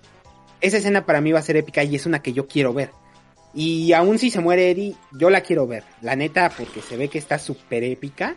[0.59, 2.89] Esa escena para mí va a ser épica y es una que yo quiero ver.
[3.53, 5.83] Y aún si se muere Eddie, yo la quiero ver.
[6.01, 8.35] La neta, porque se ve que está súper épica.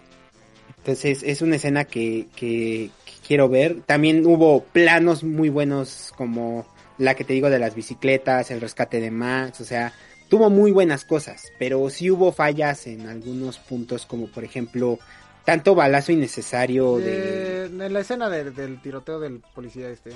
[0.78, 3.82] Entonces es una escena que, que, que quiero ver.
[3.86, 6.66] También hubo planos muy buenos como
[6.98, 9.60] la que te digo de las bicicletas, el rescate de Max.
[9.60, 9.92] O sea,
[10.28, 11.44] tuvo muy buenas cosas.
[11.58, 14.98] Pero sí hubo fallas en algunos puntos como por ejemplo
[15.44, 17.64] tanto balazo innecesario de...
[17.64, 20.10] Eh, en la escena de- del tiroteo del policía este.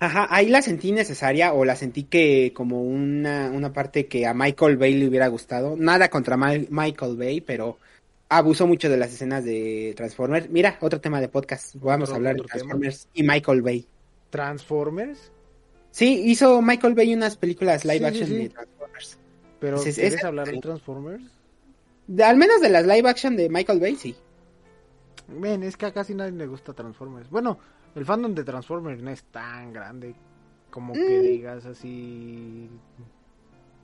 [0.00, 4.34] Ajá, ahí la sentí necesaria o la sentí que como una, una parte que a
[4.34, 5.76] Michael Bay le hubiera gustado.
[5.78, 7.78] Nada contra Ma- Michael Bay, pero
[8.28, 10.50] abusó mucho de las escenas de Transformers.
[10.50, 11.76] Mira, otro tema de podcast.
[11.76, 12.48] Vamos a hablar de tema.
[12.52, 13.86] Transformers y Michael Bay.
[14.30, 15.30] Transformers.
[15.90, 18.34] Sí, hizo Michael Bay unas películas live Sí, action sí.
[18.36, 19.18] de Transformers.
[19.60, 21.22] Pero ¿quieres ese- hablar de Transformers?
[22.08, 24.14] De- al menos de las live action de Michael Bay, sí.
[25.28, 27.30] Ven, es que a casi nadie le gusta Transformers.
[27.30, 27.58] Bueno,
[27.94, 30.14] el fandom de Transformers no es tan grande
[30.70, 31.22] como que Mm.
[31.22, 32.68] digas así.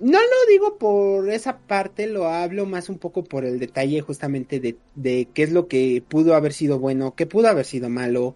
[0.01, 4.59] No lo digo por esa parte, lo hablo más un poco por el detalle justamente
[4.59, 8.35] de, de qué es lo que pudo haber sido bueno, qué pudo haber sido malo,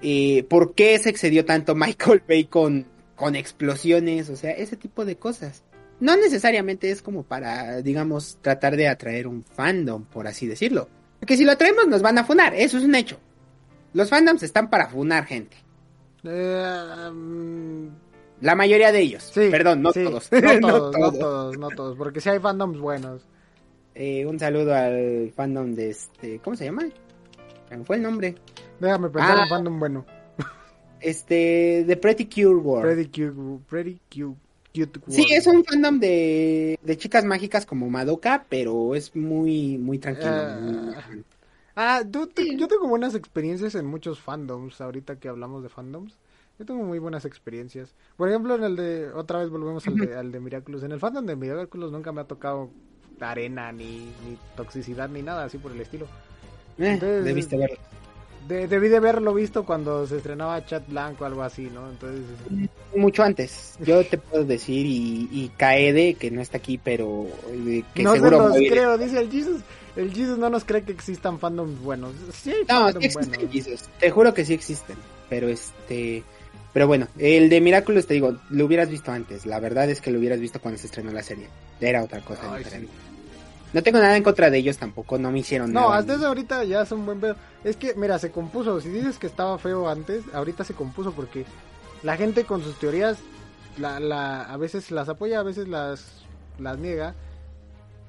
[0.00, 5.04] eh, por qué se excedió tanto Michael Bay con, con explosiones, o sea, ese tipo
[5.04, 5.62] de cosas.
[6.00, 10.88] No necesariamente es como para, digamos, tratar de atraer un fandom, por así decirlo.
[11.20, 13.18] Porque si lo atraemos nos van a funar, eso es un hecho.
[13.94, 15.56] Los fandoms están para funar gente.
[16.24, 17.90] Eh,
[18.40, 19.30] La mayoría de ellos.
[19.34, 20.28] sí, Perdón, no sí, todos.
[20.60, 21.58] No todos, No no todos.
[21.58, 23.26] no todos, Porque si hay fandoms buenos.
[23.94, 26.84] Eh, un saludo al fandom de este, ¿cómo se llama?
[27.70, 28.34] Me fue el nombre.
[28.80, 29.42] Déjame pensar Ah.
[29.44, 30.06] en fandom bueno.
[31.00, 32.94] Este, de Pretty Cure World.
[32.94, 34.38] Pretty cute, pretty cute,
[34.72, 35.32] cute Sí, world.
[35.36, 40.32] es un fandom de, de chicas mágicas como Madoka, pero es muy, muy tranquilo.
[40.60, 41.24] Muy-
[41.76, 46.18] Ah, yo, te- yo tengo buenas experiencias en muchos fandoms, ahorita que hablamos de fandoms.
[46.58, 47.94] Yo tengo muy buenas experiencias.
[48.16, 50.82] Por ejemplo, en el de, otra vez volvemos al de, al de Miraculous.
[50.82, 52.70] En el fandom de Miraculous nunca me ha tocado
[53.20, 56.04] arena, ni, ni toxicidad, ni nada así por el estilo.
[56.78, 57.76] Eh, Entonces- debiste verlo.
[58.48, 61.88] De- debí de haberlo visto cuando se estrenaba Chat Blanco o algo así, ¿no?
[61.88, 62.22] Entonces,
[62.94, 63.74] Mucho antes.
[63.80, 68.12] Yo te puedo decir, y, y Kaede, que no está aquí, pero eh, que no
[68.12, 68.38] se seguro.
[68.38, 69.62] los va a oír- creo, dice el Jesus.
[69.94, 72.12] El Jesus no nos cree que existan fandoms buenos.
[72.34, 73.52] Sí, hay No, sí existen, buenos.
[73.52, 73.82] Jesus.
[74.00, 74.96] Te juro que sí existen.
[75.28, 76.22] Pero este.
[76.72, 79.44] Pero bueno, el de Miraculous, te digo, lo hubieras visto antes.
[79.44, 81.46] La verdad es que lo hubieras visto cuando se estrenó la serie.
[81.80, 82.90] Era otra cosa Ay, diferente.
[83.72, 85.98] No tengo nada en contra de ellos tampoco, no me hicieron No, nada.
[85.98, 87.36] hasta eso ahorita ya es un buen pedo.
[87.64, 88.80] Es que, mira, se compuso.
[88.80, 91.46] Si dices que estaba feo antes, ahorita se compuso porque
[92.02, 93.18] la gente con sus teorías
[93.78, 96.24] la, la, a veces las apoya, a veces las,
[96.58, 97.14] las niega.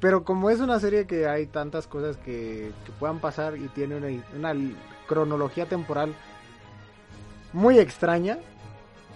[0.01, 3.95] Pero como es una serie que hay tantas cosas que, que puedan pasar y tiene
[3.95, 4.07] una,
[4.51, 4.53] una
[5.07, 6.13] cronología temporal
[7.53, 8.37] muy extraña,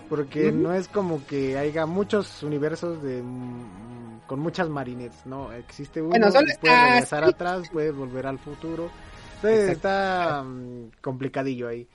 [0.09, 6.01] porque no es como que haya muchos universos de mm, con muchas marinets, no, existe
[6.01, 8.89] uno, Bueno, puedes está- regresar atrás, puedes volver al futuro.
[9.35, 11.87] Entonces está mm, complicadillo ahí.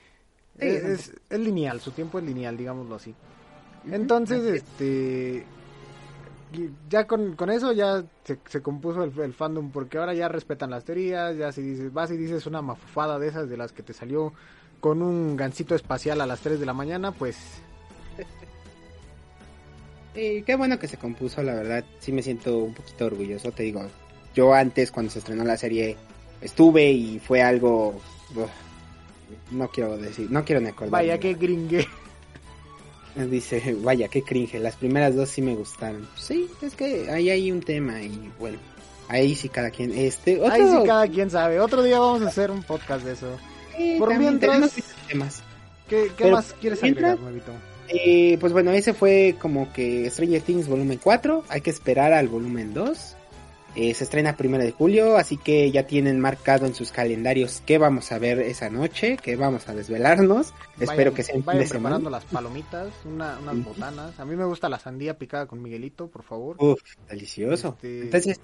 [0.58, 3.14] Sí, es, es- es- es lineal, su tiempo es lineal, digámoslo así.
[3.90, 5.44] Entonces, este
[6.90, 10.70] ya con, con eso ya se, se compuso el, el fandom porque ahora ya respetan
[10.70, 13.82] las teorías, ya si dices, vas y dices una mafufada de esas de las que
[13.82, 14.32] te salió
[14.80, 17.62] con un gancito espacial a las 3 de la mañana, pues
[20.14, 21.84] Sí, qué bueno que se compuso, la verdad.
[22.00, 23.82] Sí me siento un poquito orgulloso, te digo.
[24.34, 25.96] Yo antes, cuando se estrenó la serie,
[26.42, 28.00] estuve y fue algo...
[28.36, 28.50] uf,
[29.50, 30.90] no quiero decir, no quiero ni acordar.
[30.92, 31.86] vaya que gringue.
[33.30, 34.54] Dice, vaya, qué cringe.
[34.60, 36.06] Las primeras dos sí me gustaron.
[36.18, 38.58] Sí, es que ahí hay un tema y bueno,
[39.08, 39.92] ahí sí cada quien.
[39.96, 41.58] Este, otro, Ahí sí cada quien sabe.
[41.60, 43.38] Otro día vamos a hacer un podcast de eso.
[43.76, 44.72] Sí, por mientras- tenemos
[45.08, 45.42] temas.
[45.88, 47.52] ¿Qué, qué Pero, más quieres mientras- agregar, Nuevito?
[47.94, 51.44] Eh, pues bueno, ese fue como que Stranger Things volumen 4.
[51.48, 53.16] Hay que esperar al volumen 2.
[53.74, 57.78] Eh, se estrena primero de julio, así que ya tienen marcado en sus calendarios qué
[57.78, 60.52] vamos a ver esa noche, que vamos a desvelarnos.
[60.78, 61.96] Espero que sea un fin vayan semana.
[61.96, 64.20] preparando las palomitas, una- unas botanas.
[64.20, 66.56] A mí me gusta la sandía picada con Miguelito, por favor.
[66.58, 67.68] Uf, delicioso.
[67.76, 68.40] Este- Entonces,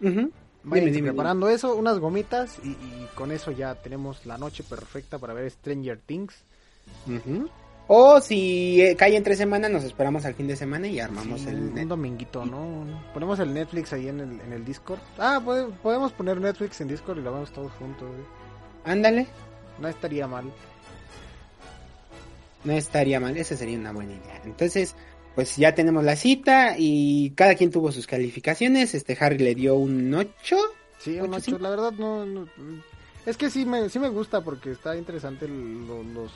[0.00, 0.30] ujú,
[0.64, 4.64] Vayan dime, dime, preparando eso, unas gomitas y, y con eso ya tenemos la noche
[4.64, 6.34] perfecta para ver Stranger Things.
[7.06, 7.48] ujú.
[7.90, 11.48] O si eh, cae entre semana, nos esperamos al fin de semana y armamos Sí,
[11.48, 11.82] el un, net.
[11.84, 12.84] un dominguito, ¿no?
[13.14, 14.98] Ponemos el Netflix ahí en el, en el Discord.
[15.16, 18.08] Ah, pode- podemos poner Netflix en Discord y lo vemos todos juntos.
[18.10, 18.24] ¿eh?
[18.84, 19.26] Ándale,
[19.80, 20.52] No estaría mal.
[22.64, 24.42] no estaría mal, esa sería una buena idea.
[24.44, 24.94] Entonces,
[25.34, 28.94] pues ya tenemos la cita y cada quien tuvo sus calificaciones.
[28.94, 30.56] Este Harry le dio un 8.
[30.98, 31.58] Sí, un Ocho, ocho, cinco.
[31.60, 32.46] la verdad no, no-
[33.24, 36.32] Es que sí me, sí me gusta porque está interesante el- los...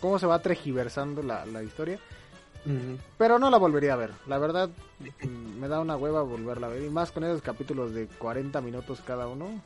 [0.00, 1.98] Cómo se va tregiversando la, la historia.
[3.16, 4.10] Pero no la volvería a ver.
[4.26, 4.68] La verdad,
[5.22, 6.82] mm, me da una hueva volverla a ver.
[6.82, 9.62] Y más con esos capítulos de 40 minutos cada uno.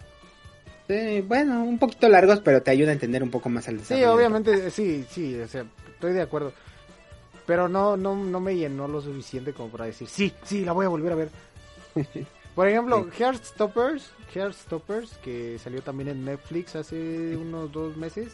[0.86, 3.94] Sí, bueno, un poquito largos, pero te ayuda a entender un poco más el Sí,
[3.94, 4.14] desarrollo.
[4.14, 6.52] obviamente, sí, sí, o sea, estoy de acuerdo.
[7.46, 10.84] Pero no, no, no me llenó lo suficiente como para decir, sí, sí, la voy
[10.86, 11.30] a volver a ver.
[12.54, 18.32] Por ejemplo, Heartstoppers, Heartstoppers, que salió también en Netflix hace unos dos meses,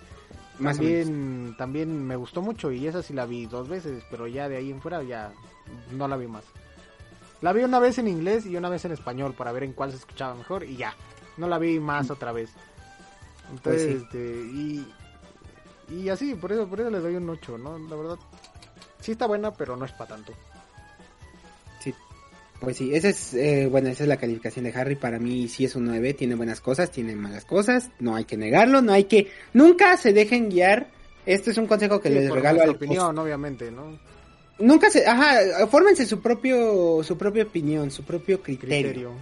[0.58, 4.48] Más también, también me gustó mucho y esa sí la vi dos veces, pero ya
[4.48, 5.32] de ahí en fuera ya
[5.92, 6.44] no la vi más.
[7.42, 9.90] La vi una vez en inglés y una vez en español para ver en cuál
[9.90, 10.94] se escuchaba mejor y ya,
[11.36, 12.50] no la vi más otra vez.
[13.62, 14.04] Pues Entonces, sí.
[14.04, 14.94] este, y,
[15.90, 17.78] y así, por eso, por eso le doy un 8, ¿no?
[17.78, 18.18] La verdad,
[19.00, 20.32] sí está buena, pero no es para tanto.
[22.60, 24.96] Pues sí, esa es, eh, bueno, esa es la calificación de Harry.
[24.96, 27.90] Para mí sí es un 9, tiene buenas cosas, tiene malas cosas.
[27.98, 29.28] No hay que negarlo, no hay que...
[29.52, 30.88] Nunca se dejen guiar.
[31.26, 33.98] Este es un consejo que Sí, les regalo al opinión, obviamente, ¿no?
[34.58, 35.06] Nunca se...
[35.06, 38.78] Ajá, fórmense su propio, su propia opinión, su propio criterio.
[38.80, 39.12] Criterio.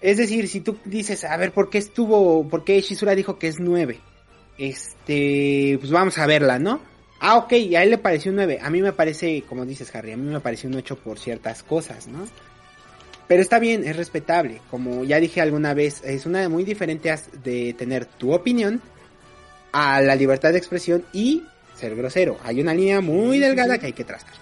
[0.00, 3.48] Es decir, si tú dices, a ver, ¿por qué estuvo, por qué Shizura dijo que
[3.48, 3.98] es 9?
[4.56, 6.80] Este, pues vamos a verla, ¿no?
[7.20, 8.60] Ah, ok, a él le pareció un 9.
[8.62, 11.64] A mí me parece, como dices, Harry, a mí me pareció un 8 por ciertas
[11.64, 12.26] cosas, ¿no?
[13.28, 14.60] Pero está bien, es respetable.
[14.70, 17.14] Como ya dije alguna vez, es una muy diferente
[17.44, 18.80] de tener tu opinión
[19.72, 21.44] a la libertad de expresión y
[21.76, 22.38] ser grosero.
[22.42, 24.32] Hay una línea muy delgada que hay que trazar.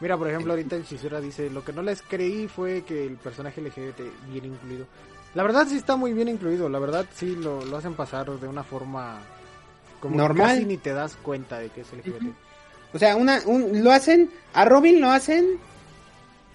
[0.00, 3.14] Mira, por ejemplo, ahorita en Shizura dice, lo que no les creí fue que el
[3.16, 4.00] personaje LGBT
[4.30, 4.86] viene incluido.
[5.34, 8.46] La verdad sí está muy bien incluido, la verdad sí lo, lo hacen pasar de
[8.46, 9.18] una forma
[10.00, 10.48] como Normal.
[10.56, 12.26] casi ni te das cuenta de que es LGBT.
[12.92, 15.58] O sea, una, un- lo hacen, a Robin lo hacen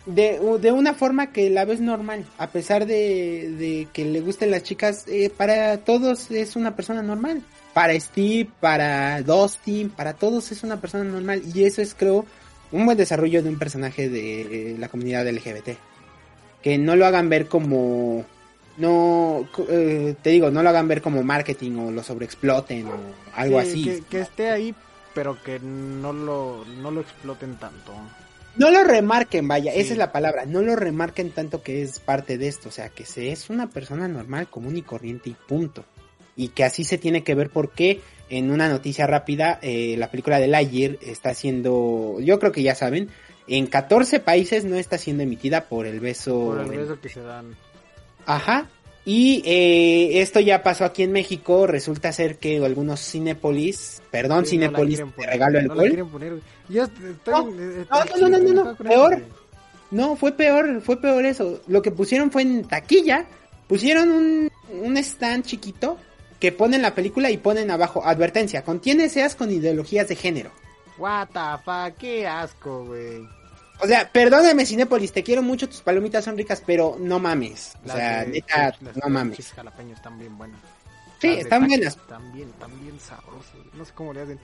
[0.05, 4.51] de, de una forma que la ves normal, a pesar de, de que le gusten
[4.51, 7.41] las chicas, eh, para todos es una persona normal.
[7.73, 11.41] Para Steve, para Dustin, para todos es una persona normal.
[11.53, 12.25] Y eso es, creo,
[12.71, 15.77] un buen desarrollo de un personaje de eh, la comunidad LGBT.
[16.61, 18.25] Que no lo hagan ver como
[18.77, 22.97] no, eh, te digo, no lo hagan ver como marketing o lo sobreexploten o
[23.35, 23.83] algo así.
[23.83, 24.75] Que, que, esté ahí,
[25.13, 27.93] pero que no lo, no lo exploten tanto.
[28.55, 29.79] No lo remarquen, vaya, sí.
[29.79, 32.89] esa es la palabra, no lo remarquen tanto que es parte de esto, o sea,
[32.89, 35.85] que se es una persona normal, común y corriente y punto.
[36.35, 40.39] Y que así se tiene que ver porque en una noticia rápida, eh, la película
[40.39, 43.09] de Lightyear está siendo, yo creo que ya saben,
[43.47, 46.55] en 14 países no está siendo emitida por el beso.
[46.55, 47.55] Por el beso que se dan.
[48.25, 48.69] Ajá.
[49.03, 51.65] Y eh, esto ya pasó aquí en México.
[51.65, 56.07] Resulta ser que algunos Cinepolis, perdón, sí, Cinepolis, no te regalo el no gol.
[56.11, 56.39] Poner.
[56.69, 59.23] Ya está, no, no, no, no, no, peor.
[59.89, 61.61] No, fue peor, fue peor eso.
[61.67, 63.25] Lo que pusieron fue en taquilla.
[63.67, 64.51] Pusieron un,
[64.83, 65.97] un stand chiquito
[66.39, 68.63] que ponen la película y ponen abajo advertencia.
[68.63, 70.51] Contiene seas con ideologías de género.
[70.97, 73.27] What the fuck, qué asco, güey.
[73.81, 77.73] O sea, perdóname Cinépolis, te quiero mucho, tus palomitas son ricas, pero no mames.
[77.83, 79.51] O Las sea, de- neta, las no mames.
[79.53, 80.59] jalapeños están bien buenas.
[81.19, 81.97] Sí, Las están buenas.
[82.07, 83.53] También, también sabrosas.
[83.73, 84.39] No sé cómo le hacen.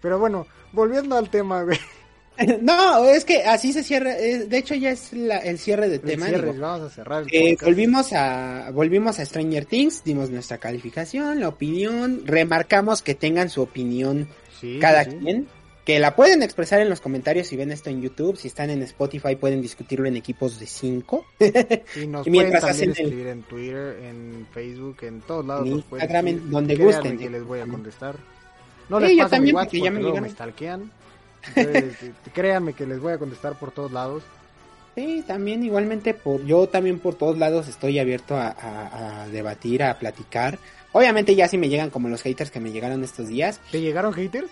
[0.00, 1.78] Pero bueno, volviendo al tema, güey.
[2.60, 4.12] No, es que así se cierra.
[4.14, 6.26] De hecho, ya es la- el cierre de El tema.
[6.26, 6.60] cierre, digo.
[6.66, 11.48] vamos a cerrar el Eh, volvimos a volvimos a Stranger Things, dimos nuestra calificación, la
[11.48, 14.28] opinión, remarcamos que tengan su opinión
[14.60, 15.12] Sí, cada sí.
[15.16, 15.48] quien,
[15.86, 18.82] que la pueden expresar en los comentarios si ven esto en YouTube, si están en
[18.82, 21.24] Spotify pueden discutirlo en equipos de 5.
[22.02, 25.66] Y nos Y mientras pueden también el- escribir en Twitter, en Facebook, en todos lados.
[25.66, 27.18] En Instagram, en donde Créanme gusten.
[27.18, 28.16] que les voy a contestar.
[28.88, 30.90] No Sí, les yo paso también, mi WhatsApp porque ya me luego me stalkean.
[31.54, 34.24] Entonces, eh, créanme que les voy a contestar por todos lados.
[34.96, 39.82] Sí, también igualmente por yo también por todos lados estoy abierto a, a- a debatir,
[39.84, 40.58] a platicar.
[40.92, 44.12] Obviamente ya si me llegan como los haters que me llegaron estos días, ¿Te llegaron
[44.14, 44.48] haters?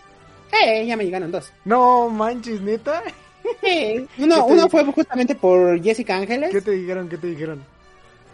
[0.52, 1.52] Eh, ya me llegaron dos.
[1.64, 3.02] No manches, neta.
[3.44, 6.50] Uno, ¿Qué te uno fue justamente por Jessica Ángeles.
[6.50, 7.08] ¿Qué te dijeron?
[7.08, 7.74] ¿Qué te dijeron?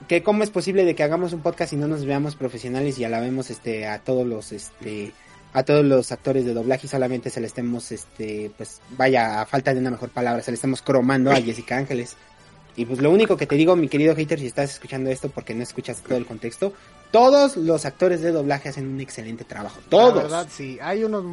[0.08, 3.04] que cómo es posible de que hagamos un podcast y no nos veamos profesionales y
[3.04, 5.12] alabemos este a todos los este
[5.52, 9.46] a todos los actores de doblaje y solamente se le estemos este pues vaya a
[9.46, 12.16] falta de una mejor palabra se le estemos cromando a Jessica Ángeles
[12.76, 15.54] y pues lo único que te digo mi querido hater si estás escuchando esto porque
[15.54, 16.72] no escuchas todo el contexto
[17.10, 20.78] todos los actores de doblaje hacen un excelente trabajo todos La verdad, sí.
[20.80, 21.24] Hay unos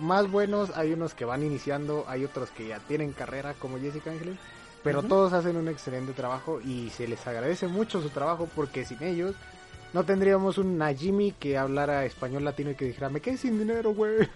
[0.00, 4.10] más buenos, hay unos que van iniciando, hay otros que ya tienen carrera como Jessica
[4.10, 4.36] Ángeles.
[4.82, 9.02] Pero todos hacen un excelente trabajo y se les agradece mucho su trabajo porque sin
[9.02, 9.34] ellos
[9.94, 13.94] no tendríamos un Najimi que hablara español latino y que dijera, me quedé sin dinero,
[13.94, 14.28] güey.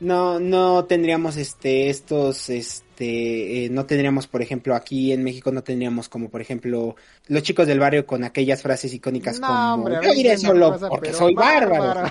[0.00, 5.62] No no tendríamos este estos este eh, no tendríamos por ejemplo aquí en México no
[5.62, 6.96] tendríamos como por ejemplo
[7.28, 11.12] los chicos del barrio con aquellas frases icónicas No, como hombre, yo iré solo porque
[11.12, 12.10] soy bárbaro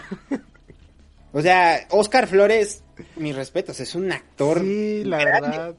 [1.34, 2.84] o sea Oscar Flores
[3.16, 5.49] mis respetos es un actor Sí, la grande.
[5.49, 5.76] verdad.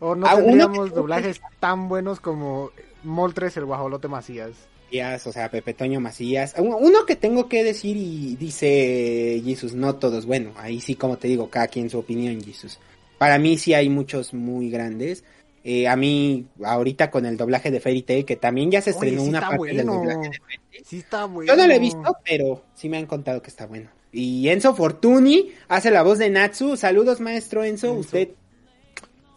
[0.00, 2.70] O no Ah, tendríamos doblajes tan buenos como
[3.04, 4.52] Moltres el guajolote Macías.
[4.92, 9.74] Macías, o sea Pepe Toño Macías Un- uno que tengo que decir y dice Jesus
[9.74, 12.78] no todos bueno ahí sí como te digo cada quien su opinión Jesus
[13.18, 15.24] para mí sí hay muchos muy grandes
[15.64, 18.96] Eh, a mí ahorita con el doblaje de Fairy Tail que también ya se Oye,
[18.96, 20.84] estrenó sí una parte del doblaje de Fairy Tail.
[20.84, 21.52] Sí está bueno.
[21.52, 23.88] Yo no lo he visto, pero sí me han contado que está bueno.
[24.10, 26.76] Y Enzo Fortuni hace la voz de Natsu.
[26.76, 27.86] Saludos, maestro Enzo.
[27.90, 28.00] Enzo.
[28.00, 28.28] Usted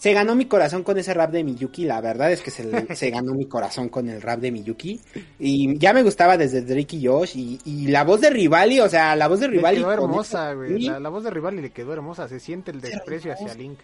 [0.05, 1.85] se ganó mi corazón con ese rap de Miyuki.
[1.85, 5.01] La verdad es que se, le- se ganó mi corazón con el rap de Miyuki.
[5.39, 7.35] Y ya me gustaba desde Drake y Josh.
[7.35, 9.77] Y, y la voz de Rivali, o sea, la voz de Le Rivali.
[9.77, 10.79] quedó con hermosa, güey.
[10.83, 12.27] La, la voz de Rival le quedó hermosa.
[12.27, 13.55] Se siente el desprecio hacia.
[13.55, 13.79] Link.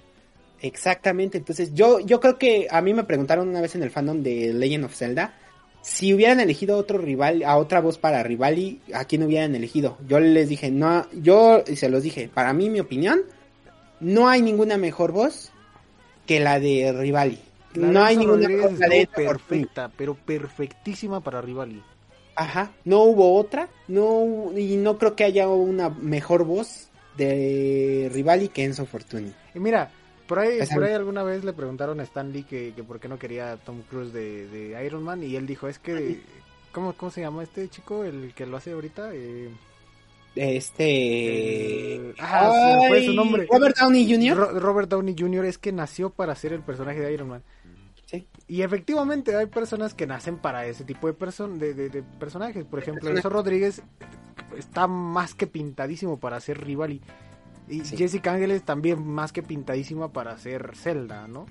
[0.61, 4.21] Exactamente, entonces yo, yo creo que a mí me preguntaron una vez en el fandom
[4.21, 5.33] de Legend of Zelda
[5.81, 9.97] si hubieran elegido otro rival, a otra voz para Rivali, ¿a quién hubieran elegido?
[10.07, 13.21] Yo les dije, no, yo se los dije, para mí, mi opinión,
[13.99, 15.51] no hay ninguna mejor voz
[16.31, 17.37] que la de Rivali.
[17.73, 21.83] La no hay ninguna Rodríguez la de perfecta, pero perfectísima para Rivali.
[22.35, 26.87] Ajá, no hubo otra, no, y no creo que haya una mejor voz
[27.17, 29.33] de Rivali que Enzo Fortuni.
[29.53, 29.91] Y mira,
[30.25, 33.09] por ahí, por ahí alguna vez le preguntaron a Stan Lee que, que por qué
[33.09, 36.21] no quería a Tom Cruise de, de Iron Man y él dijo, es que...
[36.71, 38.05] ¿Cómo, ¿Cómo se llama este chico?
[38.05, 39.09] El que lo hace ahorita.
[39.13, 39.49] Eh,
[40.35, 41.95] Este.
[41.95, 43.47] Eh, ah, fue su nombre.
[43.51, 44.37] Robert Downey Jr.
[44.37, 45.45] Ro- Robert Downey Jr.
[45.45, 47.43] es que nació para ser el personaje de Iron Man.
[48.05, 48.25] Sí.
[48.47, 52.65] Y efectivamente hay personas que nacen para ese tipo de, person de, de- de personajes.
[52.65, 53.09] Por ejemplo.
[53.09, 53.81] Enzo Rodríguez
[54.57, 57.01] está más que pintadísimo para ser Rivali.
[57.69, 57.95] Y Sí.
[57.95, 61.45] Jessica Ángeles también más que pintadísima para ser Zelda, ¿no?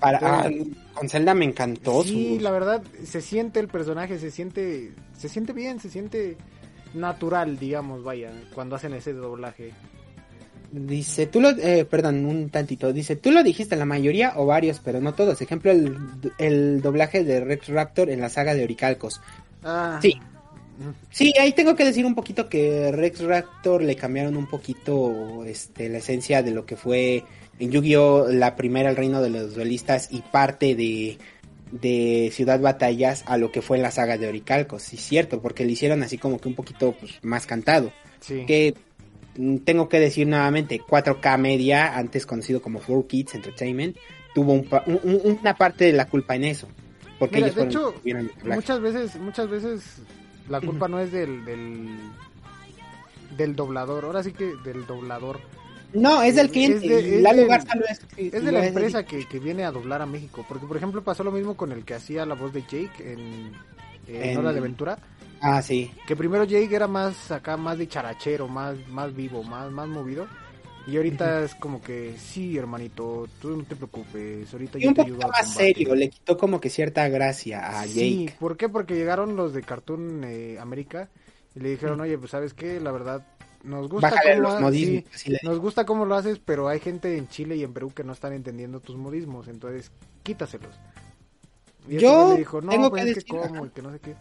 [0.00, 0.50] Para, ah,
[0.94, 2.02] con Zelda me encantó.
[2.04, 6.36] Sí, su- la verdad, se siente el personaje, se siente, se siente bien, se siente
[6.94, 9.72] natural, digamos, vaya, cuando hacen ese doblaje.
[10.70, 12.92] Dice, tú lo, eh, perdón, un tantito.
[12.92, 15.40] Dice, tú lo dijiste, la mayoría o varios, pero no todos.
[15.40, 15.96] Ejemplo, el,
[16.38, 19.20] el doblaje de Rex Raptor en la saga de Oricalcos.
[19.64, 20.20] Ah, Sí.
[21.10, 25.88] Sí, ahí tengo que decir un poquito que Rex Raptor le cambiaron un poquito este,
[25.88, 27.24] la esencia de lo que fue
[27.58, 28.28] en Yu-Gi-Oh!
[28.28, 31.18] la primera El Reino de los Duelistas y parte de,
[31.72, 34.82] de Ciudad Batallas a lo que fue en la saga de Oricalcos.
[34.82, 37.92] Sí, cierto, porque le hicieron así como que un poquito pues, más cantado.
[38.20, 38.44] Sí.
[38.46, 38.74] Que
[39.36, 43.96] mm, tengo que decir nuevamente, 4K Media, antes conocido como 4Kids Entertainment,
[44.34, 46.68] tuvo un pa- un- un- una parte de la culpa en eso.
[47.18, 49.82] Porque Mira, ellos de fueron hecho, el muchas veces, muchas veces
[50.48, 51.88] la culpa no es del, del
[53.36, 55.40] del doblador, ahora sí que del doblador.
[55.94, 56.76] No, es del cliente.
[56.84, 58.00] Es de- es Lalo del- Garza lo es.
[58.16, 61.24] Es de la empresa que, que viene a doblar a México, porque por ejemplo pasó
[61.24, 63.52] lo mismo con el que hacía la voz de Jake en,
[64.06, 64.98] en En- Hora de Aventura,
[65.40, 65.90] Ah, sí.
[66.06, 70.26] que primero Jake era más acá, más de charachero, más, más vivo, más, más movido.
[70.86, 74.94] Y ahorita es como que, sí, hermanito, tú no te preocupes, ahorita Y yo un
[74.94, 75.64] te poquito ayudo más combate".
[75.74, 78.36] serio, le quitó como que cierta gracia a Sí, Jake.
[78.40, 78.70] ¿por qué?
[78.70, 81.10] Porque llegaron los de Cartoon eh, América
[81.54, 83.22] y le dijeron, oye, pues sabes qué, la verdad,
[83.64, 85.04] nos gusta Bájale cómo los modismos.
[85.12, 88.04] sí, nos gusta cómo lo haces, pero hay gente en Chile y en Perú que
[88.04, 89.90] no están entendiendo tus modismos, entonces
[90.22, 90.74] quítaselos.
[91.88, 93.66] Y Yo le dijo, no, tengo pues que es que decir, cómo, ajá.
[93.66, 94.14] y que no sé qué.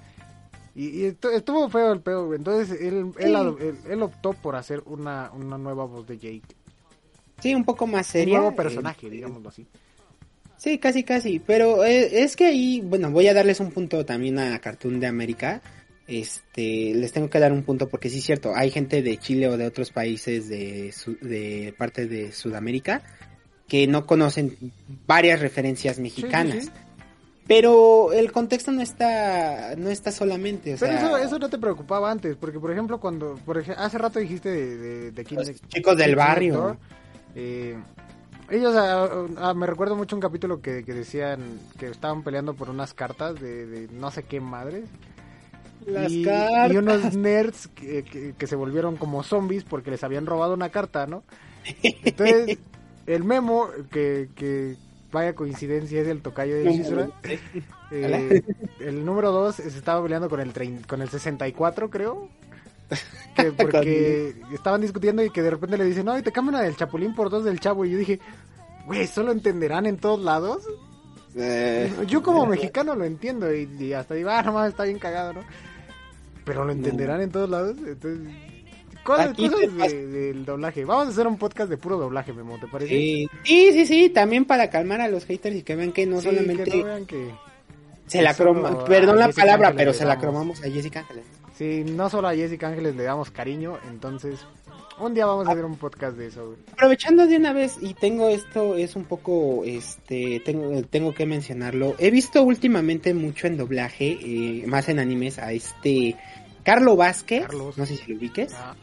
[0.75, 3.63] Y, y estu- estuvo feo el pedo, entonces él, él, Sí.
[3.65, 6.55] él, él optó por hacer una, una nueva voz de Jake.
[7.41, 8.37] Sí, un poco más Un seria.
[8.37, 9.65] nuevo eh, personaje, digámoslo así.
[10.57, 11.39] Sí, casi, casi.
[11.39, 15.05] Pero eh, es que ahí, bueno, voy a darles un punto también a Cartoon de
[15.07, 15.61] América.
[16.07, 19.49] Este, les tengo que dar un punto porque sí es cierto, hay gente de Chile
[19.49, 23.01] o de otros países de, de parte de Sudamérica
[23.67, 24.55] que no conocen
[25.05, 26.65] varias referencias mexicanas.
[26.65, 26.71] sí.
[27.45, 31.57] Pero el contexto no está, no está solamente, o Pero sea, eso, eso no te
[31.57, 35.37] preocupaba antes, porque por ejemplo cuando, por ej- hace rato dijiste de, de, de King-
[35.37, 36.53] Los chicos del King barrio.
[36.55, 36.77] Doctor,
[37.35, 37.77] eh,
[38.49, 41.39] ellos, ah, ah, me recuerdo mucho un capítulo que, que decían
[41.79, 44.83] que estaban peleando por unas cartas de, de no sé qué madres.
[45.85, 46.71] Las y, cartas.
[46.73, 50.69] y unos nerds que, que- que se volvieron como zombies porque les habían robado una
[50.69, 51.23] carta, ¿no?
[51.83, 52.57] Entonces,
[53.07, 54.75] el memo, que, que
[55.11, 57.09] vaya coincidencia, es el tocayo de Shizura.
[57.91, 58.43] Eh,
[58.81, 62.29] el número 2 se estaba peleando con el, trein- con el 64, creo.
[63.35, 66.75] Que porque estaban discutiendo y que de repente le dicen, no, y te cambian del
[66.75, 67.85] chapulín por dos del chavo.
[67.85, 68.19] Y yo dije,
[68.87, 70.63] güey, ¿eso lo entenderán en todos lados?
[71.35, 75.33] Eh, Yo como mexicano lo entiendo y, y hasta digo, ah, nomás está bien cagado,
[75.33, 75.41] ¿no?
[76.47, 77.77] Pero lo entenderán en todos lados.
[77.85, 78.33] Entonces,
[79.03, 80.83] cosas, de- del doblaje.
[80.85, 82.89] Vamos a hacer un podcast de puro doblaje, Memo, ¿te parece?
[82.95, 86.19] sí, sí, sí, sí, también para calmar a los haters y que vean que no
[86.21, 87.31] Sí, solamente que no vean que...
[88.07, 91.25] se la croma, perdón la palabra, Ángeles pero se la cromamos a Jessica Ángeles.
[91.57, 94.39] Sí, no solo a Jessica Ángeles le damos cariño, entonces
[94.99, 96.55] un día vamos a hacer un podcast de eso.
[96.73, 101.95] Aprovechando de una vez y tengo esto es un poco este tengo tengo que mencionarlo.
[101.99, 106.15] He visto últimamente mucho en doblaje, eh, más en animes a este
[106.67, 107.77] Carlo Vázquez, Carlos.
[107.77, 108.53] no sé si lo ubiques.
[108.53, 108.75] Ah,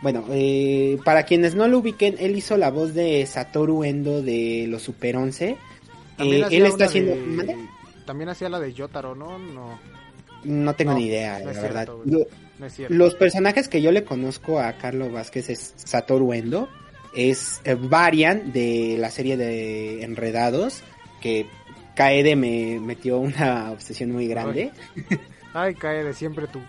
[0.00, 4.64] Bueno, eh, para quienes no lo ubiquen, él hizo la voz de Satoru Endo de
[4.66, 5.58] los Super 11.
[6.16, 7.12] también Eh, él está haciendo.
[8.06, 9.38] También hacía la de Yotaro, ¿no?
[9.38, 9.78] No,
[10.42, 11.86] No tengo No, ni idea, no la verdad.
[11.86, 12.18] Lo- no.
[12.88, 16.66] Los personajes que yo le conozco a Carlos Vázquez es Satoru Endo,
[17.14, 20.82] es eh, Varian de la serie de Enredados,
[21.20, 21.46] que
[21.94, 24.72] Kaede me metió una obsesión muy grande.
[25.54, 26.60] Ay, cae de siempre tú.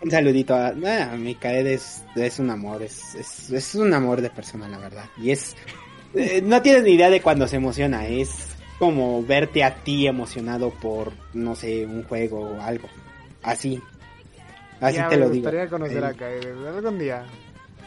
[0.00, 4.20] Un saludito a, ah, mi Kaede es, es un amor, es, es, es un amor
[4.20, 5.06] de persona, la verdad.
[5.20, 5.56] Y es,
[6.14, 8.46] eh, no tienes ni idea de cuando se emociona, es
[8.78, 12.88] como verte a ti emocionado por, no sé, un juego o algo.
[13.42, 13.82] Así.
[14.80, 15.42] Así Ya te me lo digo.
[15.50, 17.24] gustaría conocer a Kaede algún día.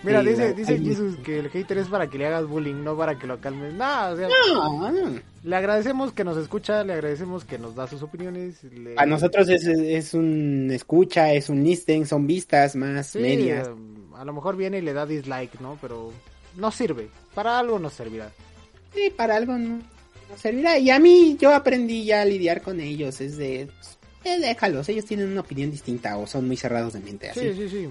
[0.04, 2.84] Mira, Sí, dice, dice ahí- Jesus que el hater es para que le hagas bullying,
[2.84, 3.74] no para que lo calmes.
[3.76, 5.20] No, o sea, No, no.
[5.44, 8.64] Le agradecemos que nos escucha, le agradecemos que nos da sus opiniones.
[8.64, 13.68] le- A nosotros es, es un escucha, es un listen, son vistas más Sí, medias.
[13.68, 13.72] eh,
[14.18, 15.78] a lo mejor viene y le da dislike, ¿no?
[15.82, 16.12] Pero
[16.58, 17.08] no sirve.
[17.34, 18.32] Para algo nos servirá.
[18.94, 20.78] Sí, para algo no, no servirá.
[20.78, 23.20] Y a mí yo aprendí ya a lidiar con ellos.
[23.22, 27.00] Es de, pues, eh, déjalos, ellos tienen una opinión distinta o son muy cerrados de
[27.00, 27.30] mente.
[27.32, 27.40] Así.
[27.40, 27.90] Sí, sí, sí.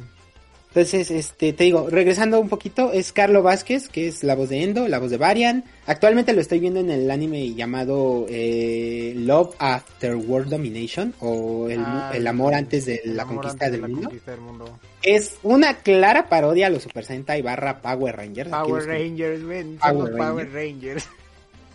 [0.70, 4.62] Entonces, este, te digo, regresando un poquito, es Carlo Vázquez, que es la voz de
[4.62, 5.64] Endo, la voz de Varian.
[5.86, 11.80] Actualmente lo estoy viendo en el anime llamado eh, Love After World Domination o el,
[11.84, 14.02] Ah, el amor antes de la conquista antes de del la mundo.
[14.04, 14.78] conquista del mundo.
[15.02, 18.50] Es una clara parodia a los Super Sentai barra Power Rangers.
[18.50, 21.08] Power Rangers, ven, Power Power Rangers.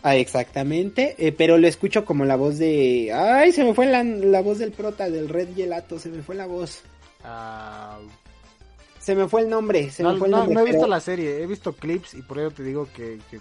[0.08, 3.12] Ah, exactamente, eh, pero lo escucho como la voz de...
[3.12, 6.36] Ay, se me fue la, la voz del prota, del Red Gelato, se me fue
[6.36, 6.84] la voz.
[7.24, 7.98] Ah,
[9.06, 10.56] Se me fue el nombre, se no, me fue el no, nombre.
[10.56, 13.20] no he visto pero- la serie, he visto clips y por ello te digo que,
[13.30, 13.40] que,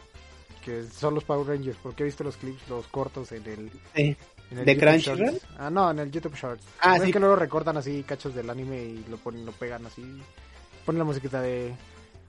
[0.62, 4.14] que son los Power Rangers, porque he visto los clips, los cortos en el, Sí.
[4.50, 5.40] En el ¿De Crunchyroll?
[5.58, 6.62] Ah, no, en el YouTube Shorts.
[6.80, 7.12] Ah, ¿Ves sí.
[7.12, 10.02] que luego recortan así cachos del anime y lo ponen, lo pegan así.
[10.84, 11.72] Ponen la musiquita de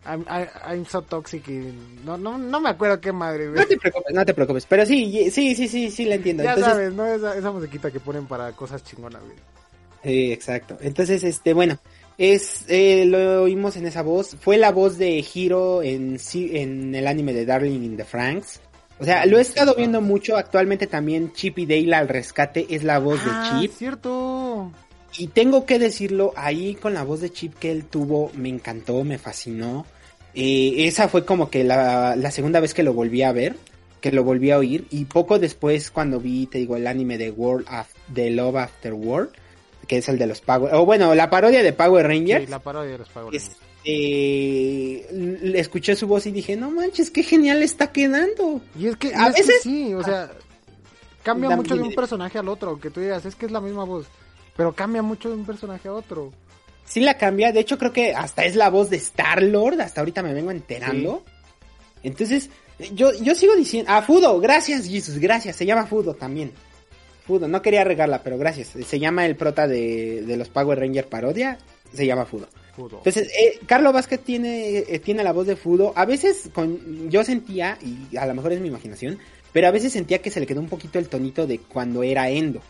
[0.07, 1.73] I'm, I'm so toxic y
[2.05, 3.59] no, no, no me acuerdo qué madre, güey.
[3.59, 4.65] No te preocupes, no te preocupes.
[4.65, 6.41] Pero sí, sí, sí, sí, sí, la entiendo.
[6.43, 7.05] Ya Entonces, sabes, ¿no?
[7.05, 9.35] Esa, esa musiquita que ponen para cosas chingonas, güey.
[10.03, 10.77] Sí, exacto.
[10.79, 11.79] Entonces, este, bueno,
[12.17, 14.35] es, eh, lo oímos en esa voz.
[14.39, 18.61] Fue la voz de Hiro en, en el anime de Darling in the Franks.
[18.99, 20.37] O sea, lo he estado viendo mucho.
[20.37, 23.77] Actualmente también Chip y Dale al rescate es la voz ah, de Chip.
[23.77, 24.71] cierto.
[25.17, 29.03] Y tengo que decirlo, ahí con la voz de Chip que él tuvo, me encantó,
[29.03, 29.85] me fascinó.
[30.33, 33.55] Eh, esa fue como que la, la segunda vez que lo volví a ver,
[34.01, 34.85] que lo volví a oír.
[34.89, 38.93] Y poco después, cuando vi, te digo, el anime de World of, de Love After
[38.93, 39.31] World,
[39.87, 42.45] que es el de los Power, o bueno, la parodia de Power Rangers.
[42.45, 43.51] Sí, la parodia de los Power Rangers.
[43.83, 48.61] este, le escuché su voz y dije, no manches, qué genial está quedando.
[48.77, 50.31] Y es que, A es que veces- sí, o sea,
[51.23, 53.83] cambia mucho de un personaje al otro, que tú digas, es que es la misma
[53.83, 54.07] voz,
[54.55, 56.31] pero cambia mucho de un personaje a otro.
[56.85, 60.01] Sí la cambia, de hecho creo que hasta es la voz de Star Lord, hasta
[60.01, 61.23] ahorita me vengo enterando.
[62.03, 62.49] Entonces,
[62.93, 66.51] yo, yo sigo diciendo, ah, Fudo, gracias Jesus, gracias, se llama Fudo también.
[67.25, 68.69] Fudo, no quería regarla, pero gracias.
[68.85, 71.57] Se llama el prota de, de los Power Ranger parodia,
[71.93, 72.47] se llama Fudo.
[72.75, 72.97] Fudo.
[72.97, 75.93] Entonces, eh, Carlos Vázquez tiene, eh, tiene la voz de Fudo.
[75.95, 79.17] A veces con, yo sentía, y a lo mejor es mi imaginación,
[79.53, 82.29] pero a veces sentía que se le quedó un poquito el tonito de cuando era
[82.29, 82.61] Endo.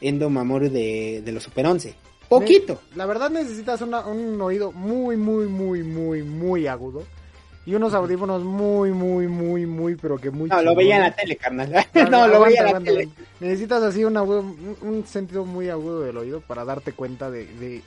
[0.00, 1.94] Endo Mamoru de, de los Super 11.
[2.28, 2.80] Poquito.
[2.96, 7.04] La verdad necesitas una- un oído muy, muy, muy, muy, muy agudo.
[7.66, 11.14] Y unos audífonos muy, muy, muy, muy, pero que muy No, lo veía en la
[11.16, 11.74] tele, carnal.
[12.10, 13.08] No, lo veía en la tele.
[13.40, 17.44] Necesitas así una agudo- un, un sentido muy agudo del oído para darte cuenta de,
[17.46, 17.82] de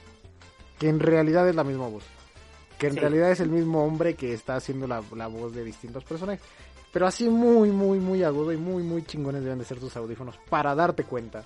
[0.77, 2.03] que en realidad es la misma voz.
[2.77, 2.99] Que en Sí.
[2.99, 6.41] realidad es el mismo hombre que está haciendo la, la voz de distintos personajes.
[6.91, 10.35] Pero así muy, muy, muy agudo y muy, muy chingones deben de ser tus audífonos
[10.49, 11.43] para darte cuenta.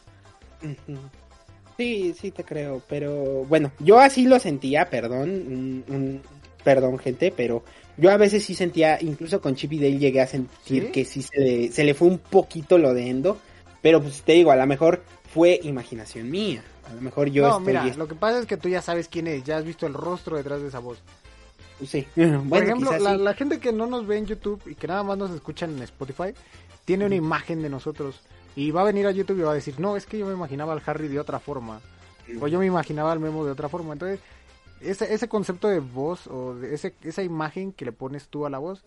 [1.78, 3.14] Sí, sí te creo, pero
[3.46, 6.22] bueno, yo así lo sentía, perdón, un- un-
[6.64, 7.64] perdón gente, pero
[7.98, 10.92] yo a veces sí sentía, incluso con Chip y Dale llegué a sentir ¿Sí?
[10.92, 13.38] que sí se le, se le fue un poquito lo de Endo,
[13.82, 15.04] pero pues te digo, a lo mejor
[15.34, 17.68] fue imaginación mía, a lo mejor yo no, estoy...
[17.68, 19.94] mira, lo que pasa es que tú ya sabes quién es, ya has visto el
[19.94, 21.00] rostro detrás de esa voz.
[21.86, 23.22] Sí, Por bueno, ejemplo, quizás la, sí.
[23.22, 25.82] la gente que no nos ve en YouTube y que nada más nos escucha en
[25.82, 26.34] Spotify,
[26.86, 28.22] tiene una imagen de nosotros.
[28.56, 30.34] Y va a venir a YouTube y va a decir, no, es que yo me
[30.34, 31.82] imaginaba al Harry de otra forma.
[32.40, 33.94] O yo me imaginaba al Memo de otra forma.
[33.94, 34.20] Entonces,
[34.90, 38.50] ese, ese concepto de voz o de ese, esa imagen que le pones tú a
[38.50, 38.84] la voz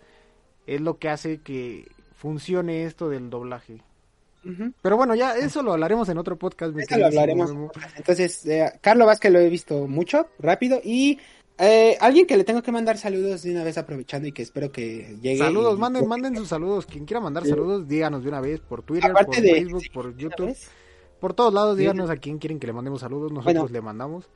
[0.66, 3.80] es lo que hace que funcione esto del doblaje.
[4.80, 6.72] Pero bueno, ya eso lo hablaremos en otro podcast.
[6.72, 7.52] mi Eso lo hablaremos.
[7.96, 10.80] Entonces, eh, Carlos Vázquez lo he visto mucho, rápido.
[10.84, 11.18] Y
[11.58, 14.70] eh, alguien que le tengo que mandar saludos de una vez aprovechando y que espero
[14.70, 15.38] que llegue.
[15.38, 16.86] Saludos, y- manden, manden sus saludos.
[16.86, 17.50] Quien quiera mandar Sí.
[17.50, 20.56] saludos, díganos de una vez por Twitter, Aparte por de- Facebook, sí, por YouTube.
[21.18, 21.80] Por todos lados, Sí.
[21.80, 23.32] díganos a quién quieren que le mandemos saludos.
[23.32, 23.72] Nosotros Bueno.
[23.72, 24.28] le mandamos.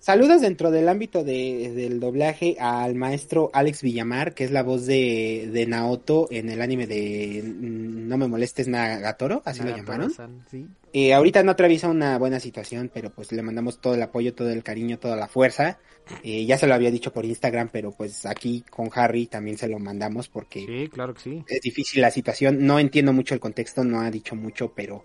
[0.00, 4.86] Saludos dentro del ámbito de, del doblaje al maestro Alex Villamar, que es la voz
[4.86, 10.12] de, de Naoto en el anime de mm, No me molestes Nagatoro, así lo llamaron.
[10.50, 10.66] Sí.
[10.92, 14.50] Eh, ahorita no atraviesa una buena situación, pero pues le mandamos todo el apoyo, todo
[14.50, 15.78] el cariño, toda la fuerza.
[16.22, 19.68] Eh, ya se lo había dicho por Instagram, pero pues aquí con Harry también se
[19.68, 21.44] lo mandamos porque sí, claro que sí.
[21.46, 22.64] es difícil la situación.
[22.64, 25.04] No entiendo mucho el contexto, no ha dicho mucho, pero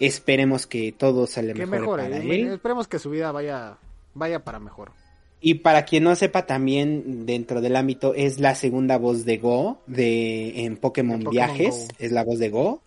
[0.00, 2.02] esperemos que todo se le mejore, mejore.
[2.04, 2.48] para él.
[2.48, 3.78] Esperemos que su vida vaya,
[4.14, 4.92] vaya para mejor.
[5.40, 9.78] Y para quien no sepa también dentro del ámbito es la segunda voz de Go
[9.88, 11.94] de en Pokémon, Viajes, Go.
[11.98, 12.80] es la voz de Go.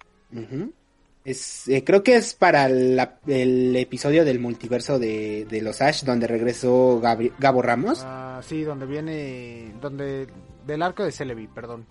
[1.26, 6.03] Es eh, creo que es para la- el episodio del multiverso de, de los Ash
[6.03, 8.02] donde regresó Gabri- Gabo Ramos.
[8.06, 10.27] Ah, sí, donde viene, donde
[10.68, 11.85] del arco de Celebi, perdón.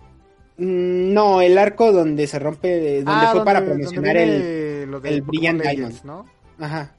[0.57, 5.27] Mm, no, el arco donde se rompe, donde Ah, fue para promocionar el, el Pokémon
[5.27, 6.25] Brilliant Legends, ¿no?
[6.57, 6.93] ajá,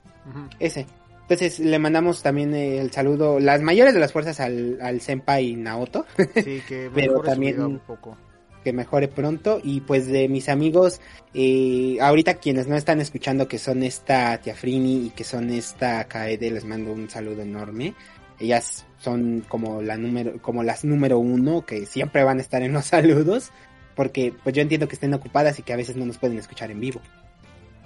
[0.59, 0.87] ese.
[1.29, 6.07] Entonces le mandamos también el saludo, las mayores de las fuerzas al, al senpai Naoto.
[6.17, 8.17] Sí, que Pero también- un poco.
[8.63, 11.01] que mejore pronto y pues de mis amigos
[11.35, 16.51] eh, ahorita quienes no están escuchando que son esta Tiafrini y que son esta Kaede
[16.51, 17.95] les mando un saludo enorme
[18.41, 22.73] ellas son como la número como las número uno que siempre van a estar en
[22.73, 23.53] los saludos
[23.95, 26.73] porque pues yo entiendo que estén ocupadas y que a veces no nos pueden escuchar
[26.73, 27.01] en vivo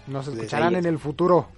[0.06, 1.48] Nos escucharán en el futuro.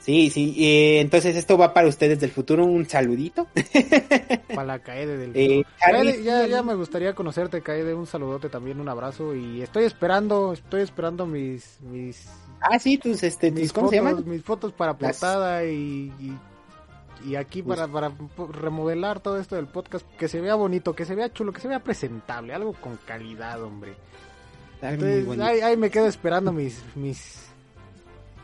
[0.00, 3.46] Sí sí eh, entonces esto va para ustedes del futuro un saludito
[4.48, 6.22] Para la Kaede del Eh, futuro.
[6.24, 7.94] Ya, ya me gustaría conocerte, Kaede.
[7.94, 9.34] Un saludote también, un abrazo.
[9.34, 12.26] Y estoy esperando, estoy esperando mis, mis,
[12.60, 16.12] ah sí tus este mis cómo se fotos, llaman mis fotos para Las- portada y,
[16.18, 16.38] y,
[17.28, 18.10] y aquí para, para
[18.52, 20.04] remodelar todo esto del podcast.
[20.16, 22.52] Que se vea bonito, que se vea chulo, que se vea presentable.
[22.54, 23.94] Algo con calidad, hombre.
[24.80, 27.47] Entonces, ahí, ahí me quedo esperando mis, mis,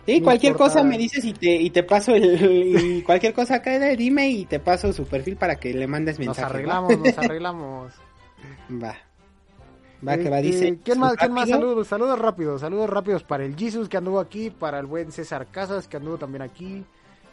[0.06, 0.74] Sí, No cualquier importa.
[0.74, 4.44] cosa me dices y te, y te paso el, y cualquier cosa acá, dime y
[4.44, 6.43] te paso su perfil para que le mandes Nos mensaje.
[6.43, 6.78] ¿va?
[6.78, 7.93] arreglamos, nos arreglamos.
[8.82, 8.97] Va.
[10.06, 10.78] Va, que va, Este, dice.
[10.85, 11.14] ¿Quién más?
[11.16, 11.48] ¿Quién más?
[11.48, 15.47] Saludos, saludos rápidos, saludos rápidos para el Jesus que anduvo aquí, para el buen César
[15.51, 16.85] Casas que anduvo también aquí,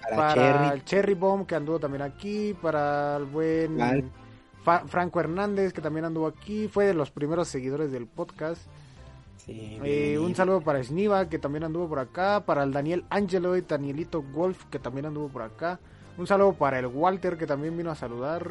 [0.01, 0.67] Para, para Cherry.
[0.75, 3.77] el Cherry Bomb que anduvo también aquí, para el buen
[4.87, 8.61] Franco Hernández que también anduvo aquí, fue de los primeros seguidores del podcast.
[9.45, 13.57] Sí, Eh, un saludo para Sniva que también anduvo por acá, para el Daniel Angelo
[13.57, 15.79] y Danielito Wolf que también anduvo por acá.
[16.17, 18.45] Un saludo para el Walter que también vino a saludar.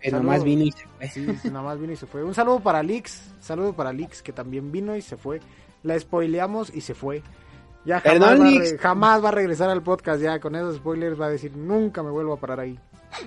[0.00, 1.08] Que nomás vino y se fue.
[1.08, 2.22] Sí, sí, nada más vino y se fue.
[2.22, 5.40] Un saludo para Lix, saludo para Lix que también vino y se fue.
[5.82, 7.22] La spoileamos y se fue.
[7.84, 11.26] Ya jamás, Perdón, va, jamás va a regresar al podcast ya con esos spoilers va
[11.26, 12.78] a decir nunca me vuelvo a parar ahí.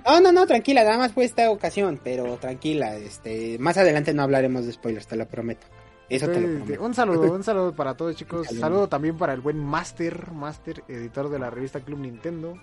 [0.05, 4.23] No, no, no, tranquila, nada más fue esta ocasión, pero tranquila, este, más adelante no
[4.23, 5.67] hablaremos de spoilers, te lo prometo.
[6.09, 6.83] Eso te lo Entonces, prometo.
[6.85, 8.47] un saludo, un saludo para todos chicos.
[8.47, 8.87] Saludo.
[8.87, 12.57] También para el buen Master, Master, editor de la revista Club Nintendo.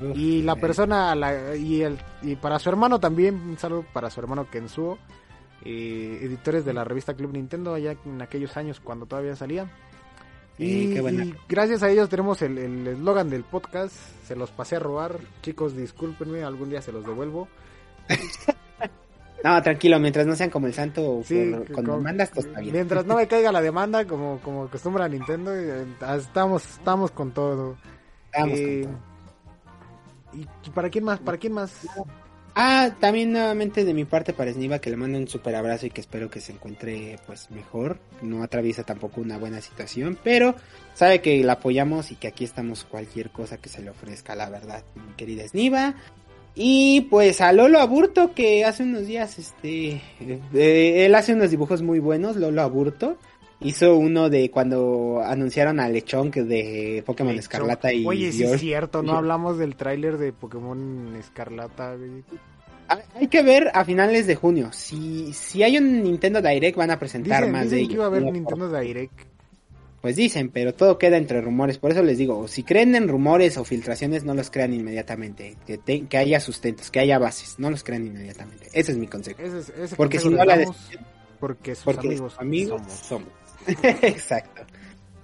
[0.00, 3.84] Uf, Y la eh, persona, la- y, el, y para su hermano también, un saludo
[3.92, 4.98] para su hermano Kensuo,
[5.64, 9.70] eh, editores de la revista Club Nintendo, allá en aquellos años cuando todavía salía.
[10.58, 11.24] Y, Eh, qué buena.
[11.24, 13.94] y gracias a ellos tenemos el el eslogan del podcast,
[14.24, 17.46] se los pasé a robar, chicos discúlpenme, algún día se los devuelvo.
[19.44, 22.72] No, tranquilo, mientras no sean como el santo Sí, por- con- mandas, todo está bien.
[22.74, 25.84] Mientras no me caiga la demanda, como, como acostumbra Nintendo, eh,
[26.18, 27.76] estamos, estamos con todo.
[28.36, 30.40] Vamos con Eh, todo.
[30.40, 31.18] ¿Y y para quién más?
[31.20, 31.72] ¿Para quién más?
[32.58, 35.90] Ah, también nuevamente de mi parte para Sniva que le mando un super abrazo y
[35.90, 37.98] que espero que se encuentre pues mejor.
[38.22, 40.54] No atraviesa tampoco una buena situación, pero
[40.94, 44.48] sabe que la apoyamos y que aquí estamos cualquier cosa que se le ofrezca, la
[44.48, 45.94] verdad, mi querida Sniva.
[46.58, 50.00] Y pues a Lolo Aburto que hace unos días, este,
[50.54, 53.18] eh, él hace unos dibujos muy buenos, Lolo Aburto.
[53.60, 57.52] Hizo uno de cuando anunciaron a Lechonk de Pokémon Lechonk.
[57.52, 62.22] Escarlata y Oye, sí es cierto, no hablamos del tráiler de Pokémon Escarlata, güey.
[63.14, 64.68] Hay- que ver a finales de junio.
[64.72, 67.94] Si, si hay un Nintendo Direct van a presentar Dicen, más dicen de que ellos.
[67.94, 69.20] iba a haber Nintendo Direct.
[70.06, 71.78] Pues dicen, pero todo queda entre rumores.
[71.78, 75.56] Por eso les digo, si creen en rumores o filtraciones, no los crean inmediatamente.
[75.66, 77.56] Que, te- que haya sustentos, que haya bases.
[77.58, 78.68] No los crean inmediatamente.
[78.72, 79.42] Ese es mi consejo.
[79.42, 80.76] Ese, es- ese Porque consejo si no la damos
[81.40, 83.28] porque sus Porque amigos, amigos, somos.
[83.66, 83.84] somos.
[84.04, 84.62] Exacto.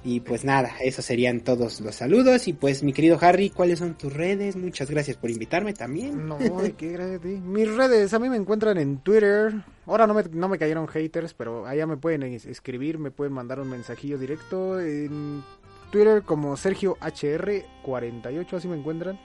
[0.02, 2.48] Y pues nada, esos serían todos los saludos.
[2.48, 4.56] Y pues mi querido Harry, ¿cuáles son tus redes?
[4.56, 6.26] Muchas gracias por invitarme también.
[6.26, 6.38] No,
[6.76, 7.28] qué gracias a ti.
[7.40, 9.52] Mis redes, a mí me encuentran en Twitter.
[9.86, 13.32] Ahora no me, no me cayeron haters, pero allá me pueden es- escribir, me pueden
[13.32, 14.80] mandar un mensajillo directo.
[14.80, 15.42] En
[15.90, 19.18] Twitter como Sergio HR48, así me encuentran.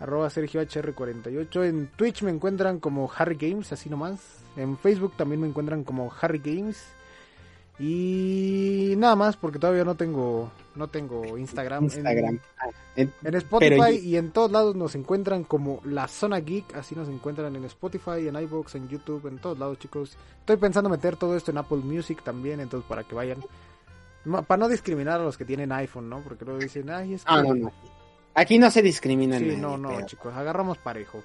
[0.00, 1.64] Arroba Sergio HR48.
[1.64, 4.44] En Twitch me encuentran como Harry Games, así nomás.
[4.56, 6.84] En Facebook también me encuentran como Harry Games.
[7.78, 11.84] Y nada más, porque todavía no tengo, no tengo Instagram.
[11.84, 12.38] En- Instagram.
[12.58, 12.66] Ah,
[12.96, 16.94] en- en Spotify Pero- y en todos lados nos encuentran como La Zona Geek, así
[16.94, 20.16] nos encuentran en Spotify, en iVoox, en YouTube, en todos lados, chicos.
[20.40, 23.38] Estoy pensando meter todo esto en Apple Music también, entonces para que vayan.
[24.46, 26.20] Para no discriminar a los que tienen iPhone, ¿no?
[26.20, 27.32] Porque luego dicen, ay, es que...
[27.32, 27.72] Ah, no, no.
[28.34, 31.22] Aquí no se discrimina Sí, nadie, no, no, pero- chicos, agarramos parejo.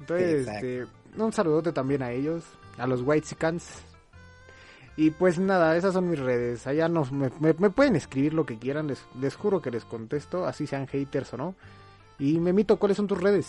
[0.00, 0.86] Entonces, este,
[1.18, 2.44] un saludote también a ellos,
[2.78, 3.26] a los White
[4.98, 6.66] Y pues nada, esas son mis redes.
[6.66, 9.84] Allá nos, me, me- me pueden escribir lo que quieran, les, les juro que les
[9.84, 11.54] contesto, así sean haters o no.
[12.18, 13.48] Y me mito, ¿cuáles son tus redes?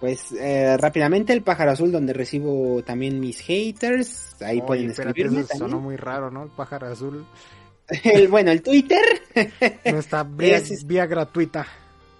[0.00, 4.34] Pues eh, rápidamente el pájaro azul donde recibo también mis haters.
[4.42, 6.42] Ahí pueden espérate, escribirme eso sonó muy raro, ¿no?
[6.42, 7.24] El pájaro azul.
[8.02, 9.04] El, bueno, el Twitter.
[9.92, 11.66] Nuestra vía, es- vía gratuita.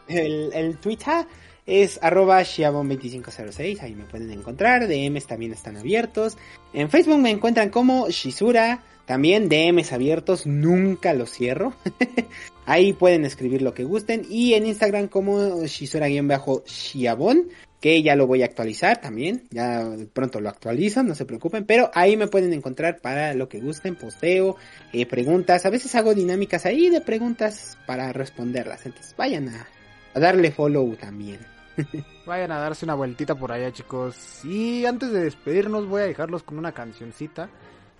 [0.06, 1.26] El, el Twitter
[1.66, 3.80] es arroba shiabon2506.
[3.80, 4.86] Ahí me pueden encontrar.
[4.86, 6.36] DMs también están abiertos.
[6.72, 8.82] En Facebook me encuentran como Shizura.
[9.06, 10.46] También DMs abiertos.
[10.46, 11.74] Nunca los cierro.
[12.66, 14.26] Ahí pueden escribir lo que gusten.
[14.28, 17.48] Y en Instagram como Shizura-shiabon.
[17.80, 19.44] Que ya lo voy a actualizar también.
[19.50, 21.66] Ya pronto lo actualizo, no se preocupen.
[21.66, 23.94] Pero ahí me pueden encontrar para lo que gusten.
[23.94, 24.56] Posteo,
[24.94, 25.66] eh, preguntas.
[25.66, 28.86] A veces hago dinámicas ahí de preguntas para responderlas.
[28.86, 29.68] Entonces vayan a,
[30.14, 31.53] a darle follow también.
[32.26, 34.44] Vayan a darse una vueltita por allá, chicos.
[34.44, 37.48] Y antes de despedirnos, voy a dejarlos con una cancioncita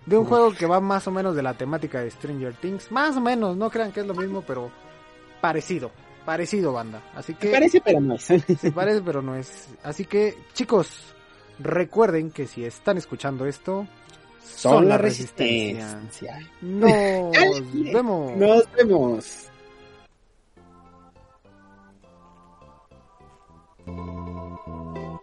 [0.07, 0.29] de un Uf.
[0.29, 2.91] juego que va más o menos de la temática de Stranger Things.
[2.93, 4.71] Más o menos, no crean que es lo mismo, pero
[5.41, 5.91] parecido.
[6.25, 7.03] Parecido, banda.
[7.15, 8.23] Así que parece, pero no es.
[8.61, 9.69] se parece, pero no es.
[9.83, 11.15] Así que, chicos,
[11.59, 13.87] recuerden que si están escuchando esto,
[14.43, 15.99] Son la resistencia.
[16.01, 16.51] resistencia.
[16.63, 18.37] Nos vemos.
[18.37, 19.49] Nos vemos.
[23.87, 25.14] うん。